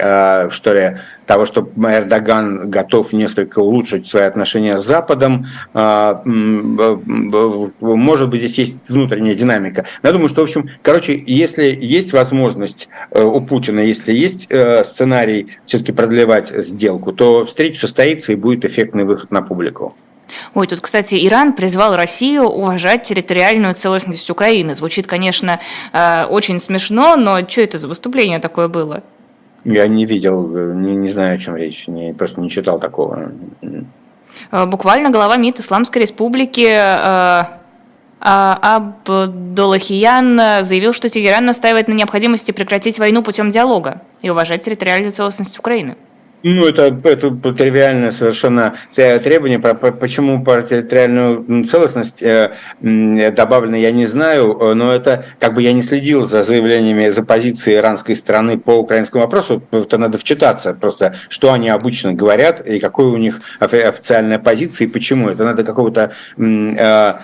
а, 0.00 0.48
что 0.50 0.72
ли, 0.72 0.96
того, 1.26 1.46
что 1.46 1.68
Эрдоган 1.76 2.70
готов 2.70 3.12
несколько 3.12 3.60
улучшить 3.60 4.08
свои 4.08 4.24
отношения 4.24 4.76
с 4.76 4.84
Западом. 4.84 5.46
А, 5.74 6.22
может 6.24 8.30
быть, 8.30 8.40
здесь 8.40 8.58
есть 8.58 8.88
внутренняя 8.88 9.34
динамика. 9.34 9.84
Но 10.02 10.08
я 10.08 10.12
думаю, 10.12 10.28
что, 10.28 10.42
в 10.42 10.44
общем, 10.44 10.70
короче, 10.82 11.22
если 11.26 11.76
есть 11.80 12.12
возможность 12.12 12.88
э, 13.10 13.22
у 13.22 13.40
Путина, 13.40 13.80
если 13.80 14.12
есть 14.12 14.46
э, 14.50 14.84
сценарий 14.84 15.48
все-таки 15.64 15.92
продлевать 15.92 16.48
сделку, 16.48 17.12
то 17.12 17.44
встреча 17.44 17.80
состоится 17.80 18.32
и 18.32 18.36
будет 18.36 18.64
эффектный 18.64 19.04
выход 19.04 19.30
на 19.30 19.42
публику. 19.42 19.94
Ой, 20.54 20.66
тут, 20.66 20.80
кстати, 20.80 21.26
Иран 21.26 21.54
призвал 21.54 21.96
Россию 21.96 22.44
уважать 22.44 23.02
территориальную 23.02 23.74
целостность 23.74 24.30
Украины. 24.30 24.74
Звучит, 24.74 25.06
конечно, 25.06 25.60
э, 25.92 26.24
очень 26.24 26.58
смешно, 26.58 27.16
но 27.16 27.46
что 27.48 27.62
это 27.62 27.78
за 27.78 27.88
выступление 27.88 28.38
такое 28.38 28.68
было? 28.68 29.02
Я 29.64 29.88
не 29.88 30.06
видел, 30.06 30.46
не, 30.74 30.96
не 30.96 31.08
знаю, 31.08 31.36
о 31.36 31.38
чем 31.38 31.56
речь, 31.56 31.88
не, 31.88 32.12
просто 32.12 32.40
не 32.40 32.50
читал 32.50 32.80
такого. 32.80 33.32
Э, 34.50 34.66
буквально 34.66 35.10
глава 35.10 35.36
МИД 35.36 35.60
Исламской 35.60 36.02
Республики 36.02 36.66
э, 36.68 37.44
Абдуллахиян 38.18 40.64
заявил, 40.64 40.92
что 40.92 41.08
Тегеран 41.08 41.44
настаивает 41.44 41.86
на 41.88 41.92
необходимости 41.92 42.52
прекратить 42.52 42.98
войну 42.98 43.22
путем 43.22 43.50
диалога 43.50 44.02
и 44.20 44.30
уважать 44.30 44.62
территориальную 44.62 45.12
целостность 45.12 45.58
Украины. 45.58 45.96
Ну, 46.42 46.66
это, 46.66 46.98
это 47.04 47.30
тривиальное 47.52 48.12
совершенно 48.12 48.74
требование. 48.94 49.58
Почему 49.58 50.42
про 50.42 50.62
территориальную 50.62 51.64
целостность 51.64 52.22
э, 52.22 52.52
добавлено, 52.80 53.76
я 53.76 53.92
не 53.92 54.06
знаю, 54.06 54.74
но 54.74 54.92
это 54.92 55.24
как 55.38 55.54
бы 55.54 55.62
я 55.62 55.72
не 55.72 55.82
следил 55.82 56.24
за 56.24 56.42
заявлениями, 56.42 57.08
за 57.08 57.22
позицией 57.22 57.76
иранской 57.76 58.16
страны 58.16 58.58
по 58.58 58.72
украинскому 58.72 59.24
вопросу. 59.24 59.62
Это 59.70 59.98
надо 59.98 60.18
вчитаться 60.18 60.74
просто, 60.74 61.14
что 61.28 61.52
они 61.52 61.68
обычно 61.68 62.12
говорят 62.12 62.66
и 62.66 62.78
какой 62.78 63.06
у 63.06 63.16
них 63.16 63.40
официальная 63.60 64.38
позиция 64.38 64.86
и 64.86 64.90
почему. 64.90 65.28
Это 65.28 65.44
надо 65.44 65.64
какого-то 65.64 66.12
э, 66.36 67.14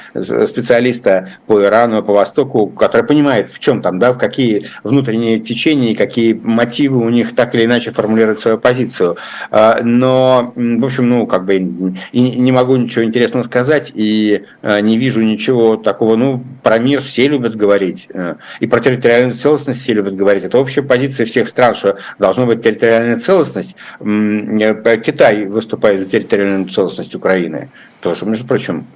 специалиста 0.46 1.30
по 1.46 1.62
Ирану, 1.62 2.02
по 2.02 2.12
Востоку, 2.12 2.68
который 2.68 3.06
понимает, 3.06 3.50
в 3.50 3.58
чем 3.58 3.82
там, 3.82 3.98
да, 3.98 4.12
в 4.12 4.18
какие 4.18 4.66
внутренние 4.84 5.40
течения, 5.40 5.94
какие 5.94 6.34
мотивы 6.34 6.98
у 6.98 7.08
них 7.08 7.34
так 7.34 7.54
или 7.54 7.64
иначе 7.64 7.90
формулируют 7.90 8.40
свою 8.40 8.58
позицию. 8.58 9.07
А, 9.50 9.80
но, 9.82 10.52
в 10.54 10.84
общем, 10.84 11.08
ну, 11.08 11.26
как 11.26 11.44
бы 11.44 11.58
не 11.58 12.52
могу 12.52 12.76
ничего 12.76 13.04
интересного 13.04 13.42
сказать 13.44 13.92
и 13.94 14.44
а, 14.62 14.80
не 14.80 14.98
вижу 14.98 15.22
ничего 15.22 15.76
такого. 15.76 16.16
Ну, 16.16 16.44
про 16.62 16.78
мир 16.78 17.00
все 17.00 17.28
любят 17.28 17.56
говорить, 17.56 18.08
э, 18.12 18.34
и 18.60 18.66
про 18.66 18.80
территориальную 18.80 19.36
целостность 19.36 19.80
все 19.80 19.94
любят 19.94 20.16
говорить. 20.16 20.44
Это 20.44 20.58
общая 20.58 20.82
позиция 20.82 21.24
всех 21.24 21.48
стран, 21.48 21.74
что 21.74 21.98
должна 22.18 22.46
быть 22.46 22.62
территориальная 22.62 23.16
целостность. 23.16 23.76
Э, 24.00 25.00
Китай 25.04 25.46
выступает 25.46 26.00
за 26.00 26.10
территориальную 26.10 26.68
целостность 26.68 27.14
Украины 27.14 27.70
тоже, 28.00 28.26
между 28.26 28.46
прочим. 28.46 28.86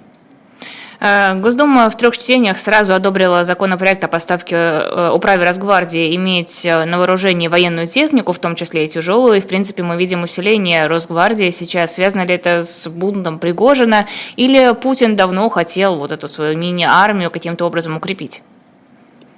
Э, 1.02 1.34
Госдума 1.34 1.90
в 1.90 1.96
трех 1.96 2.16
чтениях 2.16 2.58
сразу 2.58 2.94
одобрила 2.94 3.44
законопроект 3.44 4.04
о 4.04 4.08
поставке 4.08 4.54
э, 4.54 5.10
управе 5.12 5.44
Росгвардии 5.44 6.14
иметь 6.14 6.64
э, 6.64 6.84
на 6.84 6.96
вооружении 6.98 7.48
военную 7.48 7.88
технику, 7.88 8.32
в 8.32 8.38
том 8.38 8.54
числе 8.54 8.84
и 8.84 8.88
тяжелую. 8.88 9.38
И, 9.38 9.40
в 9.40 9.48
принципе, 9.48 9.82
мы 9.82 9.96
видим 9.96 10.22
усиление 10.22 10.86
Росгвардии 10.86 11.50
сейчас. 11.50 11.96
Связано 11.96 12.24
ли 12.24 12.34
это 12.34 12.62
с 12.62 12.86
бунтом 12.88 13.40
Пригожина? 13.40 14.06
Или 14.36 14.74
Путин 14.74 15.16
давно 15.16 15.48
хотел 15.48 15.96
вот 15.96 16.12
эту 16.12 16.28
свою 16.28 16.56
мини-армию 16.56 17.32
каким-то 17.32 17.64
образом 17.64 17.96
укрепить? 17.96 18.42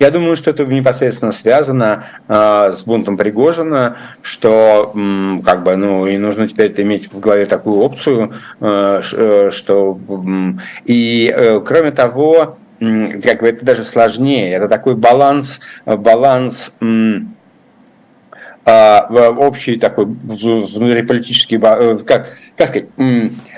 Я 0.04 0.10
думаю, 0.10 0.36
что 0.36 0.50
это 0.50 0.66
непосредственно 0.66 1.32
связано 1.32 2.04
э, 2.28 2.72
с 2.74 2.84
бунтом 2.84 3.16
Пригожина, 3.16 3.96
что 4.20 4.92
м, 4.94 5.40
как 5.42 5.62
бы, 5.62 5.76
ну, 5.76 6.06
и 6.06 6.18
нужно 6.18 6.46
теперь 6.46 6.74
иметь 6.82 7.10
в 7.10 7.20
голове 7.20 7.46
такую 7.46 7.78
опцию, 7.78 8.34
э, 8.60 9.00
э 9.12 9.50
что 9.50 9.98
м, 10.10 10.60
и 10.84 11.32
э, 11.34 11.58
кроме 11.64 11.90
того, 11.90 12.58
м, 12.80 13.22
как 13.22 13.40
бы 13.40 13.48
это 13.48 13.64
даже 13.64 13.82
сложнее, 13.82 14.52
это 14.52 14.68
такой 14.68 14.94
баланс, 14.94 15.60
баланс 15.86 16.74
э, 18.66 19.00
общий 19.38 19.76
такой 19.76 20.04
внутриполитический, 20.04 21.58
э, 21.58 21.98
как, 22.06 22.28
как 22.58 22.68
сказать, 22.68 22.88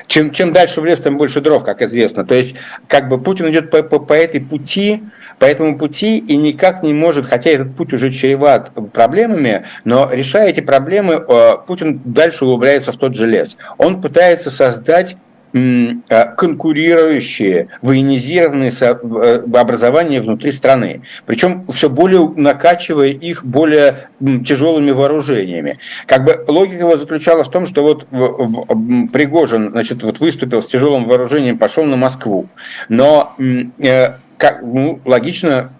чем, 0.06 0.30
чем 0.30 0.52
дальше 0.52 0.80
в 0.80 0.84
лес, 0.84 1.00
тем 1.00 1.16
больше 1.16 1.40
дров, 1.40 1.64
как 1.64 1.82
известно. 1.82 2.24
То 2.24 2.34
есть, 2.34 2.56
как 2.88 3.08
бы 3.08 3.18
Путин 3.18 3.48
идет 3.48 3.70
по, 3.70 3.82
по, 3.82 3.98
по 3.98 4.12
этой 4.12 4.40
пути, 4.40 5.02
по 5.38 5.44
этому 5.44 5.78
пути 5.78 6.18
и 6.18 6.36
никак 6.36 6.82
не 6.82 6.94
может, 6.94 7.26
хотя 7.26 7.50
этот 7.50 7.74
путь 7.74 7.92
уже 7.92 8.10
чреват 8.10 8.70
проблемами, 8.92 9.64
но 9.84 10.08
решая 10.10 10.48
эти 10.48 10.60
проблемы, 10.60 11.24
э, 11.26 11.52
Путин 11.66 12.00
дальше 12.04 12.44
углубляется 12.44 12.92
в 12.92 12.96
тот 12.96 13.14
же 13.14 13.26
лес. 13.26 13.56
Он 13.76 14.00
пытается 14.00 14.50
создать 14.50 15.16
э, 15.52 15.90
конкурирующие 16.36 17.68
военизированные 17.82 18.72
э, 18.80 19.42
образования 19.54 20.22
внутри 20.22 20.52
страны. 20.52 21.02
Причем 21.26 21.66
все 21.70 21.90
более 21.90 22.28
накачивая 22.34 23.08
их 23.08 23.44
более 23.44 24.08
тяжелыми 24.20 24.90
вооружениями. 24.90 25.78
Как 26.06 26.24
бы 26.24 26.44
логика 26.48 26.80
его 26.80 26.96
заключалась 26.96 27.48
в 27.48 27.50
том, 27.50 27.66
что 27.66 27.82
вот 27.82 28.06
Пригожин 29.12 29.70
значит, 29.70 30.02
вот 30.02 30.18
выступил 30.20 30.62
с 30.62 30.66
тяжелым 30.66 31.06
вооружением, 31.06 31.58
пошел 31.58 31.84
на 31.84 31.96
Москву. 31.96 32.48
Но 32.88 33.34
как, 34.38 34.62
ну, 34.62 35.00
логично, 35.04 35.72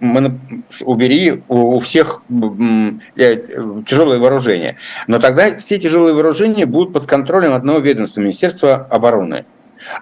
убери 0.85 1.43
у, 1.49 1.79
всех 1.79 2.23
э, 3.17 3.37
тяжелое 3.87 4.19
вооружение. 4.19 4.77
Но 5.07 5.19
тогда 5.19 5.59
все 5.59 5.79
тяжелые 5.79 6.15
вооружения 6.15 6.67
будут 6.67 6.93
под 6.93 7.07
контролем 7.07 7.53
одного 7.53 7.79
ведомства, 7.79 8.21
Министерства 8.21 8.87
обороны. 8.91 9.45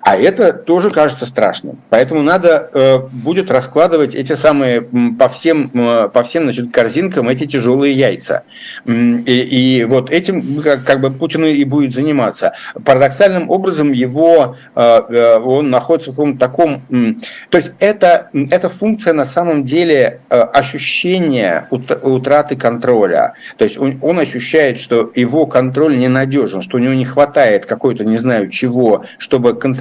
А 0.00 0.16
это 0.16 0.52
тоже 0.52 0.90
кажется 0.90 1.26
страшным. 1.26 1.78
Поэтому 1.90 2.22
надо 2.22 2.70
э, 2.72 2.98
будет 2.98 3.50
раскладывать 3.50 4.14
эти 4.14 4.34
самые 4.34 4.82
по 4.82 5.28
всем, 5.28 5.70
э, 5.74 6.08
по 6.08 6.22
всем 6.22 6.44
значит, 6.44 6.72
корзинкам 6.72 7.28
эти 7.28 7.46
тяжелые 7.46 7.92
яйца. 7.94 8.42
И, 8.86 8.90
и 8.90 9.84
вот 9.84 10.10
этим 10.10 10.62
как, 10.62 10.84
как 10.84 11.00
бы 11.00 11.10
Путин 11.10 11.44
и 11.44 11.64
будет 11.64 11.94
заниматься. 11.94 12.52
Парадоксальным 12.84 13.50
образом 13.50 13.92
его, 13.92 14.56
э, 14.74 15.02
э, 15.08 15.38
он 15.38 15.70
находится 15.70 16.10
в 16.10 16.14
каком-то 16.14 16.38
таком... 16.38 16.82
Э, 16.90 17.14
то 17.50 17.58
есть 17.58 17.72
это, 17.78 18.30
эта 18.32 18.68
функция 18.68 19.12
на 19.12 19.24
самом 19.24 19.64
деле 19.64 20.20
э, 20.30 20.40
ощущения 20.40 21.68
утраты 21.70 22.56
контроля. 22.56 23.34
То 23.56 23.64
есть 23.64 23.78
он, 23.78 23.98
он 24.02 24.18
ощущает, 24.18 24.80
что 24.80 25.10
его 25.14 25.46
контроль 25.46 25.98
ненадежен, 25.98 26.62
что 26.62 26.76
у 26.76 26.80
него 26.80 26.94
не 26.94 27.04
хватает 27.04 27.66
какой-то, 27.66 28.04
не 28.04 28.16
знаю 28.16 28.50
чего, 28.50 29.04
чтобы 29.18 29.54
контролировать 29.54 29.73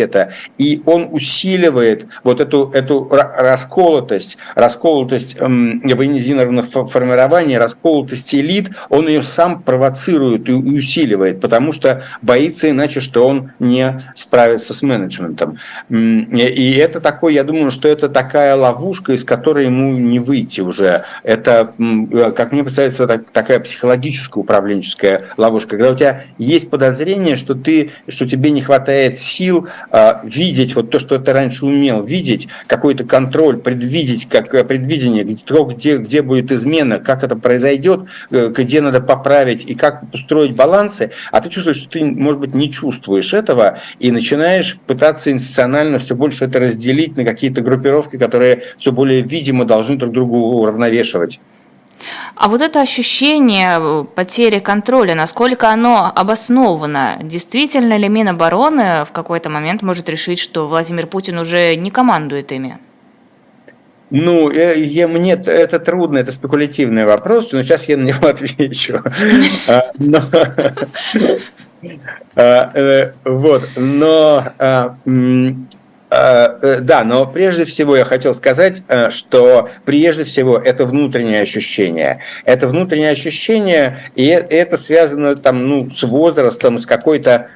это, 0.00 0.32
и 0.58 0.82
он 0.86 1.08
усиливает 1.10 2.06
вот 2.24 2.40
эту, 2.40 2.70
эту 2.72 3.08
расколотость, 3.10 4.38
расколотость 4.54 5.36
эм, 5.40 5.80
военизированных 5.82 6.66
формирований, 6.66 7.58
расколотость 7.58 8.34
элит, 8.34 8.70
он 8.88 9.08
ее 9.08 9.22
сам 9.22 9.62
провоцирует 9.62 10.48
и 10.48 10.52
усиливает, 10.52 11.40
потому 11.40 11.72
что 11.72 12.02
боится 12.22 12.70
иначе, 12.70 13.00
что 13.00 13.26
он 13.26 13.52
не 13.58 14.00
справится 14.14 14.74
с 14.74 14.82
менеджментом. 14.82 15.58
И 15.90 16.78
это 16.80 17.00
такой, 17.00 17.34
я 17.34 17.44
думаю, 17.44 17.70
что 17.70 17.88
это 17.88 18.08
такая 18.08 18.54
ловушка, 18.54 19.12
из 19.12 19.24
которой 19.24 19.66
ему 19.66 19.92
не 19.92 20.18
выйти 20.18 20.60
уже. 20.60 21.04
Это, 21.22 21.72
как 22.36 22.52
мне 22.52 22.62
представляется, 22.62 23.06
такая 23.32 23.60
психологическая 23.60 24.42
управленческая 24.42 25.26
ловушка, 25.36 25.70
когда 25.70 25.92
у 25.92 25.96
тебя 25.96 26.24
есть 26.38 26.70
подозрение, 26.70 27.36
что 27.36 27.54
ты, 27.54 27.90
что 28.08 28.28
тебе 28.28 28.50
не 28.50 28.62
хватает 28.62 29.18
сил 29.26 29.68
видеть 30.22 30.74
вот 30.74 30.90
то, 30.90 30.98
что 30.98 31.18
ты 31.18 31.32
раньше 31.32 31.66
умел, 31.66 32.02
видеть 32.02 32.48
какой-то 32.66 33.04
контроль, 33.04 33.58
предвидеть, 33.58 34.26
как 34.28 34.50
предвидение, 34.66 35.24
где, 35.24 35.98
где 35.98 36.22
будет 36.22 36.52
измена, 36.52 36.98
как 36.98 37.24
это 37.24 37.36
произойдет, 37.36 38.08
где 38.30 38.80
надо 38.80 39.00
поправить 39.00 39.64
и 39.66 39.74
как 39.74 40.02
устроить 40.12 40.54
балансы, 40.54 41.10
а 41.32 41.40
ты 41.40 41.50
чувствуешь, 41.50 41.78
что 41.78 41.90
ты, 41.90 42.04
может 42.04 42.40
быть, 42.40 42.54
не 42.54 42.70
чувствуешь 42.72 43.34
этого 43.34 43.78
и 43.98 44.10
начинаешь 44.10 44.78
пытаться 44.86 45.30
институционально 45.30 45.98
все 45.98 46.14
больше 46.14 46.44
это 46.44 46.60
разделить 46.60 47.16
на 47.16 47.24
какие-то 47.24 47.60
группировки, 47.60 48.16
которые 48.16 48.62
все 48.76 48.92
более 48.92 49.22
видимо 49.22 49.64
должны 49.64 49.96
друг 49.96 50.12
другу 50.12 50.38
уравновешивать. 50.60 51.40
А 52.34 52.48
вот 52.48 52.60
это 52.60 52.80
ощущение 52.80 53.76
э, 53.78 54.04
потери 54.14 54.58
контроля, 54.58 55.14
насколько 55.14 55.70
оно 55.70 56.12
обосновано? 56.14 57.18
Действительно 57.22 57.96
ли 57.96 58.08
Минобороны 58.08 59.04
в 59.04 59.12
какой-то 59.12 59.50
момент 59.50 59.82
может 59.82 60.08
решить, 60.08 60.38
что 60.38 60.68
Владимир 60.68 61.06
Путин 61.06 61.38
уже 61.38 61.74
не 61.76 61.90
командует 61.90 62.52
ими? 62.52 62.78
Ну, 64.10 64.50
я, 64.50 64.74
э, 64.74 64.80
я, 64.80 65.08
мне 65.08 65.32
это 65.32 65.80
трудно, 65.80 66.18
это 66.18 66.32
спекулятивный 66.32 67.04
вопрос, 67.04 67.52
но 67.52 67.62
сейчас 67.62 67.88
я 67.88 67.96
на 67.96 68.04
него 68.04 68.26
отвечу. 68.28 69.02
А, 69.66 69.82
а, 72.36 72.70
э, 72.74 73.12
вот, 73.24 73.68
но 73.76 74.52
а, 74.58 74.96
да, 76.08 77.02
но 77.04 77.26
прежде 77.26 77.64
всего 77.64 77.96
я 77.96 78.04
хотел 78.04 78.34
сказать, 78.34 78.82
э, 78.88 79.10
что 79.10 79.68
прежде 79.84 80.24
всего 80.24 80.56
это 80.56 80.86
внутреннее 80.86 81.42
ощущение. 81.42 82.20
Это 82.44 82.68
внутреннее 82.68 83.10
ощущение, 83.10 83.98
и 84.14 84.26
это 84.26 84.76
связано 84.76 85.34
там, 85.34 85.66
ну, 85.66 85.88
с 85.88 86.02
возрастом, 86.04 86.78
с 86.78 86.86
какой-то 86.86 87.48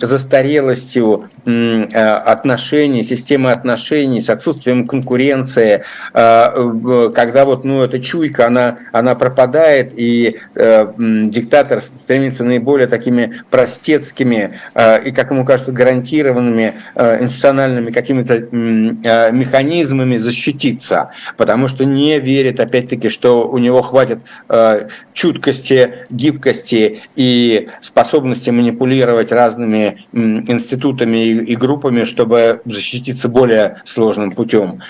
застарелостью 0.00 1.28
отношений, 1.44 3.02
системы 3.02 3.52
отношений, 3.52 4.22
с 4.22 4.30
отсутствием 4.30 4.86
конкуренции, 4.86 5.84
когда 6.12 7.44
вот, 7.44 7.64
ну, 7.64 7.82
эта 7.82 8.00
чуйка, 8.00 8.46
она, 8.46 8.78
она 8.92 9.14
пропадает, 9.14 9.92
и 9.94 10.38
диктатор 10.56 11.82
стремится 11.82 12.44
наиболее 12.44 12.86
такими 12.86 13.42
простецкими 13.50 14.58
и, 15.04 15.10
как 15.10 15.30
ему 15.30 15.44
кажется, 15.44 15.72
гарантированными 15.72 16.74
институциональными 16.96 17.90
какими-то 17.98 18.34
а, 18.34 19.30
механизмами 19.30 20.16
защититься, 20.18 21.10
потому 21.36 21.66
что 21.68 21.84
не 21.84 22.20
верит, 22.20 22.60
опять-таки, 22.60 23.08
что 23.08 23.48
у 23.48 23.58
него 23.58 23.82
хватит 23.82 24.20
а, 24.48 24.86
чуткости, 25.12 26.06
гибкости 26.10 27.00
и 27.16 27.68
способности 27.80 28.50
манипулировать 28.50 29.32
разными 29.32 30.04
институтами 30.12 31.18
и 31.52 31.56
группами, 31.56 32.04
чтобы 32.04 32.60
защититься 32.64 33.28
более 33.28 33.82
сложным 33.84 34.30
путем, 34.30 34.80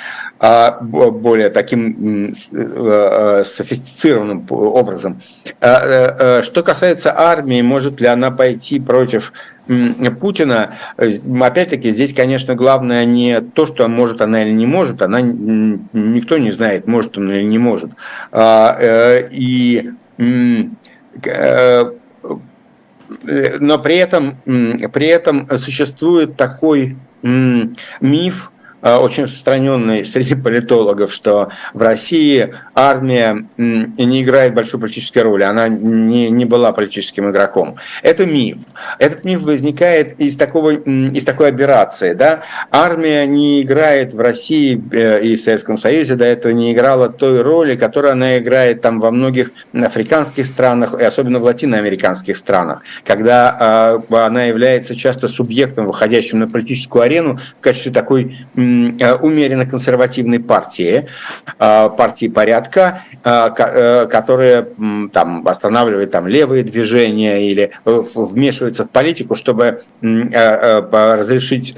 более 0.40 1.50
таким 1.50 2.32
э, 2.52 3.42
софистицированным 3.44 4.46
образом. 4.50 5.20
Что 5.58 6.62
касается 6.64 7.12
армии, 7.18 7.60
может 7.62 8.00
ли 8.00 8.06
она 8.06 8.30
пойти 8.30 8.78
против 8.78 9.32
Путина, 10.20 10.74
э, 10.96 11.10
опять-таки, 11.40 11.90
здесь, 11.90 12.14
конечно, 12.14 12.54
главное 12.54 13.04
не 13.04 13.40
то, 13.40 13.66
что 13.66 13.86
может 13.88 14.22
она 14.22 14.42
или 14.42 14.52
не 14.52 14.66
может, 14.66 15.02
она 15.02 15.20
никто 15.20 16.38
не 16.38 16.50
знает, 16.50 16.86
может 16.86 17.18
она 17.18 17.36
или 17.36 17.44
не 17.44 17.58
может. 17.58 17.90
А, 18.32 18.76
э, 18.80 19.28
и 19.30 19.90
э, 20.18 21.92
но 23.60 23.78
при 23.78 23.96
этом, 23.96 24.36
при 24.44 25.06
этом 25.06 25.48
существует 25.58 26.36
такой 26.36 26.96
миф, 27.22 28.52
Э, 28.57 28.57
очень 28.82 29.24
распространенный 29.24 30.04
среди 30.04 30.34
политологов, 30.34 31.12
что 31.12 31.50
в 31.74 31.82
России 31.82 32.54
армия 32.74 33.46
не 33.56 34.22
играет 34.22 34.54
большой 34.54 34.80
политической 34.80 35.22
роли, 35.22 35.42
она 35.42 35.68
не, 35.68 36.30
не 36.30 36.44
была 36.44 36.72
политическим 36.72 37.30
игроком. 37.30 37.76
Это 38.02 38.26
миф. 38.26 38.58
Этот 38.98 39.24
миф 39.24 39.42
возникает 39.42 40.20
из, 40.20 40.36
такого, 40.36 40.70
из 40.70 41.24
такой 41.24 41.48
операции. 41.48 42.12
Да? 42.12 42.42
Армия 42.70 43.26
не 43.26 43.62
играет 43.62 44.14
в 44.14 44.20
России 44.20 44.80
э, 44.92 45.22
и 45.22 45.36
в 45.36 45.40
Советском 45.40 45.76
Союзе 45.76 46.14
до 46.14 46.24
этого 46.24 46.52
не 46.52 46.72
играла 46.72 47.08
той 47.08 47.42
роли, 47.42 47.74
которую 47.76 48.12
она 48.12 48.38
играет 48.38 48.80
там 48.80 49.00
во 49.00 49.10
многих 49.10 49.50
африканских 49.72 50.46
странах, 50.46 50.94
и 50.98 51.02
особенно 51.02 51.40
в 51.40 51.44
латиноамериканских 51.44 52.36
странах, 52.36 52.82
когда 53.04 54.00
э, 54.08 54.14
она 54.14 54.44
является 54.44 54.94
часто 54.94 55.28
субъектом, 55.28 55.86
выходящим 55.86 56.38
на 56.38 56.48
политическую 56.48 57.02
арену 57.02 57.40
в 57.56 57.60
качестве 57.60 57.92
такой 57.92 58.46
Э, 58.54 58.60
умеренно 59.20 59.66
консервативной 59.66 60.40
партии, 60.40 61.06
э, 61.58 61.90
партии 61.96 62.28
порядка, 62.28 63.02
э, 63.24 64.06
которая 64.10 64.68
там 65.12 65.46
останавливает 65.46 66.10
там 66.10 66.26
левые 66.26 66.62
движения 66.62 67.48
или 67.50 67.70
вмешивается 67.84 68.84
в 68.84 68.90
политику, 68.90 69.34
чтобы 69.34 69.80
разрешить 70.00 71.74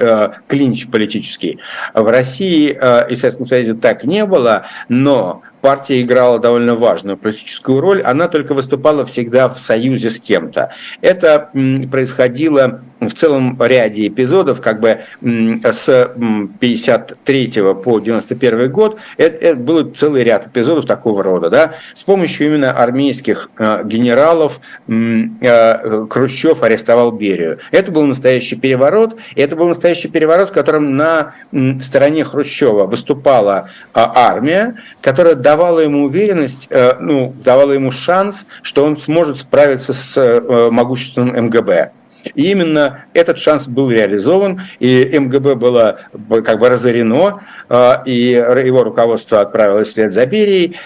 клинч 0.48 0.88
политический. 0.88 1.58
В 1.94 2.10
России 2.10 2.78
и 3.10 3.16
Советском 3.16 3.44
Союзе 3.46 3.74
так 3.74 4.04
не 4.04 4.24
было, 4.24 4.64
но 4.88 5.42
партия 5.60 6.00
играла 6.00 6.38
довольно 6.38 6.74
важную 6.74 7.16
политическую 7.16 7.80
роль, 7.80 8.02
она 8.02 8.28
только 8.28 8.54
выступала 8.54 9.04
всегда 9.04 9.48
в 9.48 9.58
союзе 9.58 10.10
с 10.10 10.20
кем-то. 10.20 10.72
Это 11.00 11.50
происходило 11.90 12.82
в 13.00 13.14
целом 13.14 13.56
ряде 13.60 14.08
эпизодов, 14.08 14.60
как 14.60 14.80
бы 14.80 15.00
с 15.20 16.14
53 16.60 17.52
по 17.82 17.98
91 17.98 18.70
год, 18.70 18.98
это, 19.16 19.36
это 19.36 19.56
был 19.56 19.90
целый 19.90 20.22
ряд 20.22 20.46
эпизодов 20.46 20.86
такого 20.86 21.22
рода. 21.22 21.50
Да? 21.50 21.74
С 21.94 22.04
помощью 22.04 22.48
именно 22.48 22.72
армейских 22.72 23.50
э, 23.58 23.82
генералов 23.84 24.60
э, 24.88 26.06
Хрущев 26.10 26.62
арестовал 26.62 27.12
Берию. 27.12 27.58
Это 27.70 27.90
был 27.90 28.04
настоящий 28.04 28.56
переворот, 28.56 29.16
и 29.34 29.40
это 29.40 29.56
был 29.56 29.68
настоящий 29.68 30.08
переворот, 30.08 30.50
в 30.50 30.52
котором 30.52 30.96
на 30.96 31.34
стороне 31.80 32.24
Хрущева 32.24 32.86
выступала 32.86 33.68
а, 33.94 34.12
армия, 34.14 34.76
которая 35.00 35.34
давала 35.34 35.80
ему 35.80 36.04
уверенность, 36.04 36.68
э, 36.70 36.96
ну, 37.00 37.34
давала 37.44 37.72
ему 37.72 37.90
шанс, 37.90 38.46
что 38.62 38.84
он 38.84 38.96
сможет 38.98 39.38
справиться 39.38 39.92
с 39.92 40.40
могущественным 40.70 41.46
МГБ. 41.46 41.92
И 42.34 42.50
именно 42.50 43.04
этот 43.14 43.38
шанс 43.38 43.68
был 43.68 43.90
реализован, 43.90 44.60
и 44.78 45.18
МГБ 45.18 45.54
было 45.54 46.00
как 46.44 46.58
бы 46.58 46.68
разорено, 46.68 47.40
а, 47.68 48.02
и 48.04 48.32
его 48.32 48.84
руководство 48.84 49.40
отправилось 49.40 49.88
вслед 49.88 50.12
за 50.12 50.26
Берией. 50.26 50.76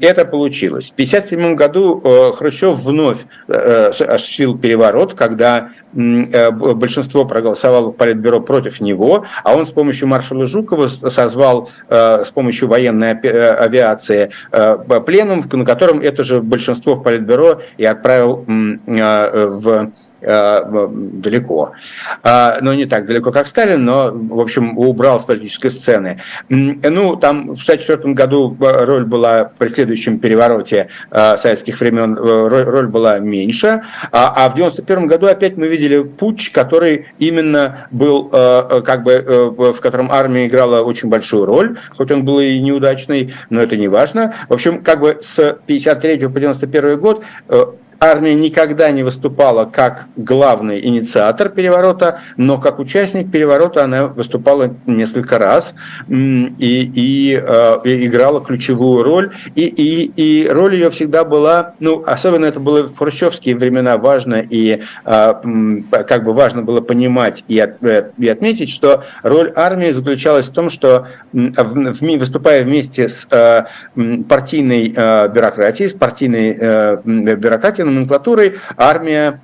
Это 0.00 0.24
получилось. 0.24 0.90
В 0.90 0.94
1957 0.94 1.54
году 1.54 2.00
э, 2.02 2.32
Хрущев 2.36 2.76
вновь 2.78 3.18
э, 3.48 3.88
осуществил 3.88 4.58
переворот, 4.58 5.14
когда 5.14 5.70
э, 5.94 6.50
большинство 6.50 7.24
проголосовало 7.24 7.90
в 7.90 7.96
Политбюро 7.96 8.40
против 8.40 8.80
него, 8.80 9.24
а 9.44 9.56
он 9.56 9.66
с 9.66 9.70
помощью 9.70 10.08
маршала 10.08 10.46
Жукова 10.46 10.88
созвал 10.88 11.70
с 11.88 12.30
помощью 12.30 12.68
военной 12.68 13.12
авиации 13.12 14.30
пленум, 15.06 15.44
на 15.50 15.64
котором 15.64 16.00
это 16.00 16.24
же 16.24 16.40
большинство 16.40 16.94
в 16.94 17.02
Политбюро 17.02 17.60
и 17.78 17.84
отправил 17.84 18.44
в 18.46 19.90
далеко. 20.20 21.72
А, 22.22 22.58
но 22.60 22.74
не 22.74 22.86
так 22.86 23.06
далеко, 23.06 23.32
как 23.32 23.46
Сталин, 23.46 23.84
но, 23.84 24.10
в 24.12 24.40
общем, 24.40 24.78
убрал 24.78 25.20
с 25.20 25.24
политической 25.24 25.70
сцены. 25.70 26.20
Ну, 26.48 27.16
там 27.16 27.52
в 27.52 27.62
1964 27.62 28.14
году 28.14 28.56
роль 28.58 29.04
была 29.04 29.50
при 29.58 29.68
следующем 29.68 30.18
перевороте 30.18 30.88
э, 31.10 31.36
советских 31.36 31.80
времен, 31.80 32.16
э, 32.16 32.48
роль 32.48 32.88
была 32.88 33.18
меньше, 33.18 33.82
а, 34.10 34.46
а 34.46 34.50
в 34.50 34.54
1991 34.54 35.06
году 35.06 35.26
опять 35.26 35.56
мы 35.56 35.68
видели 35.68 36.02
путь, 36.02 36.50
который 36.52 37.06
именно 37.18 37.88
был, 37.90 38.28
как 38.28 39.02
бы, 39.02 39.54
в 39.56 39.80
котором 39.80 40.10
армия 40.10 40.46
играла 40.46 40.82
очень 40.82 41.08
большую 41.08 41.44
роль, 41.44 41.78
хоть 41.96 42.10
он 42.10 42.24
был 42.24 42.40
и 42.40 42.58
неудачный, 42.58 43.34
но 43.50 43.60
это 43.60 43.76
не 43.76 43.88
важно. 43.88 44.34
В 44.48 44.54
общем, 44.54 44.82
как 44.82 45.00
бы 45.00 45.18
с 45.20 45.38
1953 45.38 46.28
по 46.28 46.38
1991 46.38 47.00
год 47.00 47.24
Армия 47.98 48.34
никогда 48.34 48.90
не 48.90 49.02
выступала 49.02 49.64
как 49.64 50.08
главный 50.16 50.84
инициатор 50.84 51.48
переворота, 51.48 52.20
но 52.36 52.58
как 52.58 52.78
участник 52.78 53.30
переворота 53.30 53.84
она 53.84 54.08
выступала 54.08 54.74
несколько 54.86 55.38
раз 55.38 55.74
и, 56.08 56.90
и, 56.94 57.42
э, 57.42 57.78
и 57.84 58.06
играла 58.06 58.44
ключевую 58.44 59.02
роль. 59.02 59.32
И, 59.54 59.64
и, 59.66 60.12
и 60.14 60.48
роль 60.48 60.74
ее 60.74 60.90
всегда 60.90 61.24
была, 61.24 61.74
ну, 61.80 62.02
особенно 62.06 62.44
это 62.44 62.60
было 62.60 62.82
в 62.82 62.96
хрущевские 62.96 63.56
времена 63.56 63.96
важно, 63.96 64.44
и 64.48 64.82
э, 65.04 65.34
как 66.06 66.24
бы 66.24 66.32
важно 66.32 66.62
было 66.62 66.82
понимать 66.82 67.44
и, 67.48 67.58
от, 67.58 67.82
э, 67.82 68.10
и 68.18 68.28
отметить, 68.28 68.70
что 68.70 69.04
роль 69.22 69.52
армии 69.56 69.90
заключалась 69.90 70.48
в 70.48 70.52
том, 70.52 70.68
что 70.68 71.06
выступая 71.32 72.64
вместе 72.64 73.08
с 73.08 73.26
партийной 74.28 74.88
бюрократией, 74.88 75.88
с 75.88 75.92
партийной 75.94 76.98
бюрократией, 77.04 77.85
номенклатурой 77.86 78.56
армия 78.76 79.40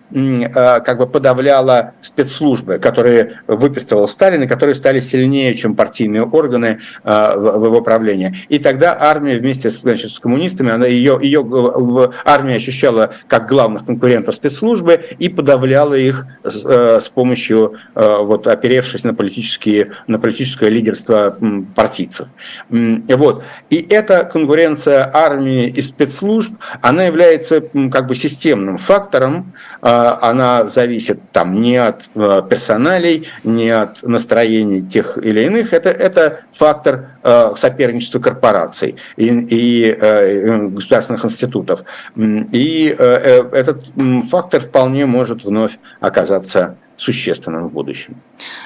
как 0.54 0.98
бы 0.98 1.06
подавляла 1.06 1.94
спецслужбы, 2.02 2.78
которые 2.78 3.40
выписывал 3.46 4.06
Сталин, 4.06 4.42
и 4.42 4.46
которые 4.46 4.74
стали 4.74 5.00
сильнее, 5.00 5.54
чем 5.54 5.74
партийные 5.74 6.24
органы 6.24 6.80
в 7.02 7.64
его 7.64 7.80
правлении. 7.80 8.44
И 8.48 8.58
тогда 8.58 8.96
армия 9.00 9.38
вместе 9.38 9.70
с, 9.70 9.80
значит, 9.80 10.10
с 10.10 10.18
коммунистами, 10.18 10.70
она 10.70 10.86
ее, 10.86 11.18
ее 11.22 12.12
армия 12.24 12.56
ощущала 12.56 13.14
как 13.26 13.48
главных 13.48 13.86
конкурентов 13.86 14.34
спецслужбы 14.34 15.00
и 15.18 15.28
подавляла 15.28 15.94
их 15.94 16.26
с, 16.44 16.64
с 17.00 17.08
помощью, 17.08 17.76
вот, 17.94 18.46
оперевшись 18.46 19.04
на, 19.04 19.14
политические, 19.14 19.92
на 20.06 20.18
политическое 20.18 20.68
лидерство 20.68 21.36
партийцев. 21.74 22.28
Вот. 22.68 23.44
И 23.70 23.86
эта 23.88 24.24
конкуренция 24.24 25.10
армии 25.12 25.68
и 25.68 25.80
спецслужб, 25.82 26.52
она 26.80 27.04
является 27.04 27.62
как 27.90 28.06
бы 28.06 28.14
системным 28.32 28.78
фактором, 28.78 29.52
а, 29.80 30.18
она 30.22 30.64
зависит 30.64 31.20
там 31.32 31.60
не 31.60 31.76
от 31.76 32.02
э, 32.14 32.42
персоналей, 32.48 33.28
не 33.44 33.70
от 33.70 34.02
настроений 34.02 34.82
тех 34.82 35.18
или 35.18 35.44
иных, 35.44 35.72
это, 35.72 35.90
это 35.90 36.40
фактор 36.52 37.10
э, 37.22 37.52
соперничества 37.56 38.20
корпораций 38.20 38.96
и, 39.16 39.26
и 39.26 39.96
э, 40.00 40.68
государственных 40.68 41.24
институтов. 41.24 41.84
И 42.16 42.94
этот 42.98 43.84
фактор 44.30 44.60
вполне 44.60 45.06
может 45.06 45.44
вновь 45.44 45.78
оказаться 46.00 46.76
существенным 46.96 47.68
в 47.68 47.72
будущем. 47.72 48.16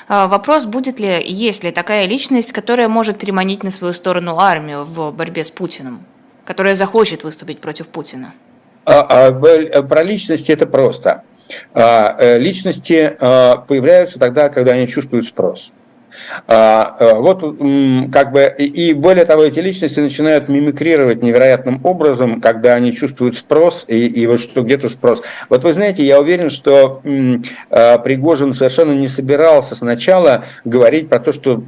А, 0.08 0.28
вопрос, 0.28 0.64
будет 0.64 1.00
ли, 1.00 1.22
есть 1.26 1.64
ли 1.64 1.72
такая 1.72 2.06
личность, 2.06 2.52
которая 2.52 2.88
может 2.88 3.18
переманить 3.18 3.62
на 3.62 3.70
свою 3.70 3.92
сторону 3.92 4.38
армию 4.38 4.84
в 4.84 5.10
борьбе 5.10 5.42
с 5.42 5.50
Путиным, 5.50 6.04
которая 6.44 6.74
захочет 6.74 7.24
выступить 7.24 7.60
против 7.60 7.88
Путина? 7.88 8.32
А, 8.86 9.28
а, 9.28 9.82
про 9.82 10.02
личности 10.02 10.52
это 10.52 10.66
просто. 10.66 11.22
Э, 11.74 12.38
личности 12.38 13.16
появляются 13.20 14.18
тогда, 14.18 14.48
когда 14.48 14.72
они 14.72 14.88
чувствуют 14.88 15.26
спрос. 15.26 15.72
А, 16.46 16.96
э, 16.98 17.14
вот 17.14 17.42
как 18.12 18.32
бы 18.32 18.54
и 18.56 18.92
более 18.94 19.24
того, 19.24 19.44
эти 19.44 19.60
личности 19.60 20.00
начинают 20.00 20.48
мимикрировать 20.48 21.22
невероятным 21.22 21.80
образом, 21.84 22.40
когда 22.40 22.74
они 22.74 22.94
чувствуют 22.94 23.36
спрос 23.36 23.84
и, 23.88 24.06
и 24.06 24.26
вот 24.26 24.40
что 24.40 24.62
где-то 24.62 24.88
спрос. 24.88 25.22
Вот 25.48 25.64
вы 25.64 25.72
знаете, 25.72 26.04
я 26.04 26.20
уверен, 26.20 26.50
что 26.50 27.00
э, 27.04 27.98
Пригожин 27.98 28.54
совершенно 28.54 28.92
не 28.92 29.08
собирался 29.08 29.76
сначала 29.76 30.44
говорить 30.64 31.08
про 31.08 31.18
то, 31.18 31.32
что 31.32 31.62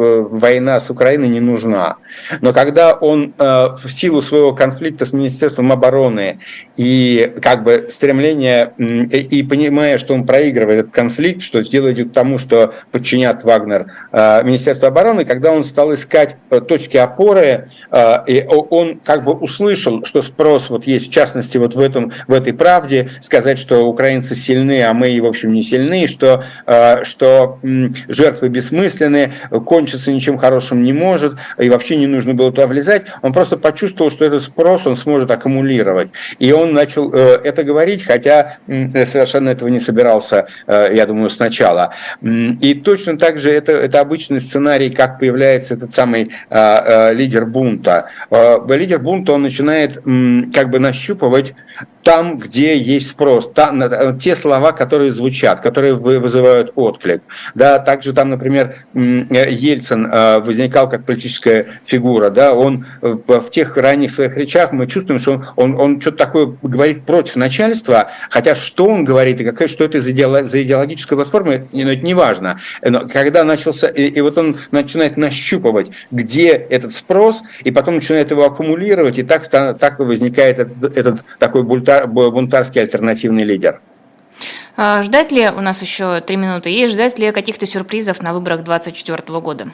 война 0.00 0.80
с 0.80 0.90
Украиной 0.90 1.28
не 1.28 1.40
нужна. 1.40 1.96
Но 2.40 2.52
когда 2.52 2.94
он 2.94 3.34
э, 3.38 3.42
в 3.42 3.88
силу 3.88 4.22
своего 4.22 4.54
конфликта 4.54 5.04
с 5.04 5.12
Министерством 5.12 5.72
обороны 5.72 6.40
и 6.76 7.32
как 7.40 7.62
бы 7.62 7.86
стремление 7.90 8.72
и 8.78 9.42
понимая, 9.42 9.98
что 9.98 10.14
он 10.14 10.26
проигрывает 10.26 10.80
этот 10.80 10.92
конфликт, 10.92 11.42
что 11.42 11.62
делает 11.62 12.10
к 12.10 12.12
тому, 12.12 12.38
что 12.38 12.74
подчинят 12.90 13.44
Вагнер 13.44 13.86
э, 14.12 14.42
Министерству 14.44 14.86
обороны, 14.86 15.24
когда 15.24 15.52
он 15.52 15.64
стал 15.64 15.94
искать 15.94 16.36
э, 16.50 16.60
точки 16.60 16.96
опоры, 16.96 17.70
э, 17.90 18.16
и 18.26 18.44
он 18.46 19.00
как 19.04 19.24
бы 19.24 19.32
услышал, 19.32 20.04
что 20.04 20.22
спрос 20.22 20.70
вот 20.70 20.86
есть, 20.86 21.08
в 21.08 21.12
частности, 21.12 21.58
вот 21.58 21.74
в, 21.74 21.80
этом, 21.80 22.12
в 22.26 22.32
этой 22.32 22.52
правде, 22.52 23.10
сказать, 23.20 23.58
что 23.58 23.86
украинцы 23.86 24.34
сильны, 24.34 24.82
а 24.82 24.92
мы, 24.92 25.20
в 25.20 25.26
общем, 25.26 25.52
не 25.52 25.62
сильны, 25.62 26.06
что, 26.06 26.44
что 27.02 27.58
жертвы 28.08 28.48
бессмысленны, 28.48 29.32
кончиться 29.66 30.12
ничем 30.12 30.38
хорошим 30.38 30.82
не 30.82 30.92
может, 30.92 31.34
и 31.58 31.68
вообще 31.68 31.96
не 31.96 32.06
нужно 32.06 32.34
было 32.34 32.50
туда 32.50 32.66
влезать, 32.66 33.02
он 33.22 33.32
просто 33.32 33.56
почувствовал, 33.56 34.10
что 34.10 34.24
этот 34.24 34.42
спрос 34.42 34.86
он 34.86 34.96
сможет 34.96 35.30
аккумулировать. 35.30 36.10
И 36.38 36.52
он 36.52 36.72
начал 36.72 37.10
это 37.12 37.62
говорить, 37.62 38.04
хотя 38.04 38.58
совершенно 38.66 39.50
этого 39.50 39.68
не 39.68 39.80
собирался, 39.80 40.46
я 40.66 41.06
думаю, 41.06 41.30
сначала. 41.30 41.92
И 42.22 42.69
и 42.70 42.74
точно 42.74 43.18
так 43.18 43.40
же 43.40 43.50
это, 43.50 43.72
это 43.72 43.98
обычный 43.98 44.40
сценарий, 44.40 44.90
как 44.90 45.18
появляется 45.18 45.74
этот 45.74 45.92
самый 45.92 46.30
а, 46.50 47.08
а, 47.08 47.12
лидер 47.12 47.44
бунта. 47.44 48.06
А, 48.30 48.64
лидер 48.68 49.00
бунта, 49.00 49.32
он 49.32 49.42
начинает 49.42 50.06
м, 50.06 50.52
как 50.54 50.70
бы 50.70 50.78
нащупывать 50.78 51.54
там, 52.02 52.38
где 52.38 52.78
есть 52.78 53.10
спрос, 53.10 53.50
там, 53.52 54.18
те 54.18 54.34
слова, 54.34 54.72
которые 54.72 55.10
звучат, 55.10 55.60
которые 55.60 55.94
вызывают 55.94 56.72
отклик. 56.74 57.22
Да, 57.54 57.78
также 57.78 58.14
там, 58.14 58.30
например, 58.30 58.86
Ельцин 58.94 60.10
возникал 60.42 60.88
как 60.88 61.04
политическая 61.04 61.80
фигура, 61.84 62.30
да, 62.30 62.54
он 62.54 62.86
в, 63.02 63.50
тех 63.50 63.76
ранних 63.76 64.12
своих 64.12 64.34
речах 64.34 64.72
мы 64.72 64.86
чувствуем, 64.86 65.20
что 65.20 65.32
он, 65.32 65.44
он, 65.56 65.78
он 65.78 66.00
что-то 66.00 66.16
такое 66.16 66.56
говорит 66.62 67.04
против 67.04 67.36
начальства, 67.36 68.10
хотя 68.30 68.54
что 68.54 68.86
он 68.86 69.04
говорит 69.04 69.38
и 69.42 69.44
какая, 69.44 69.68
что 69.68 69.84
это 69.84 70.00
за, 70.00 70.10
идеологическая 70.10 71.16
платформа, 71.16 71.52
это 71.52 71.66
не 71.74 72.14
важно. 72.14 72.59
Когда 73.12 73.44
начался, 73.44 73.88
и, 73.88 74.06
и 74.06 74.20
вот 74.20 74.38
он 74.38 74.56
начинает 74.70 75.16
нащупывать, 75.16 75.90
где 76.10 76.48
этот 76.50 76.94
спрос, 76.94 77.42
и 77.62 77.70
потом 77.70 77.96
начинает 77.96 78.30
его 78.30 78.44
аккумулировать, 78.44 79.18
и 79.18 79.22
так, 79.22 79.46
так 79.48 79.98
возникает 79.98 80.58
этот, 80.58 80.96
этот 80.96 81.24
такой 81.38 81.62
бунтарский 81.62 82.80
альтернативный 82.80 83.44
лидер. 83.44 83.80
А, 84.76 85.02
ждать 85.02 85.32
ли, 85.32 85.48
у 85.48 85.60
нас 85.60 85.82
еще 85.82 86.20
три 86.20 86.36
минуты 86.36 86.70
есть, 86.70 86.94
ждать 86.94 87.18
ли 87.18 87.32
каких-то 87.32 87.66
сюрпризов 87.66 88.22
на 88.22 88.32
выборах 88.32 88.64
2024 88.64 89.40
года? 89.40 89.72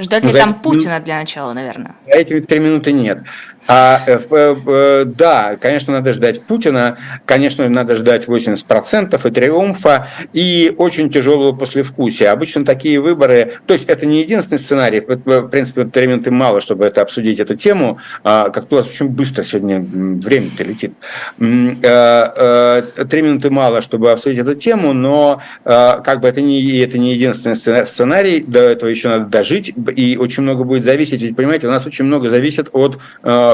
Ждать 0.00 0.24
ли 0.24 0.32
ну, 0.32 0.38
там 0.38 0.54
Путина 0.54 0.98
для 0.98 1.18
начала, 1.18 1.52
наверное? 1.52 1.94
За 2.06 2.16
эти 2.16 2.40
три 2.40 2.58
минуты 2.58 2.92
нет. 2.92 3.18
А, 3.66 4.00
э, 4.06 4.18
э, 4.30 5.04
да, 5.04 5.56
конечно, 5.60 5.92
надо 5.92 6.12
ждать 6.12 6.42
Путина, 6.42 6.96
конечно, 7.24 7.68
надо 7.68 7.94
ждать 7.94 8.26
80% 8.26 9.26
и 9.26 9.30
триумфа, 9.30 10.08
и 10.32 10.74
очень 10.76 11.10
тяжелого 11.10 11.52
послевкусия. 11.52 12.32
Обычно 12.32 12.64
такие 12.64 13.00
выборы, 13.00 13.52
то 13.66 13.74
есть 13.74 13.88
это 13.88 14.06
не 14.06 14.22
единственный 14.22 14.58
сценарий, 14.58 15.00
в 15.00 15.48
принципе, 15.48 15.84
три 15.84 16.06
минуты 16.06 16.30
мало, 16.30 16.60
чтобы 16.60 16.84
это 16.84 17.02
обсудить, 17.02 17.38
эту 17.38 17.54
тему, 17.54 17.98
а, 18.24 18.50
как-то 18.50 18.76
у 18.76 18.78
вас 18.78 18.88
очень 18.88 19.08
быстро 19.08 19.44
сегодня 19.44 19.80
время-то 19.80 20.64
летит. 20.64 20.94
Э, 21.38 22.82
три 23.08 23.22
минуты 23.22 23.50
мало, 23.50 23.82
чтобы 23.82 24.10
обсудить 24.10 24.40
эту 24.40 24.54
тему, 24.54 24.92
но 24.92 25.40
как 25.64 26.20
бы 26.20 26.28
это 26.28 26.40
не, 26.40 26.78
это 26.78 26.98
не 26.98 27.14
единственный 27.14 27.56
сценарий, 27.56 28.42
до 28.46 28.60
этого 28.60 28.88
еще 28.88 29.08
надо 29.08 29.26
дожить, 29.26 29.72
и 29.96 30.16
очень 30.16 30.42
много 30.42 30.64
будет 30.64 30.84
зависеть, 30.84 31.22
ведь, 31.22 31.36
понимаете, 31.36 31.68
у 31.68 31.70
нас 31.70 31.86
очень 31.86 32.04
много 32.04 32.30
зависит 32.30 32.68
от 32.72 32.98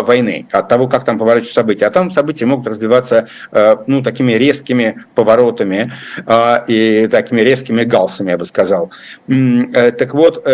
войны, 0.02 0.46
от 0.50 0.68
того, 0.68 0.88
как 0.88 1.04
там 1.04 1.18
поворачиваются 1.18 1.54
события. 1.54 1.86
А 1.86 1.90
там 1.90 2.10
события 2.10 2.46
могут 2.46 2.66
развиваться 2.66 3.28
э, 3.52 3.76
ну, 3.86 4.02
такими 4.02 4.32
резкими 4.32 5.04
поворотами 5.14 5.92
э, 6.26 6.56
и 6.68 7.08
такими 7.08 7.40
резкими 7.40 7.84
галсами, 7.84 8.30
я 8.30 8.38
бы 8.38 8.44
сказал. 8.44 8.90
Э, 9.28 9.90
так 9.92 10.14
вот, 10.14 10.46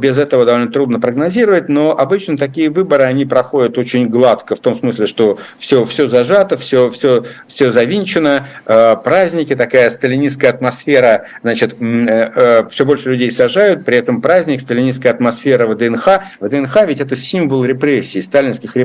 без 0.00 0.18
этого 0.18 0.44
довольно 0.44 0.70
трудно 0.70 1.00
прогнозировать, 1.00 1.68
но 1.68 1.96
обычно 1.96 2.36
такие 2.36 2.70
выборы, 2.70 3.04
они 3.04 3.24
проходят 3.24 3.78
очень 3.78 4.08
гладко, 4.08 4.54
в 4.54 4.60
том 4.60 4.74
смысле, 4.74 5.06
что 5.06 5.38
все, 5.58 5.84
все 5.84 6.08
зажато, 6.08 6.56
все, 6.56 6.90
все, 6.90 7.24
все 7.48 7.72
завинчено, 7.72 8.46
праздники, 8.64 9.54
такая 9.56 9.90
сталинистская 9.90 10.50
атмосфера, 10.50 11.26
значит, 11.42 11.76
все 11.76 12.84
больше 12.84 13.10
людей 13.10 13.30
сажают, 13.30 13.84
при 13.84 13.96
этом 13.96 14.20
праздник, 14.20 14.60
сталинистская 14.60 15.12
атмосфера 15.12 15.66
ВДНХ. 15.66 16.08
ВДНХ 16.40 16.76
ведь 16.86 17.00
это 17.00 17.16
символ 17.16 17.64
репрессий, 17.64 18.22
сталинских 18.22 18.76
репрессий. 18.76 18.81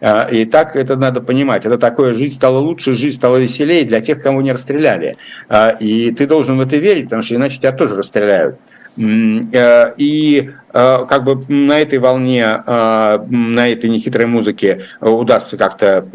А, 0.00 0.28
и 0.30 0.44
так 0.44 0.76
это 0.76 0.96
надо 0.96 1.20
понимать. 1.20 1.66
Это 1.66 1.78
такое, 1.78 2.14
жизнь 2.14 2.34
стала 2.34 2.58
лучше, 2.58 2.94
жизнь 2.94 3.16
стала 3.16 3.36
веселее 3.36 3.84
для 3.84 4.00
тех, 4.00 4.22
кого 4.22 4.42
не 4.42 4.52
расстреляли. 4.52 5.16
А, 5.48 5.70
и 5.70 6.10
ты 6.10 6.26
должен 6.26 6.58
в 6.58 6.60
это 6.60 6.76
верить, 6.76 7.04
потому 7.04 7.22
что 7.22 7.34
иначе 7.34 7.58
тебя 7.58 7.72
тоже 7.72 7.96
расстреляют. 7.96 8.56
Э, 8.96 9.94
и 9.96 10.50
э, 10.72 10.98
как 11.08 11.24
бы 11.24 11.44
на 11.48 11.80
этой 11.80 11.98
волне, 11.98 12.62
э, 12.66 13.18
на 13.28 13.68
этой 13.68 13.88
нехитрой 13.88 14.26
музыке 14.26 14.84
удастся 15.00 15.56
как-то 15.56 16.06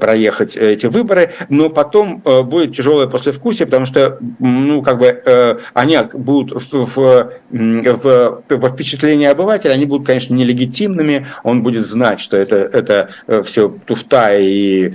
проехать 0.00 0.56
эти 0.56 0.86
выборы, 0.86 1.32
но 1.48 1.70
потом 1.70 2.22
будет 2.44 2.76
тяжелое 2.76 3.06
послевкусие, 3.06 3.66
потому 3.66 3.86
что 3.86 4.18
ну, 4.38 4.82
как 4.82 4.98
бы, 4.98 5.60
они 5.74 5.98
будут 6.12 6.62
в, 6.72 6.86
в, 6.86 7.32
в, 7.50 8.42
в 8.48 8.68
впечатлении 8.68 9.26
обывателя, 9.26 9.72
они 9.72 9.86
будут, 9.86 10.06
конечно, 10.06 10.34
нелегитимными, 10.34 11.26
он 11.44 11.62
будет 11.62 11.86
знать, 11.86 12.20
что 12.20 12.36
это, 12.36 12.56
это 12.56 13.42
все 13.44 13.74
туфта, 13.86 14.36
и, 14.38 14.94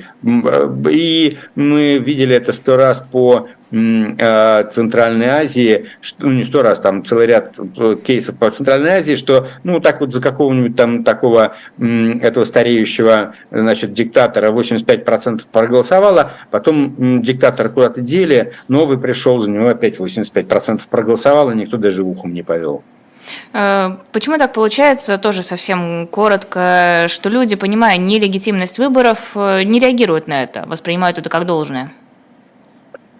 и 0.89 1.37
мы 1.55 1.97
видели 1.97 2.35
это 2.35 2.51
сто 2.53 2.77
раз 2.77 3.03
по 3.11 3.47
Центральной 3.73 5.27
Азии, 5.29 5.87
ну 6.19 6.29
не 6.29 6.43
сто 6.43 6.61
раз, 6.61 6.79
там 6.79 7.03
целый 7.03 7.25
ряд 7.25 7.57
э, 7.57 7.95
кейсов 8.03 8.37
по 8.37 8.51
Центральной 8.51 8.91
Азии, 8.91 9.15
что 9.15 9.47
ну 9.63 9.79
так 9.79 9.99
вот 9.99 10.13
за 10.13 10.21
какого-нибудь 10.21 10.75
там 10.75 11.03
такого 11.03 11.55
этого 11.79 12.43
стареющего 12.43 13.33
значит, 13.49 13.93
диктатора 13.93 14.51
85% 14.51 15.41
проголосовало, 15.51 16.33
потом 16.51 17.23
диктатора 17.23 17.69
куда-то 17.69 18.01
дели, 18.01 18.53
новый 18.67 18.99
пришел, 18.99 19.39
за 19.39 19.49
него 19.49 19.69
опять 19.69 19.97
85% 19.97 20.81
проголосовало, 20.87 21.51
никто 21.51 21.77
даже 21.77 22.03
ухом 22.03 22.31
не 22.31 22.43
повел. 22.43 22.83
Э, 23.53 23.97
почему 24.11 24.37
так 24.37 24.53
получается, 24.53 25.17
тоже 25.17 25.41
совсем 25.41 26.05
коротко, 26.05 27.05
что 27.07 27.29
люди, 27.29 27.55
понимая 27.55 27.97
нелегитимность 27.97 28.77
выборов, 28.77 29.31
э, 29.33 29.63
не 29.63 29.79
реагируют 29.79 30.27
на 30.27 30.43
это, 30.43 30.63
воспринимают 30.67 31.17
это 31.17 31.31
как 31.31 31.47
должное? 31.47 31.91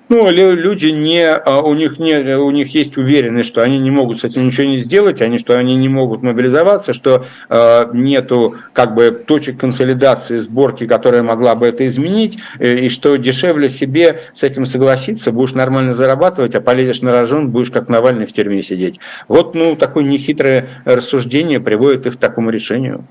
Ну, 0.10 0.30
люди 0.30 0.88
не, 0.88 1.28
а, 1.28 1.62
у 1.62 1.74
них 1.74 1.98
не, 1.98 2.36
у 2.38 2.52
них 2.52 2.76
есть 2.76 2.98
уверенность, 2.98 3.48
что 3.48 3.64
они 3.64 3.80
не 3.80 3.90
могут 3.90 4.20
с 4.20 4.24
этим 4.26 4.46
ничего 4.46 4.68
не 4.68 4.78
сделать, 4.78 5.22
они, 5.22 5.38
что 5.38 5.58
они 5.58 5.76
не 5.76 5.88
могут 5.88 6.22
мобилизоваться, 6.22 6.94
что 6.94 7.26
э, 7.50 7.90
нету 7.94 8.56
как 8.74 8.96
бы 8.96 9.12
точек 9.12 9.58
консолидации, 9.58 10.38
сборки, 10.38 10.86
которая 10.86 11.24
могла 11.24 11.56
бы 11.56 11.68
это 11.68 11.88
изменить, 11.88 12.38
э, 12.60 12.76
и 12.80 12.90
что 12.90 13.16
дешевле 13.16 13.70
себе 13.70 14.22
с 14.34 14.44
этим 14.44 14.66
согласиться, 14.66 15.32
будешь 15.32 15.54
нормально 15.54 15.94
зарабатывать, 15.94 16.54
а 16.56 16.62
полезешь 16.62 17.02
на 17.02 17.12
рожон, 17.12 17.50
будешь 17.50 17.72
как 17.72 17.88
Навальный 17.88 18.26
в 18.26 18.34
тюрьме 18.34 18.62
сидеть. 18.62 19.00
Вот, 19.28 19.56
ну, 19.56 19.76
такое 19.76 20.04
нехитрое 20.04 20.68
рассуждение 20.84 21.60
приводит 21.60 22.06
их 22.06 22.18
к 22.18 22.20
такому 22.20 22.50
решению. 22.50 23.06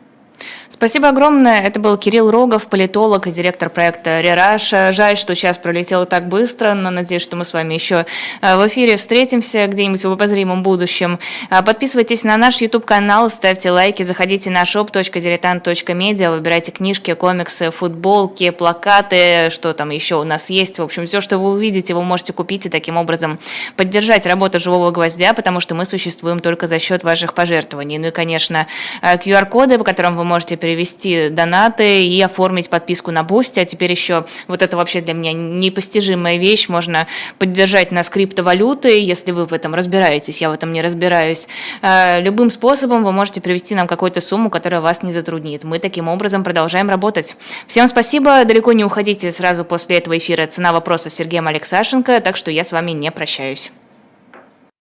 Спасибо 0.83 1.11
огромное. 1.11 1.63
Это 1.63 1.79
был 1.79 1.97
Кирилл 1.97 2.29
Рогов, 2.29 2.67
политолог 2.67 3.29
и 3.29 3.31
директор 3.31 3.71
проекта 3.71 4.21
«Рераш». 4.21 4.69
Жаль, 4.69 5.17
что 5.17 5.37
час 5.37 5.57
пролетел 5.57 6.07
так 6.07 6.27
быстро, 6.27 6.75
но 6.75 6.91
надеюсь, 6.91 7.23
что 7.23 7.37
мы 7.37 7.45
с 7.45 7.53
вами 7.53 7.75
еще 7.75 8.05
э, 8.41 8.57
в 8.57 8.67
эфире 8.67 8.97
встретимся 8.97 9.69
где-нибудь 9.69 10.05
в 10.05 10.11
обозримом 10.11 10.65
будущем. 10.65 11.21
А, 11.51 11.63
подписывайтесь 11.63 12.25
на 12.25 12.37
наш 12.37 12.61
YouTube-канал, 12.61 13.31
ставьте 13.31 13.71
лайки, 13.71 14.03
заходите 14.03 14.51
на 14.51 14.65
shop.diletant.media, 14.65 16.35
выбирайте 16.35 16.73
книжки, 16.73 17.15
комиксы, 17.15 17.71
футболки, 17.71 18.51
плакаты, 18.51 19.51
что 19.51 19.75
там 19.75 19.91
еще 19.91 20.17
у 20.17 20.25
нас 20.25 20.51
есть. 20.51 20.81
В 20.81 20.83
общем, 20.83 21.07
все, 21.07 21.21
что 21.21 21.39
вы 21.39 21.51
увидите, 21.51 21.95
вы 21.95 22.03
можете 22.03 22.33
купить 22.33 22.67
и 22.67 22.69
таким 22.69 22.97
образом 22.97 23.39
поддержать 23.77 24.27
работу 24.27 24.59
«Живого 24.59 24.91
гвоздя», 24.91 25.33
потому 25.33 25.61
что 25.61 25.77
мы 25.77 25.85
существуем 25.85 26.41
только 26.41 26.67
за 26.67 26.81
счет 26.81 27.05
ваших 27.05 27.35
пожертвований. 27.35 27.99
Ну 27.99 28.09
и, 28.09 28.11
конечно, 28.11 28.67
QR-коды, 29.01 29.77
э, 29.77 29.79
по 29.79 29.85
которым 29.85 30.17
вы 30.17 30.25
можете 30.25 30.57
перевести 30.73 31.29
донаты 31.29 32.07
и 32.07 32.21
оформить 32.23 32.71
подписку 32.71 33.11
на 33.11 33.23
Boosty. 33.23 33.61
А 33.61 33.67
теперь 33.67 33.91
еще 33.91 34.25
вот 34.49 34.63
это 34.63 34.77
вообще 34.77 35.03
для 35.03 35.13
меня 35.13 35.33
непостижимая 35.33 36.39
вещь. 36.39 36.69
Можно 36.69 37.07
поддержать 37.39 37.93
нас 37.93 38.09
криптовалюты, 38.09 39.01
если 39.01 39.33
вы 39.33 39.45
в 39.45 39.53
этом 39.53 39.75
разбираетесь, 39.75 40.41
я 40.41 40.49
в 40.49 40.53
этом 40.53 40.73
не 40.73 40.81
разбираюсь. 40.81 41.47
Э, 41.83 42.21
любым 42.23 42.51
способом 42.51 43.05
вы 43.05 43.13
можете 43.13 43.43
привести 43.43 43.75
нам 43.75 43.87
какую-то 43.87 44.23
сумму, 44.23 44.49
которая 44.49 44.81
вас 44.81 45.03
не 45.03 45.13
затруднит. 45.13 45.63
Мы 45.63 45.79
таким 45.79 46.09
образом 46.09 46.43
продолжаем 46.43 46.89
работать. 46.89 47.37
Всем 47.67 47.87
спасибо. 47.89 48.45
Далеко 48.45 48.73
не 48.73 48.85
уходите 48.85 49.31
сразу 49.31 49.65
после 49.65 49.99
этого 49.99 50.17
эфира. 50.17 50.47
Цена 50.47 50.73
вопроса 50.73 51.11
с 51.11 51.15
Сергеем 51.15 51.49
Алексашенко, 51.49 52.21
так 52.21 52.37
что 52.37 52.51
я 52.51 52.65
с 52.65 52.73
вами 52.73 52.93
не 52.93 53.11
прощаюсь. 53.11 53.73